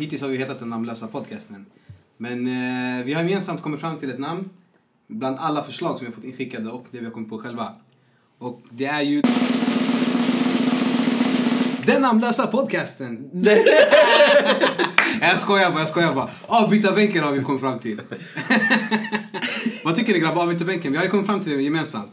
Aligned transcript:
hittills 0.00 0.22
har 0.22 0.28
vi 0.28 0.36
hetat 0.36 0.58
den 0.58 0.68
namnlösa 0.68 1.06
podcasten. 1.06 1.66
Men 2.16 2.46
eh, 2.46 3.04
vi 3.04 3.12
har 3.12 3.22
gemensamt 3.22 3.62
kommit 3.62 3.80
fram 3.80 3.98
till 3.98 4.10
ett 4.10 4.18
namn 4.18 4.50
bland 5.06 5.38
alla 5.38 5.64
förslag 5.64 5.98
som 5.98 6.06
vi 6.06 6.06
har 6.06 6.12
fått 6.12 6.24
inskickade 6.24 6.70
och 6.70 6.86
det 6.90 6.98
vi 6.98 7.04
har 7.04 7.12
kommit 7.12 7.28
på 7.28 7.38
själva. 7.38 7.74
Och 8.38 8.62
det 8.70 8.86
är 8.86 9.02
ju... 9.02 9.22
Den 11.86 12.02
namnlösa 12.02 12.46
podcasten! 12.46 13.30
jag 15.20 15.38
skojar 15.38 15.70
bara, 15.70 15.80
jag 15.80 15.88
skojar 15.88 16.14
bara. 16.14 16.30
Avbytarbänken 16.46 17.24
har 17.24 17.32
vi 17.32 17.42
kommit 17.42 17.60
fram 17.60 17.78
till. 17.78 18.00
Vad 19.84 19.96
tycker 19.96 20.12
ni 20.12 20.18
grabbar, 20.18 20.42
avbytarbänken? 20.42 20.92
Vi 20.92 20.98
har 20.98 21.04
ju 21.04 21.10
kommit 21.10 21.26
fram 21.26 21.40
till 21.40 21.56
det 21.56 21.62
gemensamt. 21.62 22.12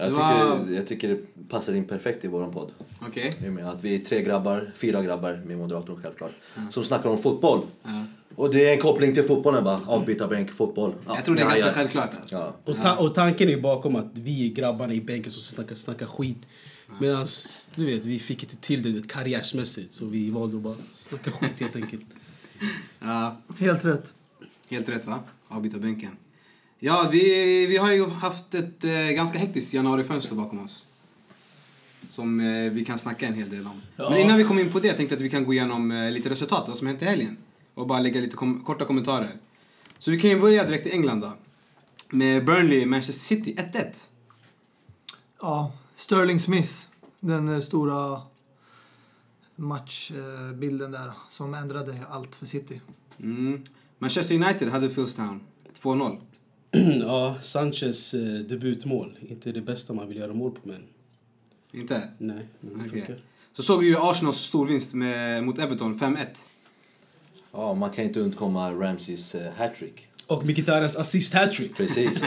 Jag 0.00 0.08
Det 0.10 0.14
tycker, 0.14 0.44
var- 0.66 0.70
jag 0.76 0.86
tycker 0.86 1.08
det 1.08 1.48
passar 1.48 1.72
in 1.74 1.84
perfekt 1.86 2.24
i 2.24 2.28
våran 2.28 2.52
podd. 2.52 2.70
Okej. 3.00 3.50
Med 3.50 3.68
att 3.68 3.84
vi 3.84 3.94
är 3.94 3.98
tre 3.98 4.22
grabbar, 4.22 4.70
fyra 4.76 5.02
grabbar 5.02 5.42
med 5.46 5.58
moderatorn 5.58 6.02
självklart, 6.02 6.32
som 6.70 6.82
snackar 6.84 7.10
om 7.10 7.18
fotboll. 7.18 7.60
Ja. 7.82 8.04
Och 8.36 8.52
det 8.52 8.68
är 8.68 8.72
en 8.74 8.80
koppling 8.80 9.14
till 9.14 9.24
fotbollen 9.24 9.64
bara. 9.64 9.80
Avbytarbänk, 9.86 10.50
fotboll. 10.52 10.94
Ja, 11.06 11.14
Jag 11.14 11.24
tror 11.24 11.34
det 11.34 11.42
är 11.42 11.48
ganska 11.48 11.72
självklart 11.72 12.10
alltså. 12.20 12.36
Ja. 12.36 12.56
Och, 12.64 12.76
ta 12.76 12.96
och 12.96 13.14
tanken 13.14 13.48
är 13.48 13.52
ju 13.52 13.60
bakom 13.60 13.96
att 13.96 14.10
vi 14.14 14.50
är 14.50 14.54
grabbarna 14.54 14.92
i 14.92 15.00
bänken 15.00 15.30
som 15.30 15.40
snackar, 15.42 15.74
snackar 15.74 16.06
skit. 16.06 16.46
Medan 17.00 17.26
du 17.74 17.86
vet, 17.86 18.06
vi 18.06 18.18
fick 18.18 18.42
inte 18.42 18.56
till 18.56 18.82
det 18.82 18.90
vet, 18.90 19.08
karriärsmässigt. 19.08 19.94
Så 19.94 20.06
vi 20.06 20.30
valde 20.30 20.56
att 20.56 20.62
bara 20.62 20.74
snacka 20.92 21.30
skit 21.30 21.52
helt 21.60 21.76
enkelt. 21.76 22.02
Ja, 23.00 23.36
Helt 23.58 23.84
rätt. 23.84 24.12
helt 24.70 24.88
rätt 24.88 25.06
va? 25.06 25.18
Avbytarbänken. 25.48 26.10
Ja, 26.82 27.08
vi, 27.12 27.66
vi 27.66 27.76
har 27.76 27.92
ju 27.92 28.06
haft 28.06 28.54
ett 28.54 28.84
eh, 28.84 28.90
ganska 28.92 29.38
hektiskt 29.38 29.74
januarifönster 29.74 30.36
bakom 30.36 30.64
oss. 30.64 30.86
Som 32.08 32.40
eh, 32.40 32.72
vi 32.72 32.84
kan 32.84 32.98
snacka 32.98 33.26
en 33.26 33.34
hel 33.34 33.50
del 33.50 33.66
om. 33.66 33.82
Ja. 33.96 34.10
Men 34.10 34.18
innan 34.18 34.38
vi 34.38 34.44
kommer 34.44 34.62
in 34.62 34.72
på 34.72 34.80
det 34.80 34.92
tänkte 34.92 35.14
jag 35.14 35.18
att 35.18 35.24
vi 35.24 35.30
kan 35.30 35.44
gå 35.44 35.52
igenom 35.52 35.90
eh, 35.90 36.10
lite 36.10 36.30
resultat, 36.30 36.68
vad 36.68 36.78
som 36.78 36.86
hänt 36.86 37.02
i 37.02 37.04
helgen. 37.04 37.36
Och 37.74 37.86
bara 37.86 38.00
lägga 38.00 38.20
lite 38.20 38.36
kom 38.36 38.64
korta 38.64 38.84
kommentarer. 38.84 39.36
Så 39.98 40.10
vi 40.10 40.20
kan 40.20 40.30
ju 40.30 40.40
börja 40.40 40.64
direkt 40.64 40.86
i 40.86 40.90
England 40.90 41.20
då. 41.20 41.32
Med 42.10 42.44
Burnley, 42.44 42.86
Manchester 42.86 43.36
City, 43.36 43.56
1-1. 43.72 44.08
Ja, 45.40 45.72
Sterling 45.94 46.40
Smith. 46.40 46.72
Den 47.20 47.48
eh, 47.48 47.60
stora 47.60 48.22
matchbilden 49.56 50.90
där 50.90 51.12
som 51.30 51.54
ändrade 51.54 52.00
allt 52.10 52.34
för 52.34 52.46
City. 52.46 52.80
Mm. 53.18 53.66
Manchester 53.98 54.34
United, 54.34 54.72
Huddersfield 54.72 55.40
2-0. 55.82 56.20
ja, 57.02 57.36
Sanchez 57.42 58.14
eh, 58.14 58.20
debutmål. 58.20 59.16
Inte 59.28 59.52
det 59.52 59.60
bästa 59.60 59.92
man 59.92 60.08
vill 60.08 60.16
göra 60.16 60.32
mål 60.34 60.50
på 60.50 60.60
men 60.68 60.82
Inte? 61.72 62.08
nej, 62.18 62.46
men 62.60 62.72
det 62.78 62.78
Okej. 62.88 62.90
funkar. 62.90 63.18
Så 63.52 63.62
såg 63.62 63.80
vi 63.80 63.86
ju 63.86 63.96
Arsenals 63.98 64.36
storvinst 64.38 64.94
med, 64.94 65.44
mot 65.44 65.58
Everton, 65.58 65.98
5-1. 65.98 66.26
ja, 67.52 67.74
man 67.74 67.90
kan 67.90 68.04
inte 68.04 68.20
undkomma 68.20 68.70
Ramseys 68.72 69.34
uh, 69.34 69.40
hattrick. 69.56 70.06
Och 70.26 70.42
Mkhitaryan's 70.42 71.00
assist 71.00 71.34
hattrick. 71.34 71.76
Precis. 71.76 72.22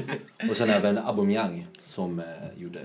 och 0.50 0.56
sen 0.56 0.70
även 0.70 0.98
Aubameyang 0.98 1.66
som 1.82 2.18
uh, 2.18 2.24
gjorde 2.56 2.80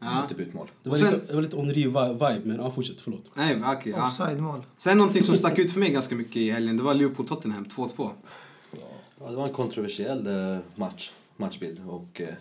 Ja. 0.00 0.26
debutmål. 0.28 0.70
Det 0.82 0.90
var, 0.90 0.96
sen- 0.96 1.12
lite, 1.12 1.26
det 1.26 1.34
var 1.34 1.42
lite 1.42 1.56
Henry-vibe, 1.56 2.40
men 2.44 2.56
ja, 2.56 2.70
fortsätt. 2.70 3.00
Förlåt. 3.00 3.24
Nej, 3.34 3.62
okej. 3.66 3.92
ja. 3.96 4.06
Offside-mål. 4.06 4.62
Sen 4.76 4.98
någonting 4.98 5.22
som 5.22 5.36
stack 5.36 5.58
ut 5.58 5.72
för 5.72 5.80
mig 5.80 5.90
ganska 5.90 6.14
mycket 6.14 6.36
i 6.36 6.50
helgen, 6.50 6.76
det 6.76 6.82
var 6.82 6.94
Liverpool-Tottenham 6.94 7.64
2-2. 7.64 8.10
Ja, 9.20 9.30
det 9.30 9.36
var 9.36 9.48
en 9.48 9.54
kontroversiell 9.54 10.26
eh, 10.26 10.58
match, 10.74 11.10
matchbild 11.36 11.80
och 11.86 12.20
eh, 12.20 12.34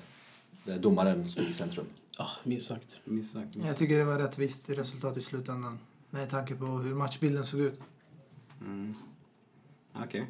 där 0.63 0.80
domaren 0.80 1.30
stod 1.30 1.49
i 1.49 1.53
centrum. 1.53 1.86
Ja, 2.17 2.30
minst 2.44 2.67
sagt. 2.67 3.02
Minst 3.04 3.33
sagt. 3.33 3.55
minst 3.55 3.67
Jag 3.67 3.77
tycker 3.77 3.98
det 3.98 4.04
var 4.04 4.20
rättvist 4.20 4.70
resultat 4.70 5.17
i 5.17 5.21
slutändan. 5.21 5.80
Med 6.09 6.30
tanke 6.30 6.55
på 6.55 6.65
hur 6.65 6.95
matchbilden 6.95 7.45
såg 7.45 7.59
ut. 7.59 7.80
Mm. 8.61 8.93
Okej. 10.04 10.26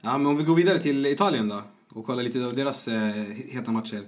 Ja, 0.00 0.18
men 0.18 0.26
om 0.26 0.36
vi 0.36 0.44
går 0.44 0.54
vidare 0.54 0.78
till 0.78 1.06
Italien 1.06 1.48
då 1.48 1.62
och 1.88 2.06
kollar 2.06 2.22
lite 2.22 2.44
av 2.44 2.54
deras 2.54 2.88
eh, 2.88 3.12
heta 3.48 3.72
matcher. 3.72 4.06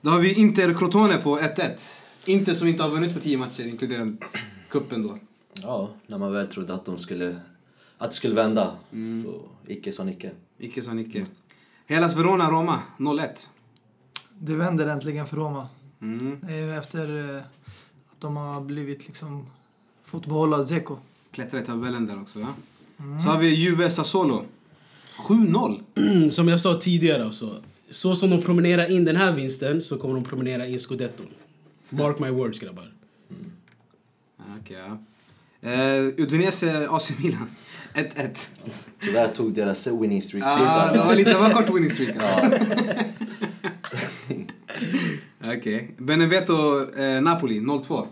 Då 0.00 0.10
har 0.10 0.20
vi 0.20 0.40
Inter 0.40 0.74
Crotone 0.74 1.16
på 1.16 1.38
1-1. 1.38 2.04
Inter 2.24 2.54
som 2.54 2.68
inte 2.68 2.82
har 2.82 2.90
vunnit 2.90 3.14
på 3.14 3.20
10 3.20 3.38
matcher, 3.38 3.66
inkluderande 3.66 4.26
kuppen 4.68 5.02
då. 5.02 5.18
Ja, 5.52 5.90
när 6.06 6.18
man 6.18 6.32
väl 6.32 6.48
trodde 6.48 6.74
att 6.74 6.84
de 6.84 6.98
skulle, 6.98 7.40
att 7.98 8.10
det 8.10 8.16
skulle 8.16 8.34
vända. 8.34 8.76
Så 9.24 9.40
icke 9.66 9.92
sa 9.92 10.04
Nicke. 10.04 10.30
Icke 10.58 10.82
sa 10.82 10.92
Nicke. 10.92 11.26
Hellas 11.86 12.16
Verona-Roma 12.16 12.78
0-1. 12.98 13.48
Det 14.38 14.54
vänder 14.54 14.86
äntligen 14.86 15.26
för 15.26 15.36
Roma. 15.36 15.68
Mm. 16.02 16.38
Efter 16.78 17.36
eh, 17.36 17.42
att 18.12 18.20
de 18.20 18.36
har 18.36 18.60
blivit 18.60 19.06
liksom 19.06 19.46
fått 20.04 20.26
behålla 20.26 20.62
Dzeko. 20.62 20.98
Klättrar 21.30 21.60
i 21.60 21.64
tabellen 21.64 22.06
där 22.06 22.20
också 22.20 22.38
va? 22.38 22.54
Så 23.22 23.28
har 23.28 23.38
vi 23.38 23.54
Juve 23.54 23.90
Sassuolo. 23.90 24.44
7-0. 25.16 26.30
som 26.30 26.48
jag 26.48 26.60
sa 26.60 26.74
tidigare, 26.74 27.24
alltså, 27.24 27.62
så 27.90 28.16
som 28.16 28.30
de 28.30 28.42
promenerar 28.42 28.90
in 28.90 29.04
den 29.04 29.16
här 29.16 29.32
vinsten 29.32 29.82
så 29.82 29.98
kommer 29.98 30.14
de 30.14 30.24
promenera 30.24 30.66
in 30.66 30.78
scudetton. 30.78 31.26
Mark 31.88 32.18
my 32.18 32.30
words, 32.30 32.60
grabbar. 32.60 32.92
Okej, 34.60 34.76
ja. 34.76 34.98
Eh, 35.70 36.04
Udinese 36.16 36.88
AC 36.90 37.12
Milan 37.18 37.50
1-1. 37.94 38.48
Tyvärr 39.00 39.28
tog 39.28 39.54
deras 39.54 39.86
winning 39.86 40.22
streak 40.22 40.44
slut 40.44 40.44
Ah, 40.68 40.92
det 40.92 40.98
var 40.98 41.14
lite, 41.14 41.30
det 41.30 41.38
var 41.38 41.50
kort 41.50 41.74
winning 41.76 41.90
streak. 41.90 42.16
Ja, 42.16 42.50
Okej. 45.58 45.94
Benevento 45.98 46.52
eh, 46.98 47.22
Napoli 47.22 47.60
0-2. 47.60 48.06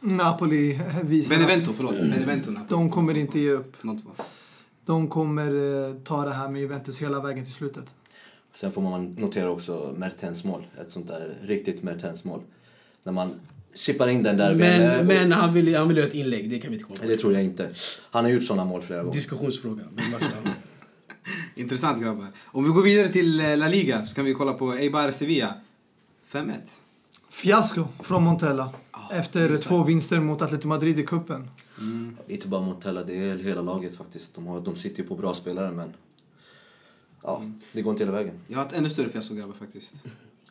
Napoli 0.00 0.80
visar 1.04 1.34
Benevento, 1.34 1.72
förlåt. 1.72 1.92
Benevento 1.92 2.50
Napoli. 2.50 2.66
de 2.68 2.90
kommer 2.90 3.16
inte 3.16 3.38
ge 3.40 3.50
upp. 3.50 3.76
0-2. 3.82 4.00
De 4.84 5.08
kommer 5.08 5.46
eh, 5.88 5.94
ta 6.04 6.24
det 6.24 6.32
här 6.32 6.48
med 6.48 6.60
Juventus 6.60 6.98
hela 6.98 7.20
vägen 7.20 7.44
till 7.44 7.54
slutet. 7.54 7.84
Sen 8.54 8.72
får 8.72 8.82
man 8.82 9.14
notera 9.14 9.50
också 9.50 9.94
Mertens 9.96 10.44
mål. 10.44 10.66
Ett 10.80 10.90
sånt 10.90 11.08
där 11.08 11.34
riktigt 11.42 11.82
Mertens 11.82 12.24
mål. 12.24 12.40
När 13.02 13.12
man 13.12 13.40
chippar 13.76 14.08
in 14.08 14.22
den 14.22 14.36
där 14.36 14.54
Men, 14.54 14.58
med- 14.82 15.06
men 15.06 15.32
han 15.32 15.54
vill 15.54 15.74
han 15.76 15.88
vill 15.88 15.96
göra 15.96 16.06
ett 16.08 16.14
inlägg, 16.14 16.50
det 16.50 16.58
kan 16.58 16.70
vi 16.70 16.76
inte 16.76 16.84
komma 16.86 16.96
Nej, 17.00 17.08
Det 17.08 17.16
på. 17.16 17.20
tror 17.20 17.32
jag 17.32 17.44
inte. 17.44 17.70
Han 18.10 18.24
har 18.24 18.32
gjort 18.32 18.44
såna 18.44 18.64
mål 18.64 18.82
flera 18.82 19.00
gånger. 19.02 19.14
Diskussionsfråga. 19.14 19.82
Intressant 21.54 22.02
grabbar. 22.02 22.26
Om 22.44 22.64
vi 22.64 22.70
går 22.70 22.82
vidare 22.82 23.08
till 23.08 23.40
eh, 23.40 23.56
La 23.56 23.68
Liga 23.68 24.02
så 24.04 24.14
kan 24.14 24.24
vi 24.24 24.34
kolla 24.34 24.52
på 24.52 24.72
Eibar 24.72 25.10
Sevilla. 25.10 25.54
5-1. 26.32 26.52
Fiasko 27.30 27.84
från 28.02 28.22
Montella. 28.22 28.70
efter 29.12 29.50
exakt. 29.52 29.68
två 29.68 29.84
vinster 29.84 30.20
mot 30.20 30.42
Atletico 30.42 30.68
Madrid 30.68 30.98
i 30.98 31.02
kuppen. 31.06 31.50
Inte 32.28 32.48
bara 32.48 32.60
Montella, 32.60 33.04
det 33.04 33.14
är 33.14 33.36
hela 33.36 33.62
laget 33.62 33.96
faktiskt. 33.96 34.34
De, 34.34 34.46
har, 34.46 34.60
de 34.60 34.76
sitter 34.76 35.02
ju 35.02 35.08
på 35.08 35.14
bra 35.14 35.34
spelare 35.34 35.70
men... 35.72 35.92
Ja, 37.22 37.42
det 37.72 37.82
går 37.82 37.90
inte 37.92 38.04
hela 38.04 38.16
vägen. 38.16 38.34
Jag 38.46 38.58
har 38.58 38.66
ett 38.66 38.72
ännu 38.72 38.90
större 38.90 39.08
fiasko 39.08 39.34
grabbar 39.34 39.54
faktiskt. 39.54 39.94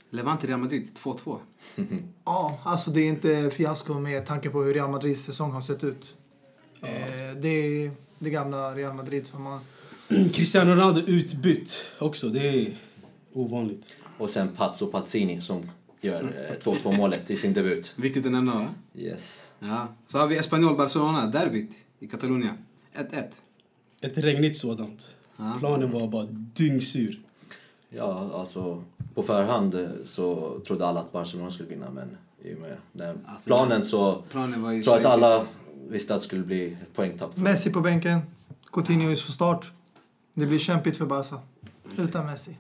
Levante 0.10 0.48
Real 0.48 0.60
Madrid 0.60 0.90
2-2. 1.04 1.40
Ja, 2.26 2.60
alltså 2.64 2.92
det 2.92 3.02
är 3.02 3.08
inte 3.08 3.52
fiasko 3.54 3.94
med 3.94 4.26
tanke 4.26 4.50
på 4.50 4.64
hur 4.64 4.74
Real 4.74 4.92
Madrids 4.92 5.24
säsong 5.24 5.52
har 5.52 5.62
sett 5.62 5.84
ut. 5.84 6.14
Eh, 6.82 7.36
det 7.42 7.48
är 7.48 7.92
det 8.20 8.30
gamla 8.30 8.76
Real 8.76 8.94
Madrid 8.94 9.28
som 9.28 9.46
har... 9.46 9.60
Cristiano 10.34 10.72
Ronaldo 10.72 11.02
utbytt 11.02 11.86
också. 12.00 12.30
Det 12.30 12.48
är 12.48 12.76
ovanligt. 13.34 13.94
Och 14.18 14.30
sen 14.30 14.50
Pazzo 14.56 14.88
Pazzini 14.88 15.42
som 15.42 15.70
gör 16.02 16.24
eh, 16.24 16.72
2-2 16.72 16.98
målet 16.98 17.30
i 17.30 17.36
sin 17.38 17.54
debut. 17.54 17.94
Viktigt 17.96 18.26
att 18.26 18.32
nämna 18.32 18.56
va? 18.56 18.68
Yes. 18.96 19.52
Ja. 19.60 19.88
Så 20.06 20.18
har 20.18 20.28
vi 20.28 20.38
Espanyol 20.38 20.78
Barcelona, 20.78 21.28
derbyt 21.28 21.72
i 22.00 22.08
Katalonien. 22.08 22.58
1-1. 22.96 23.24
Ett 24.02 24.18
regnigt 24.18 24.58
sådant. 24.58 25.16
Ja. 25.38 25.56
Planen 25.60 25.92
var 25.92 26.08
bara 26.08 26.26
dyngsur. 26.32 27.20
Ja, 27.98 28.30
alltså 28.34 28.84
på 29.14 29.24
förhand 29.24 29.76
eh, 29.76 29.88
så 30.06 30.60
trodde 30.68 30.86
alla 30.86 31.00
att 31.00 31.12
Barcelona 31.12 31.52
skulle 31.52 31.70
vinna 31.70 31.90
men 31.90 32.18
i 32.42 32.56
och 32.56 32.60
med 32.60 32.78
den 32.94 33.20
Alltså, 33.26 33.48
planen 33.48 33.86
så 33.86 34.24
Planen 34.32 34.64
var 34.64 34.72
ju 34.72 34.84
tror 34.84 34.96
jag 34.96 35.06
att 35.06 35.14
alla 35.14 35.46
visste 35.90 36.16
att 36.16 36.22
det 36.22 36.26
skulle 36.26 36.44
bli 36.44 36.74
ett 36.74 36.94
poängtapp. 36.96 37.38
Messi 37.38 37.72
på 37.72 37.82
bänken. 37.82 38.20
Coutinho 38.72 39.12
är 39.12 39.16
så 39.16 39.32
start. 39.32 39.72
Det 40.34 40.46
blir 40.46 40.60
kämpigt 40.60 40.98
för 40.98 41.06
Barca. 41.06 41.40
Utan 41.98 42.26
Messi. 42.26 42.58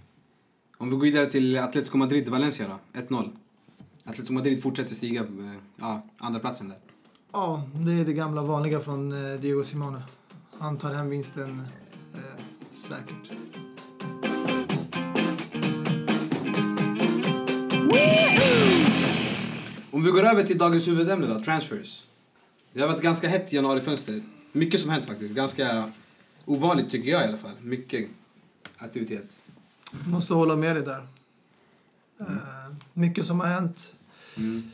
Om 0.78 0.90
vi 0.90 0.96
går 0.96 1.04
vidare 1.04 1.26
till 1.26 1.60
Atletico 1.60 1.98
Madrid, 1.98 2.30
Valencia 2.30 2.68
då. 2.94 3.00
1-0. 3.02 3.30
Atletico 4.04 4.34
Madrid 4.34 4.64
fortsätter 4.64 4.96
stiga 4.96 5.22
eh, 5.22 5.28
ja, 5.76 6.02
andra 6.18 6.40
platsen 6.40 6.70
där. 6.70 6.78
Ja, 7.32 7.64
det 7.74 7.92
är 7.92 8.06
det 8.06 8.14
gamla 8.14 8.42
vanliga 8.42 8.80
från 8.80 9.32
eh, 9.32 9.40
Diego 9.40 9.64
Simone. 9.64 10.02
Han 10.60 10.78
tar 10.78 10.94
hem 10.94 11.10
vinsten 11.10 11.68
eh, 12.14 12.20
säkert. 12.76 13.32
Om 19.92 20.04
vi 20.04 20.12
går 20.12 20.24
över 20.24 20.44
till 20.44 20.58
dagens 20.58 20.88
huvudämne 20.88 21.28
då, 21.28 21.40
transfers. 21.40 22.06
Det 22.74 22.82
har 22.82 22.88
varit 22.88 23.02
ganska 23.02 23.28
hett 23.28 23.54
januarifönster. 23.54 24.24
Mycket 24.52 24.80
som 24.80 24.90
hänt 24.90 25.06
faktiskt. 25.06 25.36
Ganska 25.36 25.92
ovanligt 26.46 26.92
tycker 26.92 27.12
jag 27.12 27.22
i 27.22 27.28
alla 27.28 27.38
fall. 27.38 27.52
Mycket 27.62 28.08
aktivitet. 28.78 29.30
Måste 30.08 30.34
hålla 30.34 30.56
med 30.56 30.76
dig 30.76 30.84
där. 30.84 31.08
Eh, 32.20 32.76
mycket 32.94 33.26
som 33.26 33.40
har 33.40 33.48
hänt. 33.48 33.94
Mm. 34.38 34.72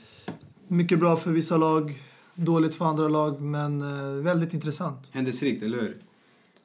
Mycket 0.67 0.99
bra 0.99 1.17
för 1.17 1.31
vissa 1.31 1.57
lag, 1.57 2.03
dåligt 2.35 2.75
för 2.75 2.85
andra 2.85 3.07
lag, 3.07 3.41
men 3.41 3.81
eh, 3.81 4.23
väldigt 4.23 4.53
intressant. 4.53 5.07
Händelserikt, 5.11 5.63
eller 5.63 5.81
hur? 5.81 5.97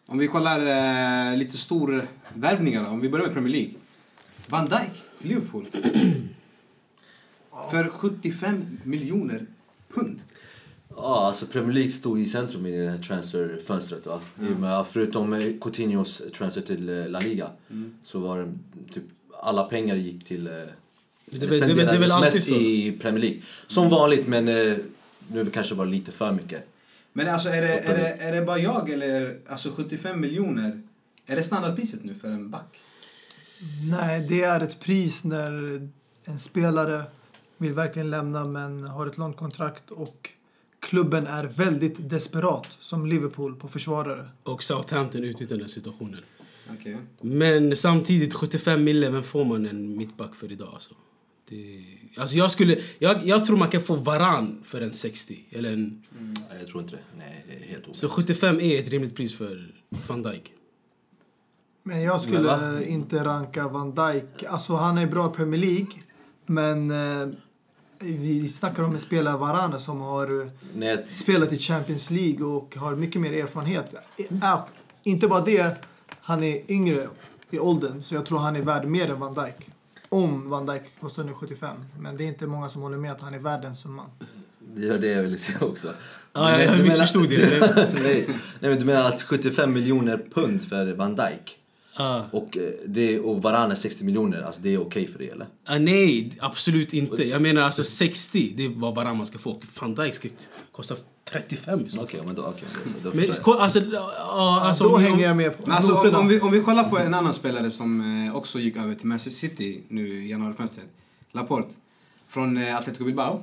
Om 0.07 0.19
vi 0.19 0.29
kollar 0.29 0.61
eh, 0.61 1.37
lite 1.37 1.57
stor 1.57 2.07
värvningar 2.35 2.85
då. 2.85 2.91
Om 2.91 3.01
vi 3.01 3.09
börjar 3.09 3.27
med 3.27 3.35
Premier 3.35 3.53
League. 3.53 3.75
Van 4.49 4.65
Dijk 4.65 5.03
till 5.19 5.29
Liverpool. 5.29 5.67
För 7.71 7.89
75 7.89 8.65
miljoner 8.85 9.47
pund. 9.95 10.21
Ja, 10.97 11.27
alltså 11.27 11.47
Premier 11.47 11.73
League 11.73 11.91
stod 11.93 12.21
i 12.21 12.27
centrum 12.27 12.67
i 12.67 12.79
det 12.79 12.91
här 12.91 12.99
transferfönstret. 12.99 14.07
Va? 14.07 14.21
Med, 14.61 14.87
förutom 14.91 15.33
eh, 15.33 15.53
Coutinhos 15.61 16.23
transfer 16.39 16.61
till 16.63 16.89
eh, 16.89 17.09
La 17.09 17.21
Liga 17.21 17.51
så 18.05 18.19
var 18.19 18.39
det 18.43 18.53
typ 18.95 19.05
alla 19.43 19.65
pengar 19.65 19.97
gick 19.97 20.25
till... 20.25 20.47
eh, 20.47 20.53
Det 20.53 21.47
väl- 21.47 21.61
det 21.61 21.67
väl- 21.75 21.77
det 21.77 21.83
är 21.93 21.99
väl 21.99 22.13
alltid 22.13 22.43
så. 22.45 22.55
i 22.55 22.99
Premier 23.01 23.21
League. 23.25 23.41
Som 23.67 23.89
vanligt, 23.91 24.27
men 24.27 24.49
eh, 24.49 24.77
nu 25.33 25.47
kanske 25.53 25.75
det 25.75 25.79
var 25.79 25.87
lite 25.87 26.13
för 26.13 26.33
mycket. 26.33 26.67
Men 27.13 27.29
alltså 27.29 27.49
är 27.49 27.63
det, 27.63 27.79
är 27.79 27.97
det, 27.97 28.09
är 28.09 28.33
det 28.33 28.43
bara 28.47 28.59
jag 28.59 28.91
eller 28.91 29.39
alltså 29.49 29.71
75 29.71 30.21
miljoner? 30.21 30.83
Är 31.27 31.37
det 31.37 31.43
standardpriset 31.43 32.05
nu 32.05 32.15
för 32.15 32.29
en 32.29 32.51
back? 32.51 32.77
Nej, 33.91 34.27
det 34.29 34.43
är 34.43 34.61
ett 34.61 34.81
pris 34.81 35.25
när 35.25 35.53
en 36.25 36.39
spelare 36.39 37.03
vill 37.59 37.73
verkligen 37.73 38.11
lämna 38.11 38.45
men 38.45 38.85
har 38.85 39.07
ett 39.07 39.19
långt 39.19 39.37
kontrakt 39.37 39.91
och 39.91 40.31
klubben 40.81 41.27
är 41.27 41.45
väldigt 41.45 42.11
desperat, 42.11 42.69
som 42.81 43.07
Liverpool, 43.07 43.55
på 43.57 43.69
försvarare. 43.69 44.29
Och 44.43 44.63
Southampton 44.63 45.25
utnyttjar 45.25 45.57
den 45.57 45.69
situationen. 45.69 46.21
Okej. 46.79 46.97
Men 47.21 47.77
samtidigt, 47.77 48.35
75 48.35 48.85
mille, 48.85 49.11
vem 49.11 49.23
får 49.23 49.45
man 49.45 49.67
en 49.67 49.97
mittback 49.97 50.35
för 50.35 50.53
idag? 50.53 50.69
Alltså? 50.75 50.95
Det, 51.49 51.85
alltså 52.17 52.37
jag, 52.39 52.51
skulle, 52.51 52.79
jag, 52.99 53.27
jag 53.27 53.45
tror 53.45 53.57
man 53.57 53.69
kan 53.69 53.83
få 53.83 53.95
Varan 53.95 54.63
för 54.65 54.81
en 54.81 54.93
60. 54.93 55.39
Eller 55.51 55.73
en, 55.73 56.03
Nej, 56.19 56.59
jag 56.59 56.69
tror 56.69 56.83
inte 56.83 56.97
det. 56.97 57.03
Nej, 57.19 57.45
det 57.49 57.55
är 57.55 57.59
helt 57.61 57.71
omöjligt. 57.73 57.97
så 57.97 58.09
75 58.09 58.61
är 58.61 58.79
ett 58.79 58.89
rimligt 58.89 59.17
pris 59.17 59.35
för 59.39 59.75
van 60.09 60.23
Dijk. 60.23 60.53
Men 61.83 62.03
jag 62.03 62.13
Men 62.13 62.21
skulle 62.21 62.49
va? 62.49 62.83
inte 62.83 63.25
ranka 63.25 63.69
Van 63.69 63.95
Dijk. 63.95 64.45
Alltså 64.49 64.75
han 64.75 64.99
är 64.99 65.07
bra 65.07 65.31
i 65.31 65.35
Premier 65.37 65.61
League, 65.61 65.93
men 66.47 66.91
eh, 66.91 67.29
vi 68.13 68.49
snackar 68.49 68.83
om 68.83 68.93
en 68.93 69.01
spelare 69.01 69.37
Varane 69.37 69.79
som 69.81 70.01
har 70.01 70.41
eh, 70.43 70.49
Nej, 70.75 71.07
spelat 71.13 71.53
i 71.53 71.59
Champions 71.59 72.11
League 72.11 72.47
och 72.47 72.77
har 72.77 72.97
mycket 72.97 73.21
mer 73.21 73.33
erfarenhet. 73.33 73.95
Äh, 74.43 74.59
inte 75.03 75.29
bara 75.29 75.41
det, 75.41 75.77
han 76.21 76.43
är 76.43 76.71
yngre 76.71 77.09
i 77.51 77.59
åldern 77.59 78.03
så 78.03 78.15
jag 78.15 78.27
tror 78.27 78.39
han 78.39 78.57
är 78.57 78.63
värd 78.63 78.85
mer 78.87 79.11
än 79.11 79.21
Van 79.21 79.35
Dijk. 79.35 79.71
Om 80.09 80.51
Van 80.51 80.67
Dijk 80.67 80.83
kostar 81.01 81.25
nu 81.25 81.33
75. 81.33 81.77
Men 82.01 82.17
det 82.17 82.25
är 82.25 82.29
inte 82.29 82.47
många 82.47 82.69
som 82.69 82.83
håller 82.83 82.97
med 82.99 83.13
att 83.13 83.21
han 83.23 83.35
är 83.35 83.39
värd 83.39 83.63
den 83.63 83.75
summan. 83.77 84.11
det 84.59 84.91
var 84.91 84.99
det 84.99 85.07
jag 85.07 85.23
ville 85.23 85.39
säga 85.39 85.59
också. 85.61 85.89
Ja, 86.33 86.51
jag- 86.51 86.61
jag 86.61 86.67
Du 86.67 86.71
menar- 86.73 86.85
missförstod 86.85 87.29
det. 87.29 87.89
nej, 88.03 88.25
nej, 88.61 88.71
men 88.71 88.79
du 88.79 88.85
menar 88.85 89.09
att 89.09 89.23
75 89.23 89.73
miljoner 89.73 90.27
pund 90.35 90.63
för 90.69 90.93
Van 90.93 91.15
Dijk 91.17 91.59
Ja. 91.99 92.27
och, 92.33 92.57
eh, 92.57 92.71
det, 92.87 93.21
och 93.21 93.43
Varane 93.43 93.77
60 93.77 94.05
miljoner, 94.05 94.43
alltså 94.43 94.63
det 94.63 94.75
är 94.75 94.81
okej 94.81 95.07
för 95.09 95.19
det 95.19 95.29
eller? 95.29 95.47
Ah, 95.65 95.79
nej, 95.79 96.33
absolut 96.41 96.93
inte. 96.93 97.25
Jag 97.25 97.43
menar 97.43 97.63
alltså 97.63 97.85
60, 97.85 98.53
det 98.57 98.65
är 98.65 98.69
vad 98.69 98.95
Varan 98.95 99.17
man 99.17 99.27
ska 99.27 99.39
få. 99.39 99.61
Van 99.81 99.95
Dijk 99.95 100.15
ska 100.15 100.29
kosta 100.73 100.95
35 101.31 101.87
i 101.87 101.89
så 101.89 101.97
fall. 101.97 102.05
Okej, 102.05 102.23
men 102.27 102.35
då, 102.35 102.43
okay, 102.43 102.69
då, 103.03 103.11
då 103.11 103.17
Men 103.17 103.33
sko- 103.33 103.53
alltså, 103.53 103.81
ja, 103.93 104.61
alltså 104.65 104.85
Då 104.85 104.95
om- 104.95 105.03
hänger 105.03 105.27
jag 105.27 105.37
med 105.37 105.65
på 105.65 105.73
alltså, 105.73 105.93
om, 105.95 106.15
om, 106.15 106.29
vi, 106.29 106.41
om 106.41 106.51
vi 106.53 106.61
kollar 106.61 106.85
på 106.85 106.99
en 106.99 107.15
annan 107.15 107.35
spelare 107.35 107.71
som 107.71 108.01
eh, 108.27 108.37
också 108.37 108.59
gick 108.59 108.77
över 108.77 108.95
till 108.95 109.07
Manchester 109.07 109.49
City 109.49 109.81
nu 109.89 110.09
i 110.09 110.31
januarifönstret. 110.31 110.87
Laporte. 111.33 111.75
Från 112.29 112.57
eh, 112.57 112.77
Atletico 112.77 113.05
Bilbao. 113.05 113.43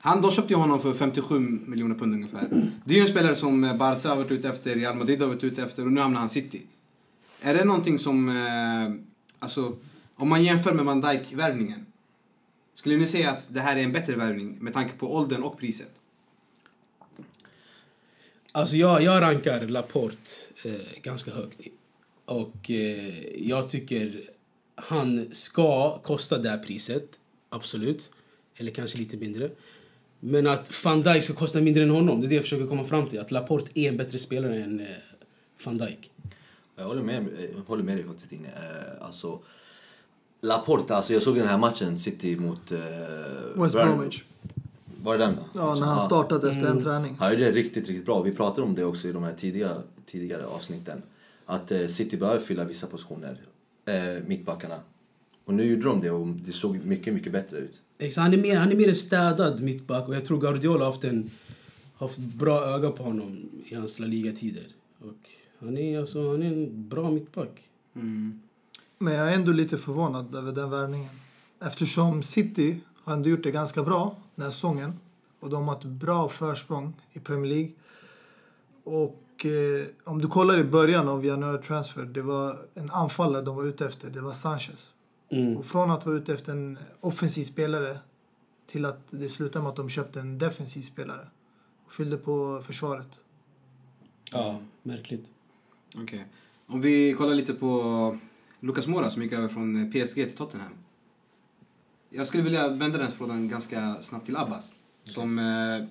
Han, 0.00 0.22
de 0.22 0.30
köpte 0.30 0.52
ju 0.52 0.58
honom 0.58 0.80
för 0.80 0.94
57 0.94 1.38
miljoner 1.66 1.94
pund 1.94 2.14
ungefär. 2.14 2.70
Det 2.84 2.94
är 2.94 2.96
ju 2.96 3.02
en 3.02 3.08
spelare 3.08 3.34
som 3.34 3.76
Barca 3.78 4.08
har 4.08 4.16
varit 4.16 4.30
ute 4.30 4.48
efter, 4.48 4.74
Real 4.74 4.96
Madrid 4.96 5.20
har 5.20 5.28
varit 5.28 5.44
ute 5.44 5.62
efter 5.62 5.86
och 5.86 5.92
nu 5.92 6.00
hamnar 6.00 6.20
han 6.20 6.28
City. 6.28 6.62
Är 7.40 7.54
det 7.54 7.64
någonting 7.64 7.98
som, 7.98 8.28
eh, 8.28 9.04
alltså, 9.38 9.76
om 10.14 10.28
man 10.28 10.44
jämför 10.44 10.72
med 10.72 10.84
Van 10.84 11.00
Dijk-värvningen. 11.00 11.86
Skulle 12.74 12.96
ni 12.96 13.06
säga 13.06 13.30
att 13.30 13.44
det 13.48 13.60
här 13.60 13.76
är 13.76 13.80
en 13.80 13.92
bättre 13.92 14.16
värvning 14.16 14.58
med 14.60 14.72
tanke 14.72 14.92
på 14.92 15.14
åldern 15.14 15.42
och 15.42 15.58
priset? 15.58 15.90
Alltså 18.52 18.76
jag, 18.76 19.02
jag 19.02 19.22
rankar 19.22 19.66
Laporte 19.66 20.30
eh, 20.64 21.00
ganska 21.02 21.30
högt. 21.30 21.60
Och 22.24 22.70
eh, 22.70 23.18
jag 23.36 23.68
tycker 23.68 24.30
han 24.74 25.28
ska 25.32 25.98
kosta 25.98 26.38
det 26.38 26.50
här 26.50 26.58
priset. 26.58 27.18
Absolut. 27.48 28.10
Eller 28.56 28.70
kanske 28.70 28.98
lite 28.98 29.16
mindre. 29.16 29.50
Men 30.20 30.46
att 30.46 30.84
Van 30.84 31.02
Dijk 31.02 31.24
ska 31.24 31.34
kosta 31.34 31.60
mindre 31.60 31.82
än 31.82 31.90
honom, 31.90 32.20
det 32.20 32.26
är 32.26 32.28
det 32.28 32.34
jag 32.34 32.44
försöker 32.44 32.66
komma 32.66 32.84
fram 32.84 33.08
till. 33.08 33.20
Att 33.20 33.30
Laporte 33.30 33.70
är 33.74 33.88
en 33.88 33.96
bättre 33.96 34.18
spelare 34.18 34.62
än 34.62 34.80
eh, 34.80 34.86
Van 35.64 35.78
Dijk. 35.78 36.10
Jag 36.78 36.84
håller 36.84 37.02
med, 37.02 37.26
jag 37.56 37.62
håller 37.66 37.82
med 37.82 37.96
dig 37.96 38.04
faktiskt 38.04 38.32
Inge. 38.32 38.48
Eh, 38.48 39.06
Alltså, 39.06 39.38
Laporta, 40.40 40.96
alltså 40.96 41.12
jag 41.12 41.22
såg 41.22 41.36
den 41.36 41.46
här 41.48 41.58
matchen 41.58 41.98
City 41.98 42.36
mot... 42.36 42.72
Eh, 42.72 42.78
West 43.54 43.74
Burn- 43.76 43.86
Bromwich. 43.96 44.22
Var 45.02 45.18
det 45.18 45.24
den 45.24 45.36
då? 45.36 45.42
Ja, 45.60 45.74
när 45.74 45.86
han 45.86 46.02
startade 46.02 46.50
efter 46.50 46.66
en 46.66 46.82
träning. 46.82 47.16
Han 47.18 47.30
gjorde 47.32 47.44
det 47.44 47.50
riktigt, 47.52 47.88
riktigt 47.88 48.06
bra. 48.06 48.22
Vi 48.22 48.32
pratade 48.32 48.62
om 48.66 48.74
det 48.74 48.84
också 48.84 49.08
i 49.08 49.12
de 49.12 49.22
här 49.22 49.34
tidiga, 49.34 49.76
tidigare 50.06 50.46
avsnitten. 50.46 51.02
Att 51.46 51.72
eh, 51.72 51.86
City 51.86 52.16
behöver 52.16 52.40
fylla 52.40 52.64
vissa 52.64 52.86
positioner, 52.86 53.40
eh, 53.84 54.22
mittbackarna. 54.26 54.80
Och 55.44 55.54
nu 55.54 55.64
gjorde 55.64 55.82
de 55.82 56.00
det 56.00 56.10
och 56.10 56.26
det 56.26 56.52
såg 56.52 56.84
mycket, 56.84 57.14
mycket 57.14 57.32
bättre 57.32 57.58
ut. 57.58 57.80
Exakt, 57.98 58.22
Han 58.22 58.32
är, 58.34 58.42
mer, 58.42 58.56
han 58.56 58.72
är 58.72 58.76
mer 58.76 58.88
en 58.88 58.94
städad 58.94 59.60
mittback 59.60 60.08
och 60.08 60.14
jag 60.14 60.24
tror 60.24 60.40
Guardiola 60.40 60.84
har 60.84 60.92
haft 60.92 61.04
en 61.04 61.30
haft 61.96 62.18
bra 62.18 62.64
öga 62.64 62.90
på 62.90 63.02
honom 63.02 63.48
i 63.66 63.74
hans 63.74 63.98
La 63.98 64.06
Liga-tider. 64.06 64.66
Och 65.00 65.30
han 65.58 65.78
är, 65.78 65.98
alltså, 65.98 66.30
han 66.30 66.42
är 66.42 66.46
en 66.46 66.88
bra 66.88 67.10
mittback. 67.10 67.62
Men 68.98 69.14
jag 69.14 69.32
är 69.32 69.34
ändå 69.34 69.52
lite 69.52 69.78
förvånad 69.78 70.34
över 70.34 70.52
den 70.52 70.70
värvningen. 70.70 71.10
Eftersom 71.60 72.22
City 72.22 72.80
har 73.04 73.12
ändå 73.12 73.28
gjort 73.28 73.42
det 73.42 73.50
ganska 73.50 73.82
bra 73.82 74.16
den 74.34 74.44
här 74.44 74.50
säsongen. 74.50 75.00
Och 75.40 75.50
de 75.50 75.68
har 75.68 75.76
ett 75.76 75.84
bra 75.84 76.28
försprång 76.28 76.92
i 77.12 77.20
Premier 77.20 77.50
League. 77.50 77.70
Och 78.84 79.46
eh, 79.46 79.86
om 80.04 80.18
du 80.20 80.28
kollar 80.28 80.58
i 80.58 80.64
början 80.64 81.08
av 81.08 81.24
januari 81.24 81.62
transfer, 81.62 82.02
det 82.02 82.22
var 82.22 82.58
en 82.74 82.90
anfallare 82.90 83.42
de 83.42 83.56
var 83.56 83.64
ute 83.64 83.86
efter. 83.86 84.10
Det 84.10 84.20
var 84.20 84.32
Sanchez. 84.32 84.90
Mm. 85.28 85.56
Och 85.56 85.66
från 85.66 85.90
att 85.90 86.06
vara 86.06 86.16
ute 86.16 86.34
efter 86.34 86.52
en 86.52 86.78
offensiv 87.00 87.44
spelare 87.44 87.98
till 88.66 88.84
att 88.84 89.00
det 89.10 89.28
slutade 89.28 89.62
med 89.62 89.70
att 89.70 89.76
de 89.76 89.88
köpte 89.88 90.20
en 90.20 90.38
defensiv 90.38 90.82
spelare. 90.82 91.28
Och 91.86 91.92
fyllde 91.92 92.16
på 92.16 92.62
försvaret. 92.62 93.20
Ja, 94.32 94.60
märkligt. 94.82 95.30
Okej. 95.94 96.24
Om 96.66 96.80
vi 96.80 97.12
kollar 97.12 97.34
lite 97.34 97.54
på 97.54 98.18
Lucas 98.60 98.86
Moura 98.86 99.10
som 99.10 99.22
gick 99.22 99.32
över 99.32 99.48
från 99.48 99.92
PSG 99.92 100.14
till 100.14 100.36
Tottenham. 100.36 100.72
Jag 102.10 102.26
skulle 102.26 102.42
vilja 102.42 102.68
vända 102.68 102.98
den 102.98 103.12
frågan 103.12 103.48
ganska 103.48 104.02
snabbt 104.02 104.26
till 104.26 104.36
Abbas. 104.36 104.74
Som, 105.04 105.38
eh, 105.38 105.88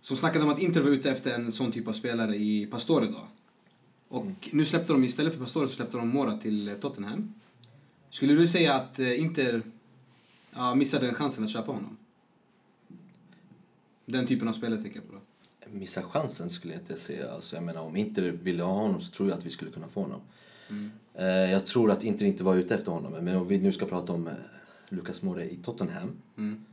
som 0.00 0.16
snackade 0.16 0.44
om 0.44 0.50
att 0.50 0.58
Inter 0.58 0.80
var 0.80 0.90
ute 0.90 1.10
efter 1.10 1.30
en 1.30 1.52
sån 1.52 1.72
typ 1.72 1.88
av 1.88 1.92
spelare 1.92 2.36
i 2.36 2.66
Pastore 2.66 3.06
då. 3.06 3.28
Och 4.08 4.48
nu 4.52 4.64
släppte 4.64 4.92
de 4.92 5.04
istället 5.04 5.32
för 5.32 5.40
Pastore 5.40 5.68
så 5.68 5.74
släppte 5.74 5.96
de 5.96 6.08
Mora 6.08 6.38
till 6.38 6.68
eh, 6.68 6.74
Tottenham. 6.74 7.34
Skulle 8.10 8.34
du 8.34 8.48
säga 8.48 8.74
att 8.74 8.98
eh, 8.98 9.20
Inter 9.20 9.62
ja, 10.54 10.74
missade 10.74 11.06
den 11.06 11.14
chansen 11.14 11.44
att 11.44 11.50
köpa 11.50 11.72
honom? 11.72 11.96
Den 14.06 14.26
typen 14.26 14.48
av 14.48 14.52
spelare 14.52 14.82
tänker 14.82 14.98
jag 14.98 15.08
på 15.08 15.12
då. 15.12 15.20
Missa 15.72 16.02
chansen 16.02 16.50
skulle 16.50 16.72
jag 16.72 16.82
inte 16.82 16.96
säga. 16.96 17.30
Alltså, 17.30 17.56
jag 17.56 17.64
menar, 17.64 17.82
om 17.82 17.96
Inter 17.96 18.22
ville 18.22 18.62
ha 18.62 18.72
honom 18.72 19.00
så 19.00 19.12
tror 19.12 19.28
jag 19.28 19.38
att 19.38 19.46
vi 19.46 19.50
skulle 19.50 19.70
kunna 19.70 19.88
få 19.88 20.02
honom. 20.02 20.20
Eh, 21.14 21.52
jag 21.52 21.66
tror 21.66 21.90
att 21.90 22.04
Inter 22.04 22.26
inte 22.26 22.44
var 22.44 22.56
ute 22.56 22.74
efter 22.74 22.92
honom. 22.92 23.12
Men 23.12 23.36
om 23.36 23.48
vi 23.48 23.58
nu 23.58 23.72
ska 23.72 23.86
prata 23.86 24.12
om 24.12 24.26
eh, 24.26 24.32
Lucas 24.88 25.22
Moura 25.22 25.44
i 25.44 25.56
Tottenham. 25.56 26.12
Mm. 26.36 26.64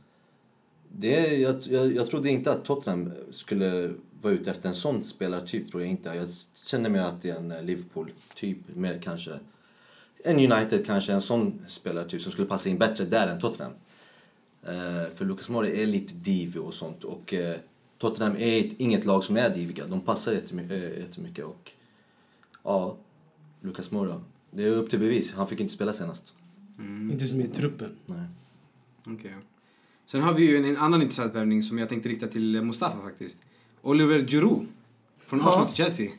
Det, 0.88 1.36
jag, 1.36 1.62
jag, 1.62 1.94
jag 1.94 2.10
trodde 2.10 2.30
inte 2.30 2.52
att 2.52 2.64
Tottenham 2.64 3.12
skulle 3.30 3.94
vara 4.22 4.32
ute 4.32 4.50
efter 4.50 4.68
en 4.68 4.74
sån 4.74 5.04
spelartyp. 5.04 5.70
tror 5.70 5.82
Jag 5.82 5.90
inte. 5.90 6.08
Jag 6.08 6.28
känner 6.64 6.90
mer 6.90 7.00
att 7.00 7.22
det 7.22 7.30
är 7.30 7.36
en 7.36 7.50
eh, 7.52 7.62
Liverpool-typ. 7.62 8.58
Mer 8.74 9.00
kanske 9.02 9.38
en 10.24 10.52
United 10.52 10.86
kanske. 10.86 11.12
En 11.12 11.22
sån 11.22 11.64
spelartyp 11.66 12.22
som 12.22 12.32
skulle 12.32 12.48
passa 12.48 12.68
in 12.68 12.78
bättre 12.78 13.04
där 13.04 13.28
än 13.28 13.40
Tottenham. 13.40 13.72
Eh, 14.62 15.14
för 15.14 15.24
Lucas 15.24 15.48
Moura 15.48 15.68
är 15.68 15.86
lite 15.86 16.14
divig 16.14 16.62
och 16.62 16.74
sånt. 16.74 17.04
Och 17.04 17.34
eh, 17.34 17.56
Tottenham 17.98 18.36
är 18.38 18.60
ett, 18.60 18.72
inget 18.78 19.04
lag 19.04 19.24
som 19.24 19.36
är 19.36 19.54
diviga. 19.54 19.86
De 19.86 20.00
passar 20.00 20.32
jättemycket. 20.32 20.72
eh, 20.72 20.98
jättemycket 20.98 21.44
och 21.44 21.70
ja, 22.62 22.96
Lucas 23.60 23.90
Moura. 23.90 24.20
Det 24.50 24.62
är 24.64 24.70
upp 24.70 24.90
till 24.90 24.98
bevis. 24.98 25.32
Han 25.32 25.48
fick 25.48 25.60
inte 25.60 25.74
spela 25.74 25.92
senast. 25.92 26.34
Inte 27.10 27.26
som 27.26 27.40
i 27.40 27.48
truppen. 27.48 27.96
Nej. 28.06 28.26
Okej. 29.06 29.34
Sen 30.06 30.22
har 30.22 30.34
vi 30.34 30.46
ju 30.50 30.56
en, 30.56 30.64
en 30.64 30.76
annan 30.76 31.02
intressant 31.02 31.34
värvning 31.34 31.62
som 31.62 31.78
jag 31.78 31.88
tänkte 31.88 32.08
rikta 32.08 32.26
till 32.26 32.62
Mustafa 32.62 33.02
faktiskt. 33.02 33.38
Oliver 33.82 34.24
Giroud. 34.28 34.66
Från 35.18 35.38
Ja. 35.38 35.48
Arsenal 35.48 35.66
till 35.66 35.76
Chelsea. 35.76 36.10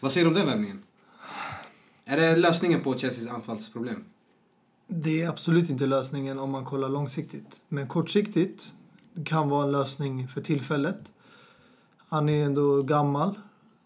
Vad 0.00 0.12
säger 0.12 0.24
du 0.24 0.28
om 0.28 0.34
den 0.34 0.46
värvningen? 0.46 0.82
Är 2.04 2.16
det 2.20 2.36
lösningen 2.36 2.80
på 2.80 2.94
Chelseas 2.94 3.28
anfallsproblem? 3.28 4.04
Det 4.86 5.22
är 5.22 5.28
absolut 5.28 5.70
inte 5.70 5.86
lösningen 5.86 6.38
om 6.38 6.50
man 6.50 6.64
kollar 6.64 6.88
långsiktigt. 6.88 7.60
Men 7.68 7.88
kortsiktigt 7.88 8.72
kan 9.24 9.48
vara 9.48 9.64
en 9.64 9.72
lösning 9.72 10.28
för 10.28 10.40
tillfället. 10.40 10.98
Han 12.08 12.28
är 12.28 12.44
ändå 12.44 12.82
gammal 12.82 13.34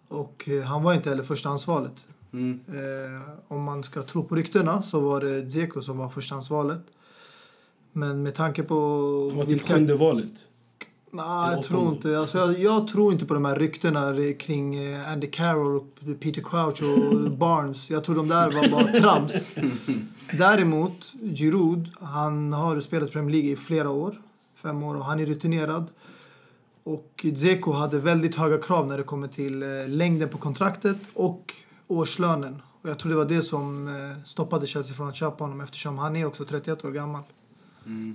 Och 0.09 0.49
eh, 0.49 0.63
han 0.63 0.83
var 0.83 0.95
inte 0.95 1.09
heller 1.09 1.23
första 1.23 1.49
ansvaret. 1.49 2.07
Mm. 2.33 2.61
Eh, 2.69 3.21
om 3.49 3.63
man 3.63 3.83
ska 3.83 4.03
tro 4.03 4.25
på 4.25 4.35
ryktena 4.35 4.83
så 4.83 5.01
var 5.01 5.21
det 5.21 5.41
Dzeko 5.41 5.81
som 5.83 5.99
var 5.99 6.09
förstahandsvalet. 6.09 6.81
Men 7.93 8.23
med 8.23 8.35
tanke 8.35 8.63
på... 8.63 8.75
Han 9.31 9.39
var 9.39 9.45
till 9.45 9.61
sjunde 9.61 9.97
valet. 9.97 10.49
Nej, 11.11 11.55
jag 11.55 11.63
tror 11.63 11.89
inte. 11.89 12.19
Alltså, 12.19 12.39
jag, 12.39 12.59
jag 12.59 12.89
tror 12.89 13.13
inte 13.13 13.27
på 13.27 13.35
de 13.35 13.45
här 13.45 13.57
ryktena 13.59 14.33
kring 14.39 14.77
eh, 14.77 15.13
Andy 15.13 15.27
Carroll, 15.27 15.77
och 15.77 16.21
Peter 16.21 16.43
Crouch 16.43 16.83
och 16.83 17.31
Barnes. 17.39 17.91
Jag 17.91 18.05
tror 18.05 18.17
de 18.17 18.29
där 18.29 18.51
var 18.51 18.71
bara 18.71 18.93
trams. 18.93 19.51
Däremot, 20.39 21.13
Giroud, 21.35 21.91
han 22.01 22.53
har 22.53 22.81
spelat 22.81 23.13
Premier 23.13 23.33
League 23.33 23.51
i 23.51 23.57
flera 23.57 23.91
år. 23.91 24.21
Fem 24.65 24.83
år 24.83 24.95
och 24.95 25.05
han 25.05 25.21
är 25.21 25.27
rutinerad. 25.27 25.91
Och 26.85 27.27
Dzeko 27.35 27.73
hade 27.73 27.99
väldigt 27.99 28.35
höga 28.35 28.59
krav 28.59 28.87
när 28.87 28.99
det 28.99 29.05
kommer 29.05 29.29
till 29.29 29.63
eh, 29.63 29.89
längden 29.89 30.29
på 30.29 30.39
kontraktet 30.39 30.97
och 31.15 31.55
årslönen. 31.89 32.63
Och 32.83 32.91
jag 32.91 32.99
tror 32.99 33.11
det 33.11 33.17
var 33.17 33.25
det 33.25 33.43
som 33.43 33.89
eh, 33.89 34.25
stoppade 34.25 34.67
Chelsea 34.67 34.97
från 34.97 35.09
att 35.09 35.17
köpa 35.17 35.45
honom 35.45 35.61
eftersom 35.61 35.99
han 35.99 36.17
är 36.17 36.25
också 36.25 36.45
31 36.45 36.85
år 36.85 36.91
gammal. 36.91 37.23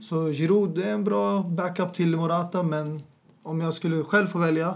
Så 0.01 0.27
Giroud 0.27 0.77
är 0.77 0.91
en 0.91 1.03
bra 1.03 1.43
backup 1.43 1.93
till 1.93 2.15
Morata 2.15 2.63
men 2.63 2.99
om 3.43 3.61
jag 3.61 3.73
skulle 3.73 4.03
själv 4.03 4.27
få 4.27 4.39
välja 4.39 4.75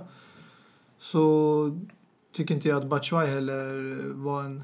så 1.00 1.80
tycker 2.36 2.56
inte 2.56 2.68
jag 2.68 2.77
att 2.77 2.89
Batshuayi 2.89 3.30
heller 3.30 3.98
var 4.13 4.44
en 4.44 4.63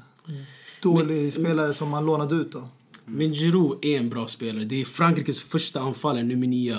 dålig 0.82 1.32
spelare 1.32 1.74
som 1.74 1.88
man 1.88 2.06
lånade 2.06 2.34
ut 2.34 2.52
då. 2.52 2.68
Men 3.04 3.32
Giroud 3.34 3.84
är 3.84 3.98
en 3.98 4.08
bra 4.08 4.26
spelare. 4.28 4.64
Det 4.64 4.80
är 4.80 4.84
Frankrikes 4.84 5.40
första 5.42 5.80
anfallare, 5.80 6.22
nummer 6.22 6.46
nio. 6.46 6.78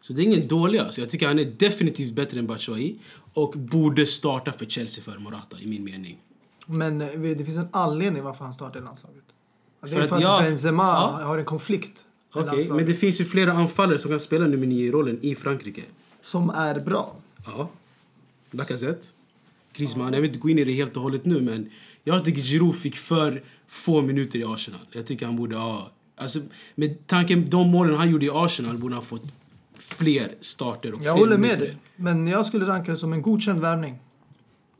Så 0.00 0.12
det 0.12 0.22
är 0.22 0.24
ingen 0.24 0.48
dålig 0.48 0.78
alltså. 0.78 1.00
Jag 1.00 1.10
tycker 1.10 1.26
han 1.26 1.38
är 1.38 1.44
definitivt 1.44 2.12
bättre 2.12 2.38
än 2.38 2.46
Batshuayi. 2.46 2.98
Och 3.34 3.52
borde 3.52 4.06
starta 4.06 4.52
för 4.52 4.66
Chelsea 4.66 5.04
för 5.04 5.18
Morata, 5.18 5.56
i 5.60 5.66
min 5.66 5.84
mening. 5.84 6.18
Men 6.66 7.00
eh, 7.00 7.08
det 7.20 7.44
finns 7.44 7.56
en 7.56 7.68
anledning 7.72 8.22
varför 8.22 8.44
han 8.44 8.54
startar 8.54 8.80
i 8.80 8.82
landslaget. 8.82 9.22
Det 9.82 9.88
För 9.88 9.96
är 9.96 10.02
att 10.02 10.08
för 10.08 10.16
att 10.16 10.22
jag- 10.22 10.42
Benzema 10.42 10.82
Ja. 10.82 11.24
har 11.26 11.38
en 11.38 11.44
konflikt 11.44 12.06
med 12.34 12.44
landslaget. 12.46 12.76
men 12.76 12.86
det 12.86 12.94
finns 12.94 13.20
ju 13.20 13.24
flera 13.24 13.52
anfallare 13.52 13.98
som 13.98 14.10
kan 14.10 14.20
spela 14.20 14.46
nummer 14.46 14.66
nio 14.66 14.86
i 14.86 14.90
rollen 14.90 15.18
i 15.22 15.34
Frankrike. 15.34 15.82
Som 16.22 16.50
är 16.50 16.80
bra. 16.80 17.14
Ja. 17.46 17.68
Lacazette. 18.50 19.08
Griezmann. 19.74 20.12
Jag 20.12 20.20
vill 20.20 20.30
inte 20.30 20.40
gå 20.40 20.48
in 20.50 20.58
i 20.58 20.64
det 20.64 20.72
helt 20.72 20.96
och 20.96 21.02
hållet 21.02 21.24
nu, 21.24 21.40
men 21.40 21.70
jag 22.04 22.24
tycker 22.24 22.40
Giroud 22.42 22.74
fick 22.76 22.96
för 22.96 23.42
få 23.68 24.00
minuter 24.02 24.38
i 24.38 24.44
Arsenal. 24.44 24.80
Jag 24.92 25.06
tycker 25.06 25.26
han 25.26 25.36
borde 25.36 25.56
ha... 25.56 25.90
Alltså, 26.16 26.38
med 26.74 27.06
tanken 27.06 27.50
de 27.50 27.68
målen 27.70 27.94
han 27.96 28.10
gjorde 28.10 28.26
i 28.26 28.30
Arsenal 28.32 28.78
borde 28.78 28.94
han 28.94 29.02
fått 29.04 29.22
fler 29.78 30.34
starter 30.40 30.92
och 30.92 30.98
Jag 31.02 31.02
fler 31.16 31.24
håller 31.24 31.38
med 31.38 31.40
minuter. 31.40 31.64
dig. 31.64 31.76
Men 31.96 32.26
jag 32.26 32.46
skulle 32.46 32.66
ranka 32.66 32.92
det 32.92 32.98
som 32.98 33.12
en 33.12 33.22
godkänd 33.22 33.60
värvning. 33.60 33.98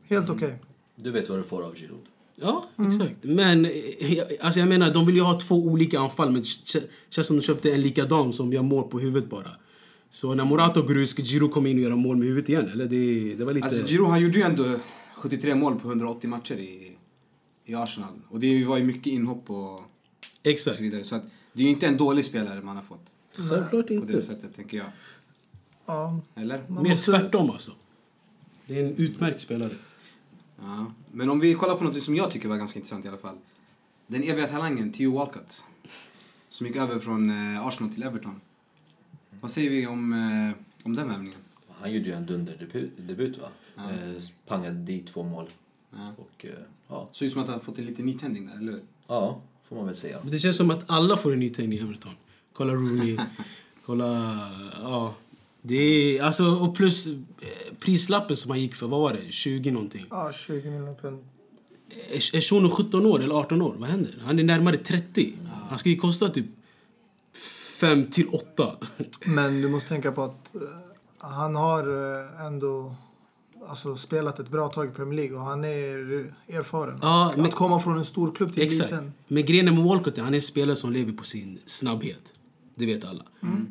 Helt 0.09 0.25
Mm. 0.25 0.37
okej. 0.37 0.59
Du 0.95 1.11
vet 1.11 1.29
vad 1.29 1.39
du 1.39 1.43
får 1.43 1.61
av 1.63 1.75
Giroud. 1.75 1.99
Ja, 2.41 2.69
exakt. 2.87 3.15
Men 3.23 3.65
eh, 3.65 4.13
jag- 4.13 4.27
alltså 4.41 4.59
jag 4.59 4.69
menar, 4.69 4.93
de 4.93 5.05
vill 5.05 5.15
ju 5.15 5.21
ha 5.21 5.39
två 5.39 5.55
olika 5.55 5.99
anfall, 5.99 6.31
men 6.31 6.41
det 6.41 6.47
kä- 6.47 6.83
känns 7.09 7.27
som 7.27 7.35
de 7.37 7.41
köpte 7.41 7.71
en 7.71 7.81
likadan 7.81 8.33
som 8.33 8.53
gör 8.53 8.61
mål 8.61 8.83
på 8.89 8.99
huvudet 8.99 9.29
bara. 9.29 9.49
Så 10.09 10.33
när 10.33 10.45
Morata 10.45 10.81
går 10.81 10.97
ut, 10.97 11.09
ska 11.09 11.23
Giroud 11.23 11.51
komma 11.51 11.69
in 11.69 11.77
och 11.77 11.83
göra 11.83 11.95
mål 11.95 12.17
med 12.17 12.27
huvudet 12.27 12.49
igen? 12.49 12.69
Eller 12.73 12.85
det, 12.85 13.35
det 13.35 13.45
var 13.45 13.53
lite... 13.53 13.67
Alltså 13.67 13.87
Giroud 13.87 14.09
han 14.09 14.21
gjorde 14.21 14.37
ju 14.37 14.43
ändå 14.43 14.63
73 15.15 15.55
mål 15.55 15.79
på 15.79 15.87
180 15.87 16.29
matcher 16.29 16.55
i, 16.55 16.91
i 17.65 17.75
Arsenal. 17.75 18.21
Och 18.29 18.39
det 18.39 18.65
var 18.65 18.77
ju 18.77 18.83
mycket 18.83 19.07
inhopp 19.07 19.49
och, 19.49 19.73
och 19.75 19.83
Exakt. 20.43 20.77
så 20.77 20.83
vidare. 20.83 21.03
Så 21.03 21.15
att 21.15 21.23
det 21.53 21.61
är 21.61 21.65
ju 21.65 21.69
inte 21.71 21.87
en 21.87 21.97
dålig 21.97 22.25
spelare 22.25 22.61
man 22.61 22.75
har 22.75 22.83
fått. 22.83 23.13
Självklart 23.37 23.71
På 23.87 23.93
det 23.93 23.93
inte. 23.95 24.21
sättet 24.21 24.55
tänker 24.55 24.77
jag. 24.77 24.87
Ja. 25.85 26.19
Eller? 26.35 26.63
Man 26.67 26.83
Mer 26.83 26.89
måste- 26.89 27.11
tvärtom 27.11 27.49
alltså. 27.49 27.71
Det 28.65 28.79
är 28.79 28.85
en 28.85 28.95
utmärkt 28.95 29.39
spelare. 29.39 29.75
Ja. 30.61 30.93
Men 31.11 31.29
om 31.29 31.39
vi 31.39 31.53
kollar 31.53 31.75
på 31.75 31.83
något 31.83 32.01
som 32.03 32.15
jag 32.15 32.31
tycker 32.31 32.49
var 32.49 32.57
ganska 32.57 32.79
intressant 32.79 33.05
i 33.05 33.07
alla 33.07 33.17
fall. 33.17 33.35
Den 34.07 34.23
eviga 34.23 34.47
talangen 34.47 34.91
Theo 34.91 35.13
Walcott. 35.17 35.63
Som 36.49 36.67
gick 36.67 36.75
över 36.75 36.99
från 36.99 37.29
eh, 37.55 37.67
Arsenal 37.67 37.93
till 37.93 38.03
Everton. 38.03 38.41
Vad 39.41 39.51
säger 39.51 39.69
vi 39.69 39.87
om, 39.87 40.13
eh, 40.13 40.85
om 40.85 40.95
den 40.95 41.07
värvningen? 41.07 41.39
Han 41.79 41.91
gjorde 41.93 42.05
ju 42.05 42.13
en 42.15 42.25
dunderdebut 42.25 42.91
debut, 42.97 43.37
va? 43.37 43.47
Ja. 43.75 43.83
Eh, 43.91 44.23
pangade 44.47 44.75
dit 44.75 45.07
två 45.07 45.23
mål. 45.23 45.49
Ja. 45.91 46.13
Och 46.17 46.45
eh, 46.45 46.51
ja, 46.93 47.09
Såg 47.11 47.25
ut 47.25 47.33
som 47.33 47.41
att 47.41 47.47
han 47.49 47.59
fått 47.59 47.77
en 47.79 47.85
liten 47.85 48.05
nytändning 48.05 48.47
där, 48.47 48.57
eller 48.57 48.71
hur? 48.71 48.81
ja, 49.07 49.41
får 49.69 49.75
man 49.75 49.85
väl 49.85 49.95
säga. 49.95 50.17
Men 50.21 50.31
Det 50.31 50.37
känns 50.37 50.57
som 50.57 50.71
att 50.71 50.83
alla 50.87 51.17
får 51.17 51.33
en 51.33 51.39
nytändning 51.39 51.79
i 51.79 51.81
Everton. 51.81 52.11
Kolla 52.53 52.73
Rooney, 52.73 53.17
kolla... 53.85 54.07
Ja. 54.83 55.13
Det 55.61 55.75
är, 55.75 56.23
alltså, 56.23 56.45
och 56.45 56.75
plus 56.75 57.07
eh, 57.07 57.13
prislappen 57.79 58.37
som 58.37 58.51
han 58.51 58.59
gick 58.61 58.75
för, 58.75 58.87
vad 58.87 58.99
var 58.99 59.13
det? 59.13 59.31
20 59.31 59.71
någonting. 59.71 60.05
Ja, 60.09 60.31
20 60.31 60.69
miljoner 60.69 60.93
pund. 60.95 61.23
Är 62.09 62.35
är 62.35 62.41
Shuno 62.41 62.69
17 62.69 63.05
år 63.05 63.23
eller 63.23 63.35
18 63.35 63.61
år? 63.61 63.75
Vad 63.77 63.89
händer? 63.89 64.21
Han 64.25 64.39
är 64.39 64.43
närmare 64.43 64.77
30. 64.77 65.33
Han 65.69 65.79
ska 65.79 65.89
ju 65.89 65.95
kosta 65.95 66.29
typ 66.29 66.45
5 67.79 68.09
till 68.09 68.27
8. 68.27 68.75
Men 69.25 69.61
du 69.61 69.69
måste 69.69 69.89
tänka 69.89 70.11
på 70.11 70.23
att 70.23 70.55
eh, 70.55 70.61
han 71.17 71.55
har 71.55 71.79
eh, 72.19 72.45
ändå 72.45 72.95
alltså, 73.69 73.95
spelat 73.95 74.39
ett 74.39 74.49
bra 74.49 74.69
tag 74.69 74.87
i 74.87 74.91
Premier 74.91 75.15
League 75.15 75.37
och 75.37 75.45
han 75.45 75.63
är 75.63 76.33
erfaren. 76.47 76.99
Ja, 77.01 77.29
att 77.29 77.37
men- 77.37 77.51
komma 77.51 77.79
från 77.79 77.97
en 77.97 78.05
stor 78.05 78.35
klubb 78.35 78.53
till 78.53 78.63
Exakt. 78.63 78.91
liten. 78.91 79.13
Men 79.27 79.45
grejen 79.45 79.65
med 79.75 79.83
Walcott 79.83 80.17
är 80.17 80.21
han 80.21 80.33
är 80.33 80.37
en 80.37 80.41
spelare 80.41 80.75
som 80.75 80.91
lever 80.91 81.13
på 81.13 81.23
sin 81.23 81.59
snabbhet. 81.65 82.33
Det 82.75 82.85
vet 82.85 83.05
alla. 83.05 83.23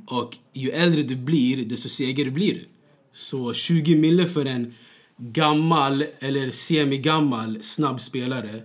Och 0.06 0.36
ju 0.52 0.70
äldre 0.70 1.02
du 1.02 1.16
blir, 1.16 1.64
desto 1.64 1.88
segare 1.88 2.30
blir 2.30 2.54
du. 2.54 2.66
Så 3.12 3.52
20 3.54 3.96
mille 3.96 4.26
för 4.26 4.44
en 4.44 4.74
gammal 5.16 6.04
eller 6.18 6.50
semi-gammal 6.50 7.62
snabb 7.62 8.00
spelare 8.00 8.62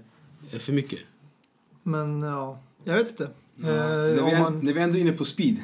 är 0.52 0.60
för 0.60 0.74
mycket. 0.74 1.00
Men 1.84 2.22
ja, 2.22 2.60
jag 2.84 2.94
vet 2.94 3.10
inte. 3.10 3.30
Ja. 3.62 3.68
Eh, 3.68 4.16
när, 4.16 4.32
vi 4.32 4.40
man, 4.40 4.60
när 4.60 4.74
vi 4.74 4.82
ändå 4.82 4.98
är 4.98 5.02
inne 5.02 5.12
på 5.12 5.26
speed. 5.26 5.58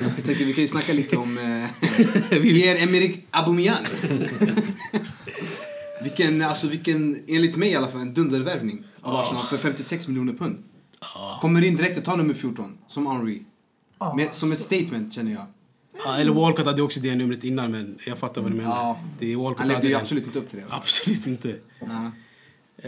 jag 0.00 0.16
tänkte 0.24 0.44
vi 0.44 0.52
kan 0.52 0.62
ju 0.62 0.68
snacka 0.68 0.92
lite 0.92 1.16
om 1.16 1.38
eh, 1.38 1.88
Pierre-Emerick 2.30 3.26
Aubameyang. 3.30 3.84
vilken, 6.02 6.42
alltså 6.42 6.68
vilken, 6.68 7.18
enligt 7.26 7.56
mig 7.56 7.70
i 7.70 7.76
alla 7.76 7.88
fall, 7.88 8.00
en 8.00 8.14
dundervärvning 8.14 8.84
av 9.02 9.16
Arsenal 9.16 9.46
för 9.46 9.56
56 9.56 10.08
miljoner 10.08 10.32
pund. 10.32 10.62
Kommer 11.40 11.64
in 11.64 11.76
direkt 11.76 11.98
och 11.98 12.04
tar 12.04 12.16
nummer 12.16 12.34
14, 12.34 12.78
som 12.86 13.06
Henry. 13.06 13.42
Ja. 13.98 14.14
Med, 14.14 14.34
som 14.34 14.52
ett 14.52 14.60
statement 14.60 15.12
känner 15.12 15.32
jag. 15.32 15.46
Ja, 16.04 16.16
eller 16.16 16.32
Walcott 16.32 16.66
hade 16.66 16.82
också 16.82 17.00
det 17.00 17.14
numret 17.14 17.44
innan, 17.44 17.70
men 17.70 17.98
jag 18.06 18.18
fattar 18.18 18.40
vad 18.40 18.50
du 18.50 18.56
menar. 18.56 18.70
Ja. 18.70 18.98
Det 19.18 19.32
är 19.32 19.36
Walcott 19.36 19.58
Han 19.58 19.68
levde 19.68 19.88
ju 19.88 19.94
absolut 19.94 20.26
inte 20.26 20.38
upp 20.38 20.50
till 20.50 20.58
det. 20.58 20.64
Absolut 20.70 21.26
inte. 21.26 21.56
Ja. 21.80 22.10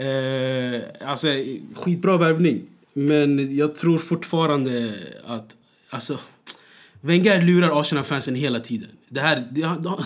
Eh, 0.03 1.09
alltså, 1.09 1.27
skitbra 1.75 2.17
värvning. 2.17 2.61
Men 2.99 3.55
jag 3.55 3.75
tror 3.75 3.97
fortfarande 3.97 4.93
att... 5.25 5.55
Alltså, 5.89 6.19
Wenger 7.01 7.41
lurar 7.41 7.81
Arsenal-fansen 7.81 8.35
hela 8.35 8.59
tiden. 8.59 8.89
Det 9.09 9.19
här, 9.19 9.47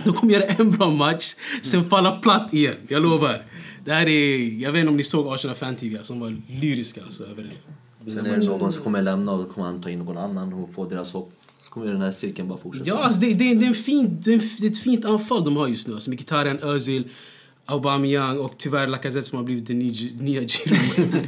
de, 0.05 0.13
kommer 0.13 0.33
göra 0.33 0.43
en 0.43 0.71
bra 0.71 0.89
match, 0.89 1.35
sen 1.61 1.89
falla 1.89 2.11
platt 2.11 2.53
igen. 2.53 2.75
Jag 2.87 3.01
lovar. 3.01 3.45
Det 3.85 3.93
här 3.93 4.07
är... 4.07 4.61
Jag 4.61 4.71
vet 4.71 4.79
inte 4.79 4.89
om 4.89 4.97
ni 4.97 5.03
såg 5.03 5.33
Arsenal 5.33 5.55
Fan 5.55 5.75
TV 5.75 6.03
som 6.03 6.19
var 6.19 6.35
lyriska 6.47 7.01
alltså, 7.03 7.23
över 7.23 7.43
det. 7.43 8.11
Sen 8.11 8.25
är 8.25 8.37
det 8.37 8.45
någon 8.45 8.73
som 8.73 8.83
kommer 8.83 9.01
lämna 9.01 9.31
och 9.31 9.37
då 9.37 9.53
kommer 9.53 9.67
han 9.67 9.81
ta 9.81 9.89
in 9.89 9.99
någon 9.99 10.17
annan 10.17 10.53
och 10.53 10.73
få 10.73 10.85
deras 10.85 11.13
hopp. 11.13 11.33
Så 11.63 11.69
kommer 11.69 11.87
den 11.87 12.01
här 12.01 12.11
cirkeln 12.11 12.47
bara 12.47 12.57
fortsätta. 12.57 12.89
Ja, 12.89 12.97
alltså 12.97 13.21
det, 13.21 13.33
det, 13.33 13.55
det, 13.55 13.65
är 13.65 13.69
en 13.69 13.75
fin, 13.75 14.17
det, 14.21 14.33
är 14.33 14.67
ett 14.67 14.77
fint 14.77 15.05
anfall 15.05 15.43
de 15.43 15.57
har 15.57 15.67
just 15.67 15.87
nu. 15.87 15.93
Alltså 15.93 16.11
Mkhitaryan, 16.11 16.59
Özil, 16.59 17.09
Aubameyang 17.65 18.39
och 18.39 18.53
tyvärr 18.57 18.87
Lacazette 18.87 19.27
som 19.27 19.37
har 19.37 19.45
blivit 19.45 19.67
den 19.67 19.79
nya, 19.79 20.41
Giroud. 20.47 21.25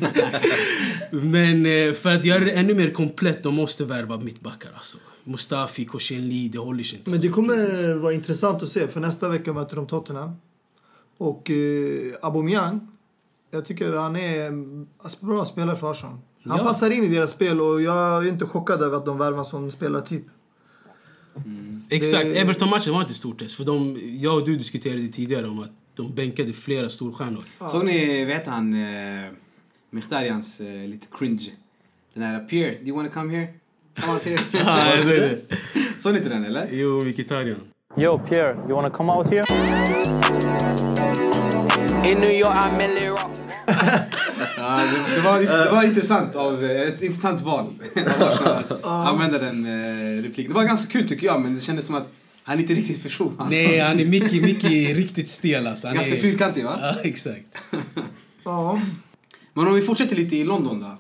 Men 1.23 1.65
eh, 1.65 1.93
för 1.93 2.15
att 2.15 2.25
göra 2.25 2.39
det 2.45 2.51
ännu 2.51 2.73
mer 2.75 2.89
komplett, 2.91 3.43
de 3.43 3.55
måste 3.55 3.85
värva 3.85 4.17
mittbackar. 4.19 4.69
Alltså. 4.75 4.97
Mustafi, 5.23 5.85
Koscielny, 5.85 6.49
det 6.49 6.57
håller 6.59 6.83
sig 6.83 6.97
inte. 6.99 7.09
men 7.09 7.19
det 7.21 7.27
alltså. 7.27 7.35
kommer 7.41 7.93
vara 7.95 8.13
intressant 8.13 8.63
att 8.63 8.69
se 8.69 8.87
för 8.87 8.99
nästa 8.99 9.29
vecka 9.29 9.53
möter 9.53 9.75
de 9.75 9.87
Tottenham. 9.87 10.31
Och 11.17 11.51
eh, 11.51 12.13
Aubameyang, 12.21 12.87
jag 13.51 13.65
tycker 13.65 13.93
han 13.93 14.15
är 14.15 14.45
en 14.45 14.87
bra 15.19 15.45
spelare 15.45 15.77
för 15.77 15.91
Arsenal. 15.91 16.17
Han 16.43 16.57
Ja. 16.57 16.63
passar 16.63 16.91
in 16.91 17.03
i 17.03 17.07
deras 17.07 17.31
spel 17.31 17.61
och 17.61 17.81
jag 17.81 18.25
är 18.25 18.29
inte 18.29 18.45
chockad 18.45 18.81
över 18.81 18.97
att 18.97 19.05
de 19.05 19.17
värvar 19.17 19.43
som 19.43 19.71
spelartyp. 19.71 20.23
Exakt, 21.89 22.23
det- 22.25 22.39
Everton-matchen 22.39 22.93
var 22.93 23.01
inte 23.01 23.13
stort 23.13 23.39
test. 23.39 23.55
För 23.55 23.63
de, 23.63 23.99
jag 24.19 24.35
och 24.37 24.45
du 24.45 24.57
diskuterade 24.57 25.07
tidigare 25.07 25.47
om 25.47 25.59
att 25.59 25.71
de 25.95 26.13
bänkade 26.15 26.53
flera 26.53 26.89
storstjärnor. 26.89 27.43
Såg 27.71 27.85
ni, 27.85 28.25
vet 28.25 28.47
han, 28.47 28.73
eh, 28.73 29.31
Mkhitarjans 29.89 30.59
eh, 30.59 30.87
lite 30.87 31.07
cringe? 31.17 31.51
Den 32.13 32.23
här 32.23 32.39
Pierre, 32.39 32.71
do 32.71 32.87
you 32.87 32.95
wanna 32.97 33.09
come 33.09 33.33
here? 33.33 33.47
Come 33.99 34.13
on 34.13 34.19
Pierre. 34.19 34.41
Ja, 34.51 34.95
jag 34.95 35.05
säger 35.05 35.21
det. 35.21 35.41
Såg 35.99 36.13
ni 36.13 36.17
inte 36.17 36.29
den 36.29 36.45
eller? 36.45 36.67
Jo, 36.71 37.01
Mkhitaryan. 37.01 37.57
Yo, 37.97 38.19
Pierre, 38.19 38.53
you 38.53 38.73
wanna 38.73 38.89
come 38.89 39.11
out 39.11 39.27
here? 39.27 39.45
In 42.11 42.19
New 42.19 42.31
York, 42.31 42.55
I'm 42.55 42.77
Millie 42.77 43.09
Rock. 43.09 43.31
Ja, 44.57 44.77
det, 44.77 45.15
det, 45.15 45.21
var, 45.21 45.39
det 45.65 45.71
var 45.71 45.83
intressant 45.83 46.35
av, 46.35 46.63
eh, 46.63 46.81
ett 46.81 47.01
intressant 47.01 47.41
val 47.41 47.65
av 48.19 48.27
Arsenal 48.27 48.63
att 48.69 48.85
använda 48.85 49.39
den 49.39 49.65
eh, 49.65 50.23
repliken. 50.23 50.53
Det 50.53 50.59
var 50.59 50.63
ganska 50.63 50.91
kul 50.91 51.09
tycker 51.09 51.25
jag, 51.27 51.41
men 51.41 51.55
det 51.55 51.61
kändes 51.61 51.85
som 51.85 51.95
att 51.95 52.11
Han 52.47 52.57
är 52.57 52.61
inte 52.61 52.73
riktigt 52.73 53.03
person. 53.03 53.27
Alltså. 53.27 53.49
Nej, 53.49 53.79
han 53.79 53.99
är 53.99 54.05
mycket, 54.05 54.41
mycket 54.41 54.95
riktigt 54.97 55.29
stel 55.29 55.67
alltså. 55.67 55.87
Han 55.87 55.95
Ganska 55.95 56.15
är... 56.15 56.21
fyrkantig 56.21 56.63
va? 56.63 56.77
Ja, 56.81 56.95
exakt. 57.03 57.45
Ja, 58.43 58.81
Men 59.53 59.67
om 59.67 59.73
vi 59.75 59.81
fortsätter 59.81 60.15
lite 60.15 60.35
i 60.35 60.43
London 60.43 60.79
då. 60.79 60.97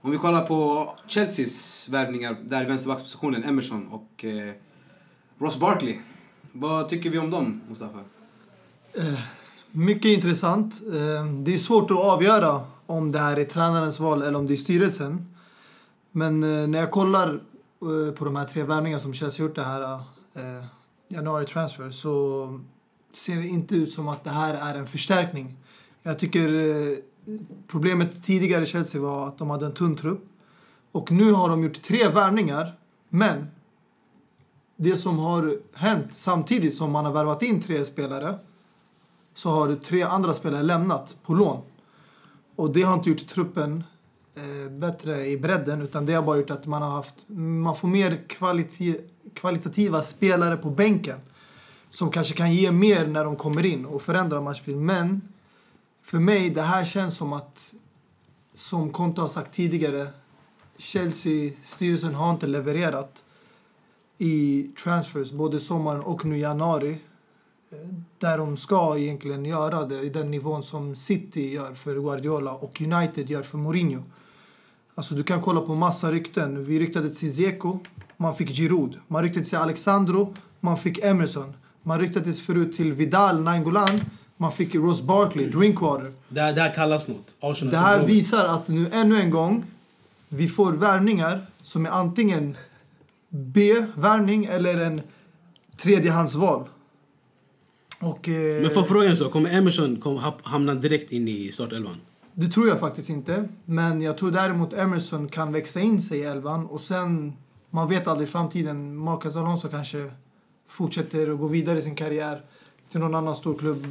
Om 0.00 0.10
vi 0.10 0.16
kollar 0.16 0.46
på 0.46 0.90
Chelseas 1.08 1.88
värvningar 1.88 2.36
där 2.44 2.62
i 2.62 2.66
vänsterbackspositionen, 2.66 3.44
Emerson 3.44 3.88
och 3.88 4.24
eh, 4.24 4.52
Ross 5.38 5.58
Barkley. 5.58 5.94
Vad 6.52 6.88
tycker 6.88 7.10
vi 7.10 7.18
om 7.18 7.30
dem, 7.30 7.60
Mustafa? 7.68 7.98
mycket 9.72 10.04
intressant. 10.08 10.74
Eh, 10.86 11.24
Det 11.42 11.54
är 11.54 11.58
svårt 11.58 11.90
att 11.90 11.96
avgöra 11.96 12.60
om 12.86 13.12
det 13.12 13.18
här 13.18 13.36
är 13.36 13.44
tränarens 13.44 14.00
val 14.00 14.22
eller 14.22 14.38
om 14.38 14.46
det 14.46 14.54
är 14.54 14.56
styrelsen. 14.56 15.34
Men 16.12 16.42
eh, 16.42 16.66
när 16.68 16.78
jag 16.78 16.90
kollar 16.90 17.28
eh, 17.82 18.14
på 18.14 18.24
de 18.24 18.36
här 18.36 18.44
tre 18.44 18.62
värvningarna 18.62 19.00
som 19.00 19.14
Chelsea 19.14 19.46
gjort 19.46 19.54
det 19.54 19.64
här 19.64 19.82
eh, 20.34 20.64
januari 21.08 21.46
transfer 21.46 21.90
så 21.90 22.60
ser 23.12 23.36
det 23.36 23.46
inte 23.46 23.76
ut 23.76 23.92
som 23.92 24.08
att 24.08 24.24
det 24.24 24.30
här 24.30 24.54
är 24.54 24.78
en 24.78 24.86
förstärkning. 24.86 25.56
Jag 26.02 26.18
tycker 26.18 26.48
eh, 26.54 26.98
problemet 27.66 28.24
tidigare 28.24 28.62
i 28.62 28.66
Chelsea 28.66 29.00
var 29.00 29.28
att 29.28 29.38
de 29.38 29.50
hade 29.50 29.66
en 29.66 29.74
tunn 29.74 29.96
trupp. 29.96 30.24
Och 30.92 31.12
nu 31.12 31.32
har 31.32 31.48
de 31.48 31.64
gjort 31.64 31.82
tre 31.82 32.08
värvningar, 32.08 32.78
men 33.08 33.46
det 34.76 34.96
som 34.96 35.18
har 35.18 35.58
hänt 35.72 36.12
samtidigt 36.12 36.74
som 36.74 36.92
man 36.92 37.04
har 37.04 37.12
värvat 37.12 37.42
in 37.42 37.60
tre 37.60 37.84
spelare 37.84 38.38
så 39.34 39.50
har 39.50 39.74
tre 39.74 40.02
andra 40.02 40.34
spelare 40.34 40.62
lämnat 40.62 41.16
på 41.22 41.34
lån. 41.34 41.60
Och 42.56 42.72
det 42.72 42.82
har 42.82 42.94
inte 42.94 43.10
gjort 43.10 43.28
truppen 43.28 43.84
eh, 44.34 44.70
bättre 44.70 45.26
i 45.26 45.38
bredden 45.38 45.82
utan 45.82 46.06
det 46.06 46.12
har 46.12 46.22
bara 46.22 46.36
gjort 46.36 46.50
att 46.50 46.66
man 46.66 46.82
har 46.82 46.90
haft 46.90 47.28
man 47.28 47.76
får 47.76 47.88
mer 47.88 48.24
kvalitet 48.28 49.00
kvalitativa 49.40 50.02
spelare 50.02 50.56
på 50.56 50.70
bänken 50.70 51.18
som 51.90 52.10
kanske 52.10 52.34
kan 52.34 52.54
ge 52.54 52.70
mer 52.72 53.06
när 53.06 53.24
de 53.24 53.36
kommer 53.36 53.66
in 53.66 53.86
och 53.86 54.02
förändra 54.02 54.40
matchbilden. 54.40 54.86
Men 54.86 55.22
för 56.02 56.18
mig, 56.18 56.50
det 56.50 56.62
här 56.62 56.84
känns 56.84 57.16
som 57.16 57.32
att 57.32 57.74
som 58.54 58.92
Conte 58.92 59.20
har 59.20 59.28
sagt 59.28 59.54
tidigare 59.54 60.08
Chelsea-styrelsen 60.76 62.14
har 62.14 62.30
inte 62.30 62.46
levererat 62.46 63.24
i 64.18 64.62
transfers 64.82 65.32
både 65.32 65.60
sommaren 65.60 66.00
och 66.00 66.24
nu 66.24 66.36
i 66.36 66.40
januari 66.40 66.98
eh, 67.70 67.78
där 68.18 68.38
de 68.38 68.56
ska 68.56 68.98
egentligen 68.98 69.44
göra 69.44 69.84
det 69.84 70.00
i 70.00 70.08
den 70.08 70.30
nivån 70.30 70.62
som 70.62 70.96
City 70.96 71.52
gör 71.54 71.74
för 71.74 71.94
Guardiola 71.94 72.52
och 72.52 72.80
United 72.80 73.30
gör 73.30 73.42
för 73.42 73.58
Mourinho. 73.58 74.02
Alltså 74.94 75.14
du 75.14 75.22
kan 75.22 75.42
kolla 75.42 75.60
på 75.60 75.74
massa 75.74 76.12
rykten. 76.12 76.64
Vi 76.64 76.80
ryktade 76.80 77.10
till 77.10 77.36
Zeko, 77.36 77.78
man 78.20 78.34
fick 78.36 78.50
Giroud. 78.56 78.98
Man 79.08 79.22
ryktade 79.22 79.46
till 79.46 79.58
Alexandro, 79.58 80.34
man 80.60 80.76
fick 80.78 80.98
Emerson. 81.04 81.52
Man 81.82 82.00
ryktades 82.00 82.40
förut 82.40 82.76
till 82.76 82.92
Vidal, 82.92 83.40
Nainggolan, 83.42 84.00
man 84.36 84.52
fick 84.52 84.74
Ross 84.74 85.02
Barkley, 85.02 85.46
Drinkwater. 85.50 86.12
Det 86.28 86.40
här, 86.40 86.52
det 86.52 86.60
här 86.60 86.74
kallas 86.74 87.08
något. 87.08 87.34
Arsenal 87.40 87.72
Det 87.72 87.78
här 87.78 88.04
visar 88.06 88.44
att 88.44 88.68
nu 88.68 88.86
ännu 88.92 89.20
en 89.20 89.30
gång 89.30 89.64
vi 90.28 90.48
får 90.48 90.72
värvningar 90.72 91.46
som 91.62 91.86
är 91.86 91.90
antingen 91.90 92.56
B-värvning 93.28 94.44
eller 94.44 94.80
en 94.80 95.00
tredjehandsval. 95.76 96.64
Och, 98.00 98.28
eh, 98.28 98.62
Men 98.62 98.70
får 98.70 98.82
frågan 98.82 99.16
så, 99.16 99.28
kommer 99.28 99.50
Emerson 99.50 99.96
kom, 99.96 100.16
ha- 100.16 100.38
hamna 100.42 100.74
direkt 100.74 101.12
in 101.12 101.28
i 101.28 101.52
startelvan? 101.52 101.96
Det 102.34 102.48
tror 102.48 102.68
jag 102.68 102.80
faktiskt 102.80 103.08
inte. 103.10 103.48
Men 103.64 104.02
jag 104.02 104.18
tror 104.18 104.30
däremot 104.30 104.72
Emerson 104.72 105.28
kan 105.28 105.52
växa 105.52 105.80
in 105.80 106.00
sig 106.02 106.18
i 106.18 106.22
elvan 106.24 106.66
och 106.66 106.80
sen, 106.80 107.32
man 107.70 107.88
vet 107.88 108.06
aldrig 108.06 108.28
i 108.28 108.32
framtiden, 108.32 108.96
Marcus 108.96 109.36
Alonso 109.36 109.68
kanske 109.68 110.10
fortsätter 110.66 111.30
att 111.30 111.38
gå 111.38 111.46
vidare 111.46 111.78
i 111.78 111.82
sin 111.82 111.94
karriär 111.94 112.42
till 112.90 113.00
någon 113.00 113.14
annan 113.14 113.34
stor 113.34 113.58
klubb. 113.58 113.86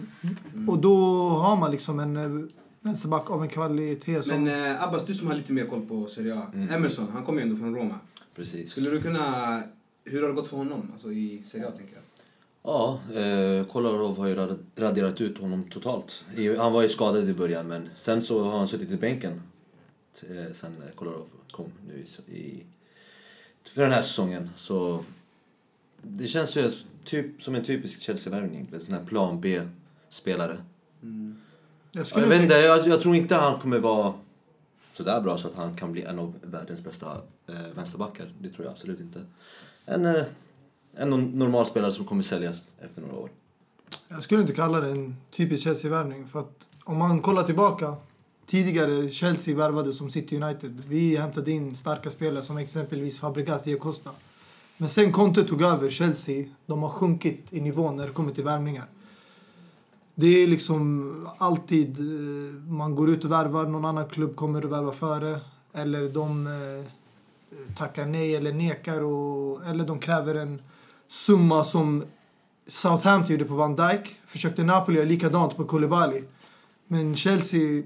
Och 0.67 0.79
då 0.79 0.95
har 1.29 1.57
man 1.57 1.71
liksom 1.71 1.99
en 1.99 2.17
eh, 2.17 2.47
vänsterback 2.81 3.29
av 3.31 3.41
en 3.43 3.49
kvalitet 3.49 4.23
som... 4.23 4.43
Men 4.43 4.73
eh, 4.75 4.83
Abbas, 4.83 5.05
du 5.05 5.13
som 5.13 5.27
har 5.27 5.35
lite 5.35 5.53
mer 5.53 5.65
koll 5.65 5.81
på 5.85 6.07
Serie 6.07 6.35
A. 6.35 6.51
Emerson, 6.53 7.07
han 7.13 7.23
kommer 7.25 7.41
ju 7.41 7.43
ändå 7.47 7.57
från 7.57 7.75
Roma. 7.75 7.95
Precis. 8.35 8.71
Skulle 8.71 8.89
du 8.89 9.01
kunna... 9.01 9.61
Hur 10.03 10.21
har 10.21 10.29
det 10.29 10.35
gått 10.35 10.47
för 10.47 10.57
honom? 10.57 10.89
Alltså 10.93 11.11
i 11.11 11.43
Serie 11.45 11.67
A, 11.67 11.71
tänker 11.71 11.93
jag. 11.93 12.03
Ja, 12.63 12.99
eh, 13.21 13.65
Kolarov 13.65 14.17
har 14.17 14.27
ju 14.27 14.35
rad- 14.35 14.59
raderat 14.75 15.21
ut 15.21 15.37
honom 15.37 15.63
totalt. 15.63 16.23
Han 16.57 16.73
var 16.73 16.81
ju 16.81 16.89
skadad 16.89 17.29
i 17.29 17.33
början 17.33 17.67
men 17.67 17.89
sen 17.95 18.21
så 18.21 18.43
har 18.43 18.57
han 18.57 18.67
suttit 18.67 18.91
i 18.91 18.97
bänken 18.97 19.41
eh, 20.29 20.53
sen 20.53 20.71
Kolarov 20.95 21.25
kom 21.51 21.65
nu 21.87 22.05
i, 22.27 22.31
i, 22.37 22.63
för 23.73 23.81
den 23.81 23.91
här 23.91 24.01
säsongen. 24.01 24.49
Så 24.57 25.03
det 26.01 26.27
känns 26.27 26.55
ju 26.57 26.71
typ 27.03 27.43
som 27.43 27.55
en 27.55 27.63
typisk 27.63 28.01
Chelsea-värvning. 28.01 28.69
En 28.73 28.81
sån 28.81 28.93
här 28.95 29.05
plan 29.05 29.41
B-spelare. 29.41 30.57
jag 31.91 32.05
Ja, 32.15 32.19
jag, 32.21 32.27
vet 32.27 32.41
inte- 32.41 32.55
jag, 32.55 32.87
jag 32.87 33.01
tror 33.01 33.15
inte 33.15 33.35
han 33.35 33.59
kommer 33.59 33.79
vara 33.79 34.13
så 34.93 35.03
där 35.03 35.21
bra 35.21 35.37
så 35.37 35.47
att 35.47 35.53
han 35.55 35.75
kan 35.75 35.91
bli 35.91 36.03
en 36.03 36.19
av 36.19 36.33
världens 36.41 36.81
bästa 36.83 37.21
eh, 37.47 37.55
vänsterbackar. 37.75 38.31
Det 38.41 38.49
tror 38.49 38.65
jag 38.65 38.71
absolut 38.71 38.99
inte. 38.99 39.21
En, 39.85 40.05
eh, 40.05 40.23
en 40.95 41.13
no- 41.13 41.35
normal 41.35 41.65
spelare 41.65 41.91
som 41.91 42.05
kommer 42.05 42.23
säljas 42.23 42.65
efter 42.79 43.01
några 43.01 43.15
år. 43.15 43.29
Jag 44.07 44.23
skulle 44.23 44.41
inte 44.41 44.53
kalla 44.53 44.79
det 44.81 44.89
en 44.89 45.15
typisk 45.31 45.63
Chelsea-värvning. 45.63 46.27
För 46.27 46.39
att 46.39 46.67
om 46.83 46.97
man 46.97 47.21
kollar 47.21 47.43
tillbaka. 47.43 47.95
Tidigare 48.47 49.09
Chelsea 49.09 49.55
värvade 49.55 49.93
som 49.93 50.09
City 50.09 50.41
United. 50.41 50.83
Vi 50.87 51.17
hämtade 51.17 51.51
in 51.51 51.75
starka 51.75 52.09
spelare 52.09 52.43
som 52.43 52.57
exempelvis 52.57 53.19
Fabregas, 53.19 53.63
Diego 53.63 53.79
Costa. 53.79 54.11
Men 54.77 54.89
sen 54.89 55.11
Conte 55.11 55.43
tog 55.43 55.61
över 55.61 55.89
Chelsea. 55.89 56.45
De 56.65 56.83
har 56.83 56.89
sjunkit 56.89 57.45
i 57.49 57.61
nivå 57.61 57.91
när 57.91 58.07
det 58.07 58.13
kommer 58.13 58.33
till 58.33 58.43
värvningar. 58.43 58.85
Det 60.15 60.43
är 60.43 60.47
liksom 60.47 61.29
alltid 61.37 61.99
eh, 61.99 62.53
man 62.71 62.95
går 62.95 63.09
ut 63.09 63.25
och 63.25 63.31
värvar, 63.31 63.65
någon 63.65 63.85
annan 63.85 64.09
klubb 64.09 64.35
kommer 64.35 64.65
och 64.65 64.71
värvar 64.71 64.91
före. 64.91 65.39
Eller 65.73 66.09
de 66.09 66.47
eh, 66.47 66.91
tackar 67.75 68.05
nej 68.05 68.35
eller 68.35 68.53
nekar. 68.53 69.03
Och, 69.03 69.65
eller 69.65 69.85
de 69.85 69.99
kräver 69.99 70.35
en 70.35 70.61
summa 71.07 71.63
som 71.63 72.03
Southampton 72.67 73.31
gjorde 73.31 73.45
på 73.45 73.55
Van 73.55 73.75
Dijk. 73.75 74.19
Försökte 74.27 74.63
Napoli 74.63 74.97
göra 74.97 75.07
likadant 75.07 75.57
på 75.57 75.65
Koulibaly. 75.65 76.23
Men 76.87 77.15
Chelsea 77.15 77.83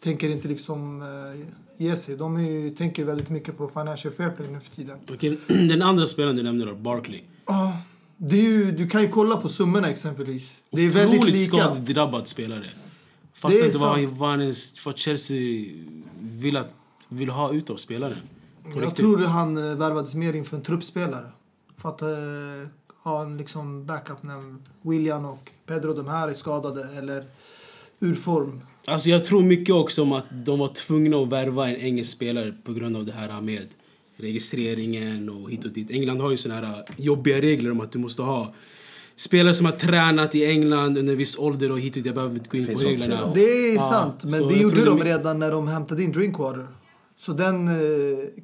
tänker 0.00 0.28
inte 0.28 0.48
liksom 0.48 1.02
eh, 1.02 1.46
ge 1.86 1.96
sig. 1.96 2.16
De 2.16 2.36
är, 2.36 2.74
tänker 2.74 3.04
väldigt 3.04 3.30
mycket 3.30 3.58
på 3.58 3.68
financial 3.68 4.14
fair 4.14 4.30
play 4.30 4.48
nu 4.48 4.60
för 4.60 4.70
tiden. 4.70 4.98
Okej, 5.12 5.38
den 5.46 5.82
andra 5.82 6.06
spelaren 6.06 6.36
du 6.36 6.42
nämnde 6.42 6.64
då, 6.64 6.74
Barkley. 6.74 7.20
Ja, 7.46 7.76
det 8.16 8.36
är 8.36 8.42
ju, 8.42 8.72
du 8.72 8.88
kan 8.88 9.02
ju 9.02 9.08
kolla 9.08 9.36
på 9.36 9.48
summorna 9.48 9.88
exempelvis. 9.88 10.52
Det 10.70 10.82
är 10.82 10.90
väldigt 10.90 11.18
Otroligt 11.20 11.34
lika. 11.34 11.56
skadedrabbad 11.56 12.28
spelare. 12.28 12.64
Fattar 13.34 13.64
inte 13.64 13.78
vad, 13.78 13.90
han- 13.90 14.54
vad, 14.84 14.98
Chelsea 14.98 15.66
vill, 16.20 16.56
att, 16.56 16.74
vill 17.08 17.28
ha 17.28 17.52
ut 17.52 17.70
av 17.70 17.76
spelaren. 17.76 18.16
På 18.62 18.70
Jag 18.70 18.82
riktigt. 18.82 18.96
tror 18.96 19.18
han 19.24 19.56
eh, 19.70 19.74
värvades 19.76 20.14
mer 20.14 20.32
inför 20.32 20.56
en 20.56 20.62
truppspelare. 20.62 21.30
För 21.76 21.88
att 21.88 22.02
eh, 22.02 22.08
ha 23.02 23.22
en 23.22 23.36
liksom 23.36 23.86
backup 23.86 24.22
när 24.22 24.56
William 24.82 25.24
och 25.24 25.50
Pedro 25.66 25.92
de 25.94 26.08
här 26.08 26.28
är 26.28 26.34
skadade 26.34 26.88
eller 26.98 27.24
ur 28.00 28.14
form. 28.14 28.60
Alltså 28.88 29.10
jag 29.10 29.24
tror 29.24 29.42
mycket 29.42 29.74
också 29.74 30.02
om 30.02 30.12
att 30.12 30.24
de 30.30 30.58
var 30.58 30.68
tvungna 30.68 31.16
att 31.16 31.28
värva 31.28 31.68
en 31.68 31.76
engelsk 31.76 32.10
spelare 32.10 32.54
på 32.64 32.72
grund 32.72 32.96
av 32.96 33.04
det 33.04 33.12
här 33.12 33.40
med 33.40 33.66
registreringen 34.16 35.28
och 35.28 35.50
hit 35.50 35.64
och 35.64 35.70
dit. 35.70 35.90
England 35.90 36.20
har 36.20 36.30
ju 36.30 36.36
såna 36.36 36.54
här 36.54 36.84
jobbiga 36.96 37.40
regler 37.40 37.70
om 37.70 37.80
att 37.80 37.92
du 37.92 37.98
måste 37.98 38.22
ha 38.22 38.54
spelare 39.16 39.54
som 39.54 39.66
har 39.66 39.72
tränat 39.72 40.34
i 40.34 40.44
England 40.44 40.98
under 40.98 41.12
en 41.12 41.18
viss 41.18 41.38
ålder 41.38 41.72
och 41.72 41.80
hit 41.80 41.92
och 41.92 41.94
dit. 41.94 42.06
Jag 42.06 42.14
behöver 42.14 42.34
inte 42.34 42.50
gå 42.50 42.58
in 42.58 42.66
Finns 42.66 42.82
på 42.82 42.88
reglerna. 42.88 43.30
Det 43.34 43.40
är 43.40 43.74
Ja, 43.74 43.90
sant, 43.90 44.24
men 44.24 44.32
så 44.32 44.48
det 44.48 44.58
gjorde 44.58 44.84
de 44.84 45.04
redan 45.04 45.38
när 45.38 45.50
de 45.50 45.68
hämtade 45.68 46.02
in 46.02 46.12
Drinkwater. 46.12 46.66
Så 47.16 47.32
den 47.32 47.68
eh, 47.68 47.74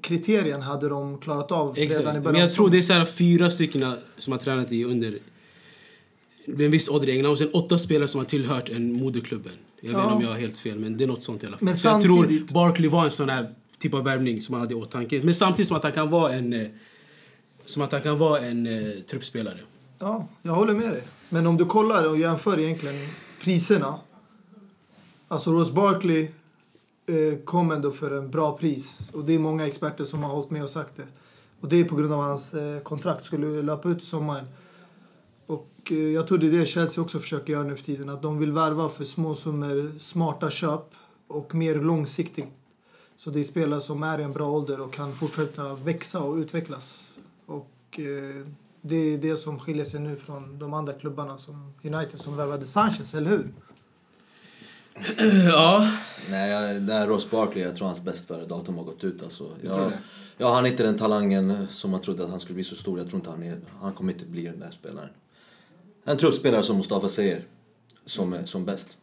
kriterien 0.01 0.63
hade 0.63 0.89
de 0.89 1.19
klarat 1.19 1.53
av 1.53 1.79
Exakt. 1.79 2.01
redan 2.01 2.17
i 2.17 2.21
början 2.21 2.33
Men 2.33 2.41
jag 2.41 2.53
tror 2.53 2.71
det 2.71 2.79
är 2.79 2.83
så 2.83 2.93
här 2.93 3.05
fyra 3.05 3.51
stycken 3.51 3.93
som 4.19 4.33
har 4.33 4.41
tränat 4.41 4.73
i 4.73 4.85
under 4.85 5.19
en 6.47 6.71
viss 6.71 6.89
ålder 6.89 7.09
i 7.09 7.13
England 7.13 7.33
och 7.33 7.39
sen 7.39 7.51
åtta 7.53 7.79
spelare 7.79 8.09
som 8.09 8.19
har 8.19 8.27
tillhört 8.27 8.69
en 8.69 8.93
moderklubben. 8.93 9.53
Jag 9.85 9.90
vet 9.92 9.99
Ja. 9.99 10.03
inte 10.05 10.14
om 10.14 10.23
jag 10.23 10.29
har 10.29 10.37
helt 10.38 10.59
fel 10.59 10.79
men 10.79 10.97
det 10.97 11.05
är 11.05 11.09
något 11.09 11.25
sånt 11.25 11.42
i 11.42 11.47
alla 11.47 11.57
fall. 11.57 11.64
Men 11.64 11.77
så 11.77 11.88
jag 11.88 12.01
tror 12.03 12.53
Barkley 12.53 12.88
var 12.90 13.05
en 13.05 13.11
sån 13.11 13.29
här 13.29 13.51
typ 13.79 13.94
av 13.94 14.05
värvning 14.05 14.42
som 14.42 14.53
han 14.53 14.61
hade 14.61 14.75
i 14.75 14.77
åtanke. 14.77 15.20
Men 15.25 15.35
samtidigt 15.35 15.68
som 15.68 15.77
att 15.77 15.83
han 15.83 15.92
kan 15.92 16.11
vara 16.11 16.33
en 16.33 16.53
eh, 16.53 16.66
som 17.64 17.83
att 17.83 17.92
han 17.92 18.01
kan 18.03 18.18
vara 18.18 18.40
en 18.40 18.66
eh, 18.66 18.90
truppspelare. 19.11 19.59
Ja, 19.99 20.29
jag 20.42 20.53
håller 20.55 20.75
med 20.75 20.90
dig. 20.90 21.03
Men 21.29 21.47
om 21.47 21.57
du 21.57 21.64
kollar 21.64 22.09
och 22.09 22.18
jämför 22.18 22.59
egentligen 22.61 22.94
priserna. 23.42 23.99
Alltså 25.29 25.53
Ross 25.53 25.73
Barkley 25.73 26.23
eh, 27.07 27.38
kom 27.44 27.70
ändå 27.70 27.90
för 27.92 28.11
en 28.11 28.31
bra 28.31 28.59
pris. 28.59 29.11
Och 29.14 29.25
det 29.25 29.33
är 29.35 29.38
många 29.38 29.66
experter 29.66 30.05
som 30.05 30.23
har 30.23 30.31
hållit 30.35 30.51
med 30.51 30.62
och 30.62 30.70
sagt 30.70 30.97
det. 30.97 31.07
Och 31.61 31.68
det 31.68 31.77
är 31.81 31.85
på 31.85 31.97
grund 31.97 32.12
av 32.12 32.20
hans 32.20 32.55
eh, 32.55 32.81
kontrakt 32.81 33.25
skulle 33.27 33.62
löpa 33.62 33.88
ut 33.88 34.03
i 34.03 34.07
sommaren. 34.07 34.44
Och 35.47 35.71
eh, 35.91 35.97
jag 35.97 36.27
tror 36.27 36.39
det 36.39 36.47
är 36.47 36.51
det 36.51 36.67
Chelsea 36.67 37.03
också 37.05 37.21
försöker 37.21 37.53
göra 37.53 37.63
nu 37.63 37.77
för 37.77 37.85
tiden. 37.85 38.09
Att 38.09 38.23
de 38.23 38.39
vill 38.39 38.53
värva 38.53 38.89
för 38.89 39.05
små 39.05 39.35
summor, 39.35 39.99
smarta 39.99 40.51
köp 40.51 40.91
och 41.27 41.55
mer 41.55 41.75
långsiktigt. 41.75 42.49
Så 43.17 43.31
det 43.31 43.41
är 43.41 43.45
spelare 43.45 43.81
som 43.81 44.03
är 44.03 44.19
i 44.19 44.23
en 44.23 44.33
bra 44.33 44.51
ålder 44.51 44.81
och 44.81 44.93
kan 44.93 45.13
fortsätta 45.13 45.75
växa 45.75 46.21
och 46.21 46.37
utvecklas. 46.37 47.09
Och 47.47 47.99
eh, 47.99 48.47
Det 48.81 48.97
är 48.97 49.19
det 49.19 49.37
som 49.37 49.61
skiljer 49.61 49.85
sig 49.85 50.01
nu 50.01 50.17
från 50.17 50.59
de 50.59 50.75
andra 50.75 50.93
klubbarna 50.93 51.39
som 51.39 51.73
United 51.83 52.21
som 52.21 52.37
värvade 52.37 52.67
Sanchez, 52.67 53.15
eller 53.15 53.31
hur? 53.31 53.53
Ja, 55.53 55.91
Nej, 56.31 56.81
det 56.81 56.93
här 56.93 57.07
Ross 57.07 57.31
Barkley, 57.31 57.65
jag 57.65 57.77
tror 57.77 57.87
hans 57.87 58.03
bäst 58.03 58.27
före 58.27 58.45
datum 58.45 58.77
har 58.77 58.85
gått 58.85 59.05
ut. 59.05 59.23
Alltså. 59.23 59.51
Jag 59.63 59.93
ja, 60.37 60.55
han 60.55 60.67
är 60.67 60.71
inte 60.71 60.83
den 60.83 60.99
talangen 60.99 61.67
som 61.71 61.91
man 61.91 62.01
trodde 62.01 62.25
att 62.25 62.31
han 62.31 62.41
skulle 62.41 62.55
bli 62.55 62.65
så 62.65 62.75
stor. 62.77 62.99
Jag 62.99 63.09
tror 63.09 63.19
inte 63.19 63.31
han 63.31 63.43
är, 63.43 63.61
han 63.81 63.93
kommer 63.93 64.13
inte 64.13 64.25
bli 64.25 64.45
den 64.45 64.61
där 64.61 64.71
spelaren. 64.71 65.09
En 66.05 66.19
truppspelare 66.19 66.62
som 66.62 66.77
Mustafa 66.77 67.09
säger, 67.09 67.45
som, 68.07 68.33
är, 68.33 68.47
som 68.47 68.64
bäst. 68.64 68.97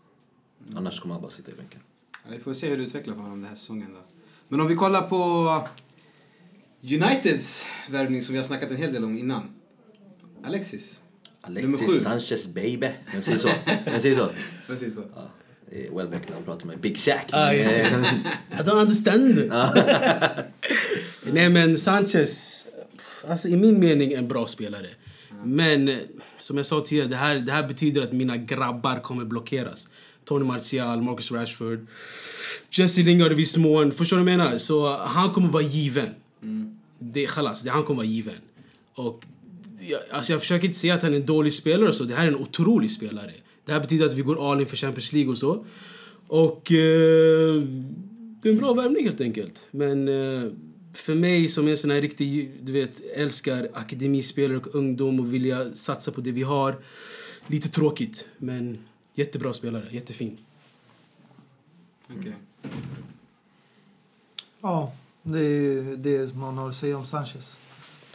Annars 0.75 0.99
kommer 0.99 1.15
han 1.15 1.21
bara 1.21 1.31
sitta 1.31 1.51
i 1.51 1.53
bänken. 1.53 1.79
Ja, 2.11 2.19
vi 2.31 2.39
får 2.39 2.53
se 2.53 2.69
hur 2.69 2.77
det 2.77 2.83
utvecklar 2.83 3.13
för 3.13 3.21
honom 3.21 3.39
den 3.39 3.49
här 3.49 3.55
säsongen. 3.55 3.93
Då. 3.93 3.99
Men 4.47 4.61
om 4.61 4.67
vi 4.67 4.75
kollar 4.75 5.01
på 5.01 5.67
Uniteds 6.81 7.65
värvning 7.89 8.23
som 8.23 8.33
vi 8.33 8.39
har 8.39 8.43
snackat 8.43 8.71
en 8.71 8.77
hel 8.77 8.93
del 8.93 9.03
om 9.03 9.17
innan. 9.17 9.55
Alexis. 10.43 11.03
Alexis 11.41 12.03
Sanchez 12.03 12.47
baby. 12.47 12.89
Vem 13.13 13.21
säger 13.21 13.37
så? 13.37 13.49
Vem 13.85 14.01
säger 14.01 14.15
så? 14.15 14.29
Precis 14.67 14.95
så. 14.95 15.03
Ja, 15.15 15.29
Welbeck 15.71 16.27
när 16.27 16.35
han 16.35 16.43
pratar 16.43 16.65
med 16.65 16.79
Big 16.79 16.97
Shaq. 16.97 17.25
Ah, 17.31 17.53
just 17.53 17.71
det. 17.71 17.81
I 18.51 18.55
don't 18.55 18.81
understand. 18.81 19.51
Nej 21.23 21.49
men 21.49 21.77
Sanchez, 21.77 22.65
alltså 23.27 23.47
i 23.47 23.57
min 23.57 23.79
mening 23.79 24.13
en 24.13 24.27
bra 24.27 24.47
spelare. 24.47 24.87
Men 25.45 25.89
eh, 25.89 25.97
som 26.39 26.57
jag 26.57 26.65
sa 26.65 26.81
tidigare, 26.81 27.07
det 27.07 27.15
här, 27.15 27.35
det 27.35 27.51
här 27.51 27.67
betyder 27.67 28.01
att 28.01 28.11
mina 28.11 28.37
grabbar 28.37 28.99
kommer 28.99 29.25
blockeras. 29.25 29.89
Tony 30.25 30.45
Martial, 30.45 31.01
Marcus 31.01 31.31
Rashford, 31.31 31.87
Jesse 32.69 33.01
Lingard 33.01 33.31
i 33.31 33.35
viss 33.35 33.57
mån. 33.57 33.91
Förstår 33.91 34.17
du 34.17 34.23
vad 34.23 34.31
jag 34.31 34.37
menar? 34.37 34.57
Så 34.57 34.87
eh, 34.87 34.99
han 34.99 35.33
kommer 35.33 35.47
vara 35.47 35.63
given. 35.63 36.09
Mm. 36.43 36.77
Det 36.99 37.25
khalas, 37.25 37.61
det, 37.61 37.69
han 37.69 37.83
kommer 37.83 37.97
vara 37.97 38.07
given. 38.07 38.35
Och 38.95 39.25
jag, 39.79 39.99
alltså 40.11 40.33
jag 40.33 40.41
försöker 40.41 40.67
inte 40.67 40.79
säga 40.79 40.93
att 40.93 41.01
han 41.01 41.13
är 41.13 41.17
en 41.17 41.25
dålig 41.25 41.53
spelare 41.53 41.93
så. 41.93 42.03
Det 42.03 42.15
här 42.15 42.23
är 42.23 42.27
en 42.27 42.35
otrolig 42.35 42.91
spelare. 42.91 43.31
Det 43.65 43.71
här 43.71 43.79
betyder 43.79 44.05
att 44.05 44.13
vi 44.13 44.21
går 44.21 44.51
all 44.51 44.61
in 44.61 44.67
för 44.67 44.77
Champions 44.77 45.13
League 45.13 45.31
och 45.31 45.37
så. 45.37 45.65
Och 46.27 46.71
eh, 46.71 47.61
det 48.41 48.49
är 48.49 48.53
en 48.53 48.57
bra 48.57 48.73
värvning 48.73 49.05
helt 49.05 49.21
enkelt. 49.21 49.65
Men 49.71 50.07
eh, 50.07 50.51
för 50.93 51.15
mig 51.15 51.49
som 51.49 51.67
är 51.67 51.71
en 51.71 51.77
sån 51.77 51.91
här 51.91 52.01
riktig, 52.01 52.51
du 52.61 52.71
vet, 52.71 53.01
älskar 53.15 53.69
akademispelare 53.73 54.57
och 54.57 54.75
ungdom 54.75 55.19
och 55.19 55.33
vilja 55.33 55.73
satsa 55.73 56.11
på 56.11 56.21
det 56.21 56.31
vi 56.31 56.43
har. 56.43 56.75
Lite 57.47 57.69
tråkigt, 57.69 58.27
men 58.37 58.77
jättebra 59.15 59.53
spelare, 59.53 59.87
jättefin. 59.91 60.37
Okej. 62.19 62.35
Ja, 64.61 64.93
det 65.23 65.39
är 65.39 65.95
det 65.95 66.35
man 66.35 66.57
har 66.57 66.69
att 66.69 66.75
säga 66.75 66.97
om 66.97 67.05
Sanchez. 67.05 67.57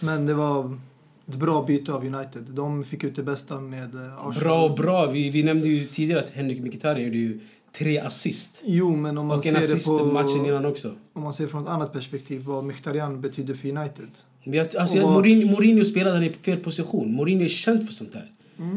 Men 0.01 0.27
det 0.27 0.35
var 0.35 0.79
ett 1.27 1.35
bra 1.35 1.63
byte 1.63 1.93
av 1.93 2.07
United. 2.07 2.43
De 2.43 2.85
fick 2.85 3.05
ut 3.05 3.17
det 3.17 3.23
bästa 3.23 3.61
med 3.61 3.95
eh, 3.95 4.15
Arsenal. 4.15 4.35
Bra 4.41 4.65
och 4.65 4.77
bra. 4.77 5.07
Vi, 5.07 5.31
vi 5.31 5.43
nämnde 5.43 5.69
ju 5.69 5.85
tidigare 5.85 6.21
att 6.21 6.31
Henrik 6.31 6.61
Mkhitaryan 6.61 7.05
gjorde 7.05 7.19
ju 7.19 7.41
tre 7.79 7.99
assist. 7.99 8.63
Jo, 8.65 8.97
men 8.97 9.19
om 9.19 9.27
man 9.27 9.39
Och 9.39 9.47
en 9.47 9.55
ser 9.55 9.61
assist 9.61 9.85
det 9.87 9.99
på... 9.99 10.05
matchen 10.05 10.47
innan 10.47 10.65
också. 10.67 10.93
Om 11.13 11.23
man 11.23 11.33
ser 11.33 11.47
från 11.47 11.63
ett 11.63 11.69
annat 11.69 11.93
perspektiv 11.93 12.43
vad 12.45 12.65
Mkhitaryan 12.65 13.21
betyder 13.21 13.55
för 13.55 13.69
United. 13.69 14.09
Jag, 14.45 14.77
alltså, 14.77 15.01
vad- 15.03 15.13
Mourinho, 15.13 15.51
Mourinho 15.51 15.85
spelade 15.85 16.27
i 16.27 16.33
fel 16.33 16.59
position. 16.59 17.13
Mourinho 17.13 17.45
är 17.45 17.49
känd 17.49 17.87
för 17.87 17.93
sånt 17.95 18.15
här. 18.15 18.31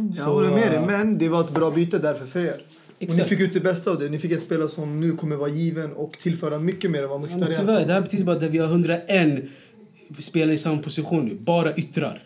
Jag 0.08 0.18
Så, 0.18 0.34
håller 0.34 0.50
med 0.52 0.72
dig, 0.72 0.82
men 0.88 1.18
det 1.18 1.30
var 1.30 1.42
ett 1.42 1.52
bra 1.54 1.72
byte 1.72 1.98
därför 2.00 2.26
för 2.26 2.42
er. 2.42 2.62
Och 3.02 3.18
ni 3.18 3.24
fick 3.24 3.40
ut 3.40 3.54
det 3.54 3.60
bästa 3.60 3.92
av 3.92 4.00
det. 4.00 4.10
Ni 4.10 4.20
fick 4.20 4.32
en 4.32 4.40
spelare 4.40 4.70
som 4.70 5.00
nu 5.00 5.12
kommer 5.12 5.36
vara 5.36 5.50
given 5.50 5.94
och 5.94 6.18
tillföra 6.20 6.60
mycket 6.60 6.92
mer 6.92 7.04
än 7.04 7.10
vad 7.10 7.22
Ja, 7.22 7.26
Mkhitaryan 7.26 7.56
tyvärr, 7.60 7.86
det 7.88 7.94
här 7.94 8.02
betyder 8.02 8.24
bara 8.26 8.36
att 8.36 8.44
vi 8.44 8.58
har 8.58 8.68
101 8.68 9.44
spelare 10.20 10.54
i 10.54 10.58
samma 10.58 10.78
position 10.82 11.26
nu. 11.26 11.36
Bara 11.36 11.74
yttrar. 11.76 12.24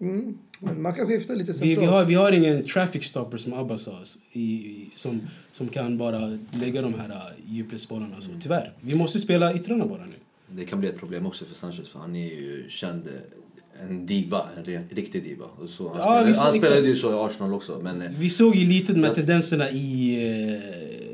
Mm. 0.00 0.38
Men 0.58 0.82
man 0.82 0.94
kan 0.94 1.06
skifta 1.06 1.32
lite 1.32 1.52
Vi, 1.52 1.58
centralt. 1.58 1.82
vi, 1.82 1.86
har, 1.86 2.04
vi 2.04 2.14
har 2.14 2.32
ingen 2.32 2.64
traffic 2.64 3.04
stopper 3.04 3.38
som 3.38 3.52
Abba 3.52 3.78
sa, 3.78 3.98
i, 4.32 4.40
i, 4.42 4.90
som, 4.94 5.20
som 5.52 5.68
kan 5.68 5.98
bara 5.98 6.38
lägga 6.52 6.82
de 6.82 6.94
här 6.94 7.08
uh, 7.08 7.16
djupledsbollarna. 7.46 8.20
Så, 8.20 8.30
tyvärr. 8.40 8.72
Vi 8.80 8.94
måste 8.94 9.18
spela 9.18 9.54
yttrarna 9.54 9.86
bara 9.86 10.06
nu. 10.06 10.14
Det 10.56 10.64
kan 10.64 10.80
bli 10.80 10.88
ett 10.88 10.98
problem 10.98 11.26
också 11.26 11.44
för 11.44 11.54
Sanchez 11.54 11.88
för 11.88 11.98
han 11.98 12.16
är 12.16 12.26
ju 12.30 12.64
känd 12.68 13.06
eh, 13.06 13.84
en 13.88 14.06
diva, 14.06 14.42
en 14.56 14.88
riktig 14.90 15.24
diva. 15.24 15.44
Och 15.44 15.68
så, 15.68 15.88
han 15.88 15.98
Ja, 15.98 16.02
spelade, 16.02 16.38
han 16.38 16.52
spelade 16.52 16.88
ju 16.88 16.96
så 16.96 17.10
i 17.12 17.14
Arsenal 17.14 17.54
också 17.54 17.80
men 17.82 18.02
eh, 18.02 18.10
Vi 18.18 18.30
såg 18.30 18.56
ju 18.56 18.68
lite 18.68 18.92
med 18.92 19.10
Ja. 19.10 19.14
tendenserna 19.14 19.70
i... 19.70 20.14
Eh, 20.52 20.60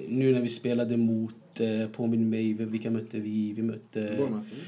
nu 0.08 0.32
när 0.32 0.40
vi 0.40 0.48
spelade 0.48 0.96
mot... 0.96 1.34
Påminn 1.92 2.30
mig, 2.30 2.52
vilka 2.52 2.90
mötte 2.90 3.18
vi? 3.18 3.52
Vi 3.52 3.62
mötte... 3.62 4.00
Bournemouth, 4.18 4.46
eller? 4.52 4.64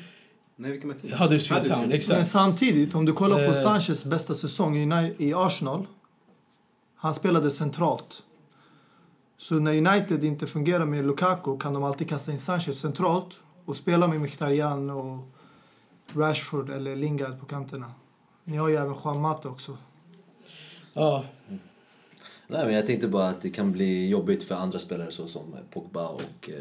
Nej, 0.61 0.71
vilka 0.71 0.87
mötte 0.87 1.07
vi? 1.07 1.15
Huddersfield 1.15 1.69
Town, 1.69 1.81
Men 1.81 1.93
exakt. 1.93 2.29
samtidigt, 2.29 2.95
om 2.95 3.05
du 3.05 3.13
kollar 3.13 3.37
på 3.37 3.53
Eh. 3.53 3.63
Sanchez 3.63 4.05
bästa 4.05 4.35
säsong 4.35 4.77
i, 5.19 5.33
Arsenal. 5.37 5.87
Han 6.97 7.15
spelade 7.15 7.51
centralt. 7.51 8.23
Så 9.37 9.55
när 9.55 9.77
United 9.77 10.25
inte 10.25 10.47
fungerar 10.47 10.85
med 10.87 11.07
Lukaku 11.07 11.59
kan 11.59 11.73
de 11.75 11.85
alltid 11.85 12.09
kasta 12.09 12.33
in 12.33 12.39
Sanchez 12.39 12.79
centralt 12.79 13.39
och 13.65 13.77
spela 13.77 14.09
med 14.09 14.21
Mkhitaryan 14.21 14.91
och 14.91 15.19
Rashford 16.15 16.71
eller 16.71 16.97
Lingard 16.97 17.41
på 17.41 17.47
kanterna. 17.47 17.93
Ni 18.45 18.57
har 18.57 18.69
ju 18.69 18.77
även 18.77 18.95
Juan 19.05 19.21
Mata 19.21 19.49
också. 19.49 19.77
Ja, 20.93 21.25
Nej, 22.51 22.65
men 22.67 22.75
jag 22.75 22.87
tänkte 22.87 23.09
bara 23.09 23.29
att 23.29 23.43
det 23.43 23.51
kan 23.51 23.73
bli 23.73 24.09
jobbigt 24.09 24.43
för 24.45 24.55
andra 24.55 24.79
spelare 24.79 25.13
så 25.13 25.27
som 25.27 25.43
Pogba 25.71 26.09
och 26.09 26.49
eh, 26.49 26.55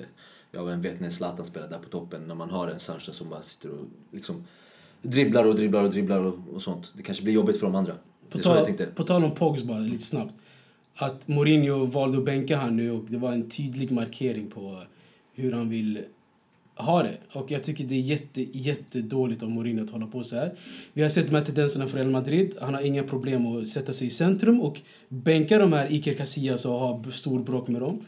ja, 0.51 0.63
vem 0.63 0.81
vet 0.81 0.99
när 0.99 1.09
Zlatan 1.09 1.45
spelar 1.45 1.69
där 1.69 1.77
på 1.77 1.89
toppen 1.89 2.21
när 2.27 2.35
man 2.35 2.49
har 2.49 2.67
en 2.67 2.79
Sanchez 2.79 3.15
som 3.15 3.29
bara 3.29 3.41
sitter 3.41 3.69
och 3.69 3.85
liksom 4.11 4.43
dribblar 5.01 5.45
och 5.45 5.55
dribblar 5.55 5.83
och 5.83 5.91
dribblar 5.91 6.21
och, 6.21 6.35
och 6.53 6.61
sånt. 6.61 6.93
Det 6.97 7.03
kanske 7.03 7.23
blir 7.23 7.33
jobbigt 7.33 7.59
för 7.59 7.65
de 7.65 7.75
andra. 7.75 7.93
På 8.29 8.39
tänkte. 8.39 8.85
på 8.85 9.03
tal 9.03 9.23
om 9.23 9.35
Pogs 9.35 9.63
bara, 9.63 9.79
lite 9.79 10.03
snabbt. 10.03 10.33
Att 10.95 11.27
Mourinho 11.27 11.85
valde 11.85 12.17
att 12.17 12.25
bänka 12.25 12.57
han 12.57 12.75
nu 12.75 12.91
och 12.91 13.05
det 13.07 13.17
var 13.17 13.31
en 13.31 13.49
tydlig 13.49 13.91
markering 13.91 14.49
på 14.49 14.81
hur 15.33 15.51
han 15.51 15.69
vill 15.69 15.99
ha 16.75 17.03
det. 17.03 17.17
Och 17.33 17.51
jag 17.51 17.63
tycker 17.63 17.83
det 17.83 17.95
är 17.95 18.01
jätte, 18.01 18.57
jättedåligt 18.57 19.43
av 19.43 19.49
Mourinho 19.49 19.83
att 19.83 19.89
hålla 19.89 20.07
på 20.07 20.23
så 20.23 20.35
här. 20.35 20.53
Vi 20.93 21.01
har 21.01 21.09
sett 21.09 21.27
de 21.27 21.35
här 21.35 21.45
tendenserna 21.45 21.87
från 21.87 21.99
Real 21.99 22.11
Madrid. 22.11 22.55
Han 22.61 22.73
har 22.73 22.81
inga 22.81 23.03
problem 23.03 23.47
att 23.47 23.67
sätta 23.67 23.93
sig 23.93 24.07
i 24.07 24.09
centrum 24.09 24.61
och 24.61 24.81
bänka 25.09 25.57
de 25.57 25.73
här 25.73 25.93
Iker 25.93 26.13
Casillas 26.13 26.65
och 26.65 26.71
ha 26.71 27.03
stor 27.11 27.39
bråk 27.39 27.67
med 27.67 27.81
dem. 27.81 28.05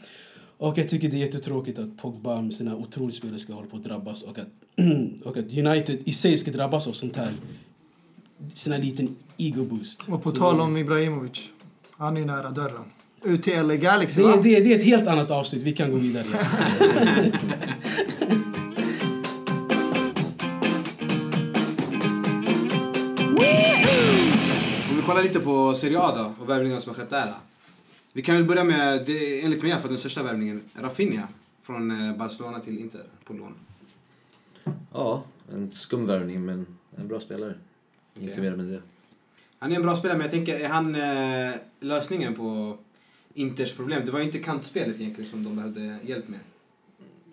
Och 0.60 0.78
jag 0.78 0.88
tycker 0.88 1.08
det 1.08 1.16
är 1.16 1.18
jättetråkigt 1.18 1.78
att 1.78 1.96
Pogba 1.96 2.40
med 2.40 2.54
sina 2.54 2.76
otroligt 2.76 3.14
spelare 3.14 3.38
ska 3.38 3.52
hålla 3.52 3.66
på 3.66 3.76
att 3.76 3.84
drabbas 3.84 4.22
och 4.22 4.38
att, 4.38 4.48
och 5.24 5.36
att 5.36 5.52
United 5.54 5.98
i 6.04 6.12
sig 6.12 6.38
ska 6.38 6.50
drabbas 6.50 6.88
av 6.88 6.92
sånt 6.92 7.16
här. 7.16 7.32
Sina 8.54 8.76
liten 8.76 9.16
ego-boost. 9.36 10.00
Och 10.08 10.22
på 10.22 10.30
Så- 10.30 10.36
tal 10.36 10.60
om 10.60 10.76
Ibrahimovic. 10.76 11.48
Han 11.90 12.16
är 12.16 12.24
nära 12.24 12.50
dörren. 12.50 12.84
Ut 13.24 13.42
till 13.42 13.66
LA 13.66 13.76
Galaxy 13.76 14.20
Det, 14.20 14.26
va? 14.26 14.32
är- 14.34 14.42
det, 14.42 14.60
det 14.60 14.72
är 14.72 14.76
ett 14.78 14.84
helt 14.84 15.06
annat 15.06 15.30
avsnitt. 15.30 15.62
Vi 15.62 15.72
kan 15.72 15.90
gå 15.90 15.96
vidare. 15.96 16.24
Om 24.90 24.96
vi 24.96 25.02
kollar 25.06 25.22
lite 25.22 25.40
på 25.40 25.74
Serie 25.74 25.98
A 26.00 26.12
då, 26.16 26.42
och 26.42 26.50
värvningarna 26.50 26.80
som 26.80 26.90
har 26.90 27.00
skett 27.00 27.10
där. 27.10 27.34
Vi 28.14 28.22
kan 28.22 28.34
väl 28.34 28.44
börja 28.44 28.64
med, 28.64 29.06
det, 29.06 29.44
enligt 29.44 29.62
mig 29.62 29.72
fall, 29.72 29.88
den 29.88 29.98
största 29.98 30.22
värvningen. 30.22 30.62
Rafinha. 30.74 31.28
Från 31.62 31.90
eh, 31.90 32.16
Barcelona 32.16 32.60
till 32.60 32.78
Inter 32.78 33.04
på 33.24 33.32
lån. 33.32 33.54
Ja, 34.92 35.24
en 35.52 35.72
skum 35.72 36.06
värvning 36.06 36.44
men 36.44 36.66
en 36.96 37.08
bra 37.08 37.20
spelare. 37.20 37.54
Inte 38.14 38.32
Okej. 38.32 38.42
mer 38.42 38.56
med 38.56 38.66
det. 38.66 38.82
Han 39.58 39.72
är 39.72 39.76
en 39.76 39.82
bra 39.82 39.96
spelare, 39.96 40.18
men 40.18 40.24
jag 40.24 40.32
tänker, 40.32 40.60
är 40.60 40.68
han 40.68 40.94
eh, 40.94 41.54
lösningen 41.80 42.34
på 42.34 42.78
Inters 43.34 43.76
problem? 43.76 44.02
Det 44.04 44.10
var 44.10 44.20
inte 44.20 44.38
kantspelet 44.38 45.00
egentligen 45.00 45.30
som 45.30 45.44
de 45.44 45.56
behövde 45.56 45.98
hjälp 46.02 46.28
med. 46.28 46.40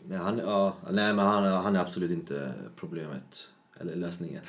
Nej, 0.08 0.18
han, 0.18 0.38
ja, 0.38 0.76
nej 0.92 1.14
men 1.14 1.26
han, 1.26 1.44
han 1.44 1.76
är 1.76 1.80
absolut 1.80 2.12
inte 2.12 2.54
problemet. 2.76 3.48
Eller 3.82 3.96
lösningen. 3.96 4.42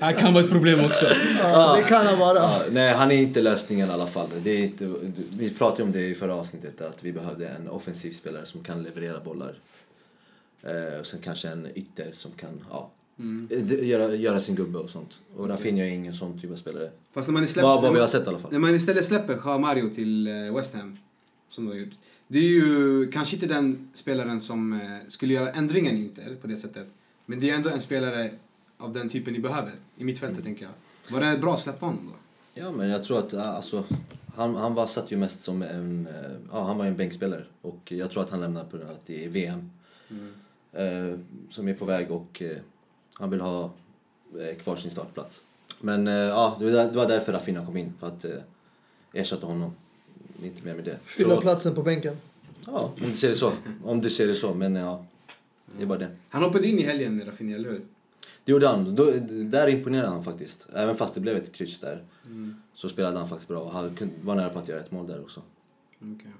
Här 0.00 0.12
kan 0.12 0.34
vara 0.34 0.44
ett 0.44 0.50
problem 0.50 0.84
också. 0.84 1.06
Ja, 1.38 1.76
det 1.76 1.82
kan 1.88 2.06
han 2.06 2.18
vara. 2.18 2.38
Ja, 2.38 2.62
nej, 2.70 2.94
han 2.94 3.10
är 3.10 3.14
inte 3.16 3.40
lösningen 3.42 3.88
i 3.88 3.92
alla 3.92 4.06
fall. 4.06 4.28
Det 4.42 4.50
är 4.50 4.58
inte, 4.64 4.90
vi 5.38 5.50
pratade 5.50 5.82
om 5.82 5.92
det 5.92 6.00
i 6.06 6.14
förra 6.14 6.34
avsnittet, 6.34 6.80
att 6.80 7.04
vi 7.04 7.12
behövde 7.12 7.48
en 7.48 7.68
offensiv 7.68 8.12
spelare 8.12 8.46
som 8.46 8.62
kan 8.64 8.82
leverera 8.82 9.20
bollar. 9.20 9.54
Eh, 10.62 11.00
och 11.00 11.06
sen 11.06 11.20
kanske 11.20 11.48
en 11.48 11.66
ytter 11.74 12.08
som 12.12 12.30
kan 12.32 12.64
ja, 12.70 12.90
eh, 13.50 13.58
d- 13.58 13.84
göra, 13.86 14.14
göra 14.14 14.40
sin 14.40 14.54
gubbe 14.54 14.78
och 14.78 14.90
sånt. 14.90 15.10
Och 15.36 15.48
Rafinha 15.48 15.84
är 15.84 15.88
ingen 15.90 16.14
sån 16.14 16.40
typ 16.40 16.50
av 16.52 16.56
spelare. 16.56 16.90
Fast 17.14 17.28
när 17.28 17.32
man, 17.32 17.48
släpp, 17.48 17.62
Vad, 17.62 17.82
vad 17.82 17.92
vi 17.94 18.00
har 18.00 18.06
sett 18.08 18.24
i 18.26 18.28
alla 18.28 18.38
fall. 18.38 18.52
När 18.52 18.58
man 18.58 18.74
istället 18.74 19.04
släpper 19.04 19.38
Jean 19.44 19.60
Mario 19.60 19.88
till 19.94 20.26
eh, 20.26 20.56
West 20.56 20.74
Ham, 20.74 20.98
som 21.50 21.64
de 21.66 21.70
har 21.72 21.78
gjort. 21.78 21.94
Det 22.28 22.38
är 22.38 22.42
ju 22.42 23.10
kanske 23.10 23.36
inte 23.36 23.46
den 23.46 23.88
spelaren 23.92 24.40
som 24.40 24.72
eh, 24.72 24.78
skulle 25.08 25.34
göra 25.34 25.50
ändringen 25.50 25.96
i 25.96 26.00
Inter 26.00 26.36
på 26.40 26.46
det 26.46 26.56
sättet. 26.56 26.86
Men 27.30 27.40
det 27.40 27.50
är 27.50 27.54
ändå 27.54 27.68
en 27.70 27.80
spelare 27.80 28.30
av 28.78 28.92
den 28.92 29.08
typen 29.08 29.32
ni 29.34 29.38
behöver. 29.40 29.72
I 29.96 30.04
mittfältet 30.04 30.44
tänker 30.44 30.62
jag. 30.64 30.72
Var 31.14 31.20
det 31.32 31.38
bra 31.38 31.54
att 31.54 31.60
släppa 31.60 31.86
honom 31.86 32.06
då? 32.06 32.12
Ja, 32.60 32.70
men 32.70 32.88
jag 32.88 33.04
tror 33.04 33.18
att 33.18 33.34
alltså, 33.34 33.84
han, 34.34 34.54
han 34.56 34.74
var 34.74 34.86
satt 34.86 35.12
ju 35.12 35.16
mest 35.16 35.42
som 35.42 35.62
en, 35.62 36.06
eh, 36.06 36.30
ja, 36.52 36.64
han 36.64 36.78
var 36.78 36.84
en 36.84 36.96
bänkspelare. 36.96 37.44
Och 37.62 37.92
jag 37.92 38.10
tror 38.10 38.22
att 38.22 38.30
han 38.30 38.40
lämnar 38.40 38.64
på 38.64 38.76
grund 38.76 38.90
av 38.90 38.96
att 38.96 39.06
det 39.06 39.24
är 39.24 39.28
VM. 39.28 39.70
Eh, 40.72 41.18
som 41.50 41.68
är 41.68 41.74
på 41.74 41.84
väg 41.84 42.10
och 42.10 42.42
eh, 42.42 42.56
han 43.12 43.30
vill 43.30 43.40
ha 43.40 43.70
eh, 44.40 44.58
kvar 44.62 44.76
sin 44.76 44.90
startplats. 44.90 45.42
Men 45.80 46.06
eh, 46.08 46.14
ja, 46.14 46.56
det 46.58 46.64
var, 46.64 46.72
där- 46.72 46.90
det 46.92 46.96
var 46.98 47.08
därför 47.08 47.32
Rafinha 47.32 47.66
kom 47.66 47.76
in. 47.76 47.92
För 48.00 48.06
att 48.06 48.24
eh, 48.24 48.30
ersätta 49.12 49.46
honom. 49.46 49.72
Inte 50.42 50.64
mer 50.64 50.74
med 50.74 50.84
det. 50.84 50.96
Fylla 51.04 51.34
Så- 51.34 51.40
platsen 51.40 51.74
på 51.74 51.82
bänken. 51.82 52.16
Ja, 52.66 52.92
om 53.02 53.10
du 53.10 53.16
ser 53.16 53.28
det 53.28 53.34
så. 53.36 53.52
Om 53.84 54.00
du 54.00 54.10
ser 54.10 54.26
det 54.26 54.34
så. 54.34 54.54
Men 54.54 54.74
ja, 54.74 55.04
det 55.76 55.82
är 55.82 55.86
bara 55.86 55.98
det. 55.98 56.16
Han 56.28 56.42
hoppade 56.42 56.68
in 56.68 56.78
i 56.78 56.82
helgen, 56.82 57.22
Rafinha, 57.26 57.56
eller 57.56 57.70
hur? 57.70 57.82
Det 58.44 58.52
gjorde 58.52 58.68
han. 58.68 58.94
Då, 58.94 59.10
där 59.30 59.68
imponerade 59.68 60.08
han 60.08 60.24
faktiskt. 60.24 60.66
Även 60.74 60.96
fast 60.96 61.14
det 61.14 61.20
blev 61.20 61.36
ett 61.36 61.52
kryss 61.52 61.80
där. 61.80 62.04
Så 62.74 62.88
spelade 62.88 63.18
han 63.18 63.28
faktiskt 63.28 63.48
bra. 63.48 63.70
Han 63.70 63.98
var 64.22 64.34
nära 64.34 64.48
på 64.48 64.58
att 64.58 64.68
göra 64.68 64.80
ett 64.80 64.90
mål 64.90 65.06
där 65.06 65.20
också. 65.20 65.42
Okej. 65.98 66.30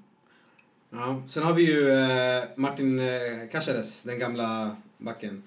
Ja, 0.91 1.23
sen 1.29 1.43
har 1.43 1.55
vi 1.55 1.73
ju 1.73 1.91
eh, 1.91 2.45
Martin 2.57 3.01
eh, 3.01 3.07
Caceres, 3.53 4.03
den 4.03 4.19
gamla 4.19 4.77
backen. 4.99 5.43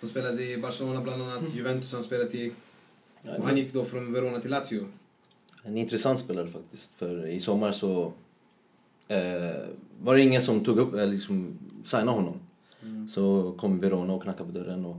Som 0.00 0.08
spelade 0.08 0.42
i 0.44 0.58
Barcelona 0.58 1.00
bland 1.00 1.22
annat, 1.22 1.54
Juventus 1.54 1.92
han 1.92 2.02
spelat 2.02 2.34
i. 2.34 2.52
Och 3.38 3.44
han 3.46 3.56
gick 3.56 3.72
då 3.72 3.84
från 3.84 4.12
Verona 4.12 4.40
till 4.40 4.50
Lazio. 4.50 4.86
En 5.62 5.78
intressant 5.78 6.20
spelare 6.20 6.48
faktiskt. 6.48 6.90
För 6.96 7.26
i 7.26 7.40
sommar 7.40 7.72
så 7.72 8.12
eh, 9.08 9.18
var 10.02 10.14
det 10.14 10.20
ingen 10.20 10.42
som 10.42 10.64
tog 10.64 10.78
upp, 10.78 10.94
eller 10.94 11.06
liksom 11.06 11.58
signade 11.84 12.10
honom. 12.10 12.40
Så 13.10 13.54
kom 13.58 13.80
Verona 13.80 14.12
och 14.12 14.22
knackade 14.22 14.52
på 14.52 14.58
dörren 14.58 14.84
och 14.84 14.96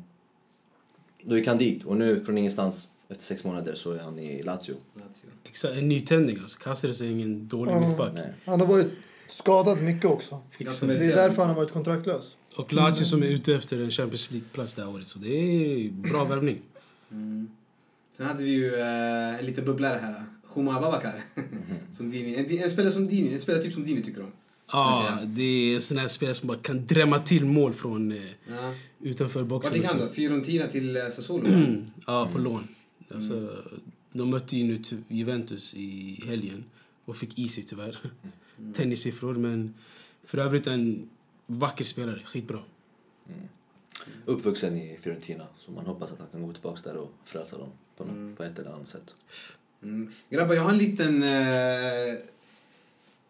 då 1.23 1.38
gick 1.38 1.47
han 1.47 1.58
dit. 1.58 1.84
Och 1.86 1.97
nu 1.97 2.23
från 2.26 2.38
ingenstans, 2.38 2.88
efter 3.10 3.23
sex 3.23 3.43
månader, 3.43 3.76
så 3.76 3.91
är 3.91 4.00
han 4.00 4.19
i 4.19 4.43
Lazio. 4.43 4.76
Lazio. 4.95 5.30
Exakt, 5.43 5.73
en 5.78 5.88
nytändning 5.89 6.38
alltså. 6.41 6.60
Caceres 6.60 7.02
är 7.02 7.06
ingen 7.06 7.47
dålig 7.47 7.71
Ja. 7.73 7.88
mittback. 7.88 8.12
Nej. 8.13 8.34
Han 8.45 8.60
har 8.60 8.67
varit 8.67 8.88
skadad 9.30 9.82
mycket 9.82 10.06
också. 10.06 10.41
Exakt. 10.58 10.88
Det 10.88 11.06
är 11.06 11.15
därför 11.15 11.41
han 11.41 11.50
har 11.50 11.56
varit 11.56 11.71
kontraktlös. 11.71 12.38
Och 12.56 12.73
Lazio 12.73 13.06
som 13.06 13.23
är 13.23 13.28
ute 13.28 13.56
efter 13.56 13.80
en 13.80 13.91
Champions 13.91 14.32
League-plats 14.32 14.73
det 14.76 14.82
här 14.82 14.89
året. 14.89 15.08
Så 15.08 15.19
det 15.19 15.30
är 15.30 15.89
bra 15.91 16.26
värvning. 16.26 16.62
Mm. 17.12 17.47
Sen 18.17 18.26
hade 18.26 18.43
vi 18.43 18.52
ju 18.52 18.76
eh, 18.76 19.39
en 19.39 19.45
liten 19.45 19.65
bubblare 19.65 19.97
här. 19.97 20.23
Huma 20.54 20.82
Babakar. 20.82 21.23
som 21.91 22.10
Dini. 22.10 22.36
En, 22.36 22.63
en 22.63 22.69
spelare 22.69 22.91
som 22.91 23.08
Dini, 23.08 23.34
en 23.34 23.41
spelare 23.41 23.63
typ 23.63 23.73
som 23.73 23.86
Dini 23.86 24.02
tycker 24.04 24.21
om. 24.21 24.32
Ja, 24.72 25.18
det 25.26 25.42
är 25.44 25.76
en 25.76 25.82
sån 25.82 25.98
här 25.98 26.08
spelare 26.08 26.36
som 26.36 26.48
bara 26.48 26.58
kan 26.58 26.86
drämma 26.86 27.20
till 27.20 27.46
mål 27.46 27.74
från 27.74 28.12
eh, 28.12 28.18
Ja. 28.50 28.74
utanför 29.02 29.44
boxen. 29.44 29.72
Vart 29.72 29.82
gick 29.82 29.92
han 29.92 30.00
då? 30.08 30.14
Fiorentina 30.14 30.68
till 30.68 30.96
eh, 30.98 31.08
Sassuolo? 31.10 31.46
Ja, 32.08 32.30
på 32.32 32.38
lån. 32.38 32.68
Alltså, 33.14 33.64
de 34.14 34.30
mötte 34.30 34.58
ju 34.58 34.64
nu 34.64 35.04
Juventus 35.08 35.74
i 35.76 36.24
helgen 36.28 36.64
och 37.06 37.18
fick 37.18 37.40
easy 37.40 37.64
tyvärr. 37.64 37.98
Tennissiffror, 38.76 39.34
men 39.34 39.74
för 40.24 40.38
övrigt 40.38 40.68
en 40.68 41.10
vacker 41.46 41.86
spelare. 41.86 42.22
Skitbra. 42.26 42.60
Uppvuxen 44.26 44.78
i 44.78 44.98
Fiorentina. 45.02 45.48
Så 45.60 45.72
man 45.72 45.86
hoppas 45.86 46.12
att 46.12 46.20
han 46.20 46.28
kan 46.32 46.44
gå 46.48 46.54
tillbaka 46.54 46.82
där 46.84 46.98
och 46.98 47.12
frälsa 47.26 47.58
dem 47.58 47.70
på, 47.98 48.06
något, 48.06 48.38
på 48.38 48.44
ett 48.44 48.60
eller 48.60 48.72
annat 48.72 48.88
sätt. 48.88 49.16
Mm. 49.84 50.12
Grabbar, 50.30 50.56
jag 50.56 50.62
har 50.64 50.72
en 50.72 50.78
liten 50.78 51.24
eh, 51.24 51.30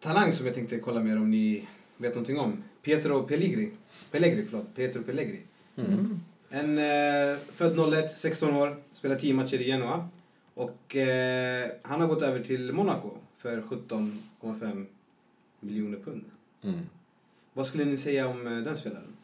talang 0.00 0.32
som 0.32 0.46
jag 0.46 0.54
tänkte 0.54 0.78
kolla 0.78 1.00
mer 1.00 1.16
om 1.16 1.30
ni 1.30 1.68
vet 1.96 2.14
någonting 2.14 2.38
om. 2.38 2.62
Pietro 2.82 3.22
Pellegri. 3.22 3.70
Pellegri, 4.10 4.46
förlåt. 4.50 4.74
Pietro 4.74 5.02
Pellegri. 5.02 5.40
En 6.50 6.78
eh, 6.78 7.38
född 7.54 7.92
01, 7.94 8.18
16 8.18 8.56
år, 8.56 8.76
spelar 8.92 9.16
10 9.16 9.34
matcher 9.34 9.60
i 9.60 9.64
Genoa. 9.64 10.08
Och 10.54 10.96
eh, 10.96 11.66
han 11.82 12.00
har 12.00 12.08
gått 12.08 12.22
över 12.22 12.40
till 12.44 12.72
Monaco 12.72 13.10
för 13.36 13.60
17,5 13.60 14.86
miljoner 15.60 15.98
pund. 15.98 16.24
Mm. 16.62 16.80
Vad 17.52 17.66
skulle 17.66 17.84
ni 17.84 17.96
säga 17.96 18.28
om 18.28 18.46
eh, 18.46 18.52
den 18.52 18.76
spelaren? 18.76 19.16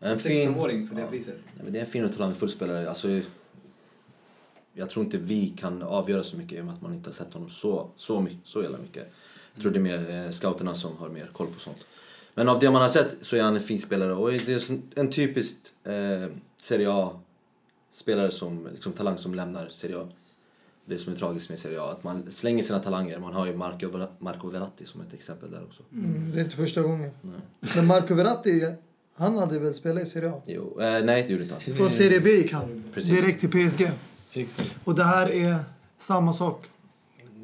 En 0.00 0.10
En 0.12 0.18
fin- 0.18 0.54
16-åring 0.54 0.88
för 0.88 0.94
det 0.94 1.00
ja. 1.00 1.06
priset. 1.08 1.38
Nej, 1.62 1.72
det 1.72 1.78
är 1.78 1.84
en 1.84 1.90
fin 1.90 2.04
och 2.04 2.12
talangfull 2.12 2.48
spelare. 2.50 2.88
Alltså, 2.88 3.20
jag 4.72 4.90
tror 4.90 5.04
inte 5.04 5.18
vi 5.18 5.48
kan 5.56 5.82
avgöra 5.82 6.22
så 6.22 6.36
mycket 6.36 6.58
i 6.58 6.60
och 6.60 6.64
med 6.64 6.74
att 6.74 6.82
man 6.82 6.94
inte 6.94 7.08
har 7.08 7.14
sett 7.14 7.32
honom 7.32 7.50
så, 7.50 7.90
så, 7.96 8.28
så 8.44 8.62
jävla 8.62 8.78
mycket. 8.78 9.12
Jag 9.54 9.62
tror 9.62 9.72
det 9.72 9.78
är 9.78 9.80
mer 9.80 10.24
eh, 10.24 10.30
scouterna 10.30 10.74
som 10.74 10.96
har 10.96 11.08
mer 11.08 11.30
koll 11.32 11.46
på 11.46 11.60
sånt. 11.60 11.84
Men 12.34 12.48
av 12.48 12.58
det 12.58 12.70
man 12.70 12.82
har 12.82 12.88
sett 12.88 13.16
så 13.20 13.36
är 13.36 13.42
han 13.42 13.56
en 13.56 13.62
fin 13.62 13.78
spelare 13.78 14.12
och 14.12 14.30
det 14.30 14.48
är 14.70 14.78
en 14.94 15.10
typisk 15.10 15.56
eh, 15.84 15.92
Serie 16.62 16.92
A-spelare 16.92 18.30
som, 18.30 18.68
liksom 18.72 18.92
talang 18.92 19.18
som 19.18 19.34
lämnar 19.34 19.68
Serie 19.68 19.98
A. 19.98 20.08
Det 20.84 20.98
som 20.98 21.12
är 21.12 21.16
tragiskt 21.16 21.48
med 21.48 21.58
Serie 21.58 21.80
A, 21.80 21.90
att 21.90 22.04
man 22.04 22.32
slänger 22.32 22.62
sina 22.62 22.78
talanger. 22.78 23.18
Man 23.18 23.32
har 23.32 23.46
ju 23.46 23.56
Marco, 23.56 24.06
Marco 24.18 24.48
Verratti 24.48 24.84
som 24.84 25.00
ett 25.00 25.14
exempel 25.14 25.50
där 25.50 25.62
också. 25.62 25.82
Mm, 25.92 26.30
det 26.32 26.40
är 26.40 26.44
inte 26.44 26.56
första 26.56 26.82
gången. 26.82 27.10
Men 27.76 27.86
Marco 27.86 28.14
Verratti, 28.14 28.74
han 29.14 29.38
hade 29.38 29.58
väl 29.58 29.74
spelat 29.74 30.02
i 30.02 30.06
Serie 30.06 30.30
A? 30.30 30.42
Jo, 30.46 30.80
eh, 30.80 31.04
nej 31.04 31.22
det 31.22 31.28
gjorde 31.28 31.42
inte 31.42 31.56
han. 31.66 31.76
Från 31.76 31.90
Serie 31.90 32.20
B 32.20 32.30
gick 32.30 32.52
han 32.52 32.84
Precis. 32.94 33.10
direkt 33.10 33.40
till 33.40 33.50
PSG. 33.50 33.90
Exakt. 34.32 34.74
Och 34.84 34.94
det 34.94 35.04
här 35.04 35.30
är 35.34 35.56
samma 35.98 36.32
sak. 36.32 36.66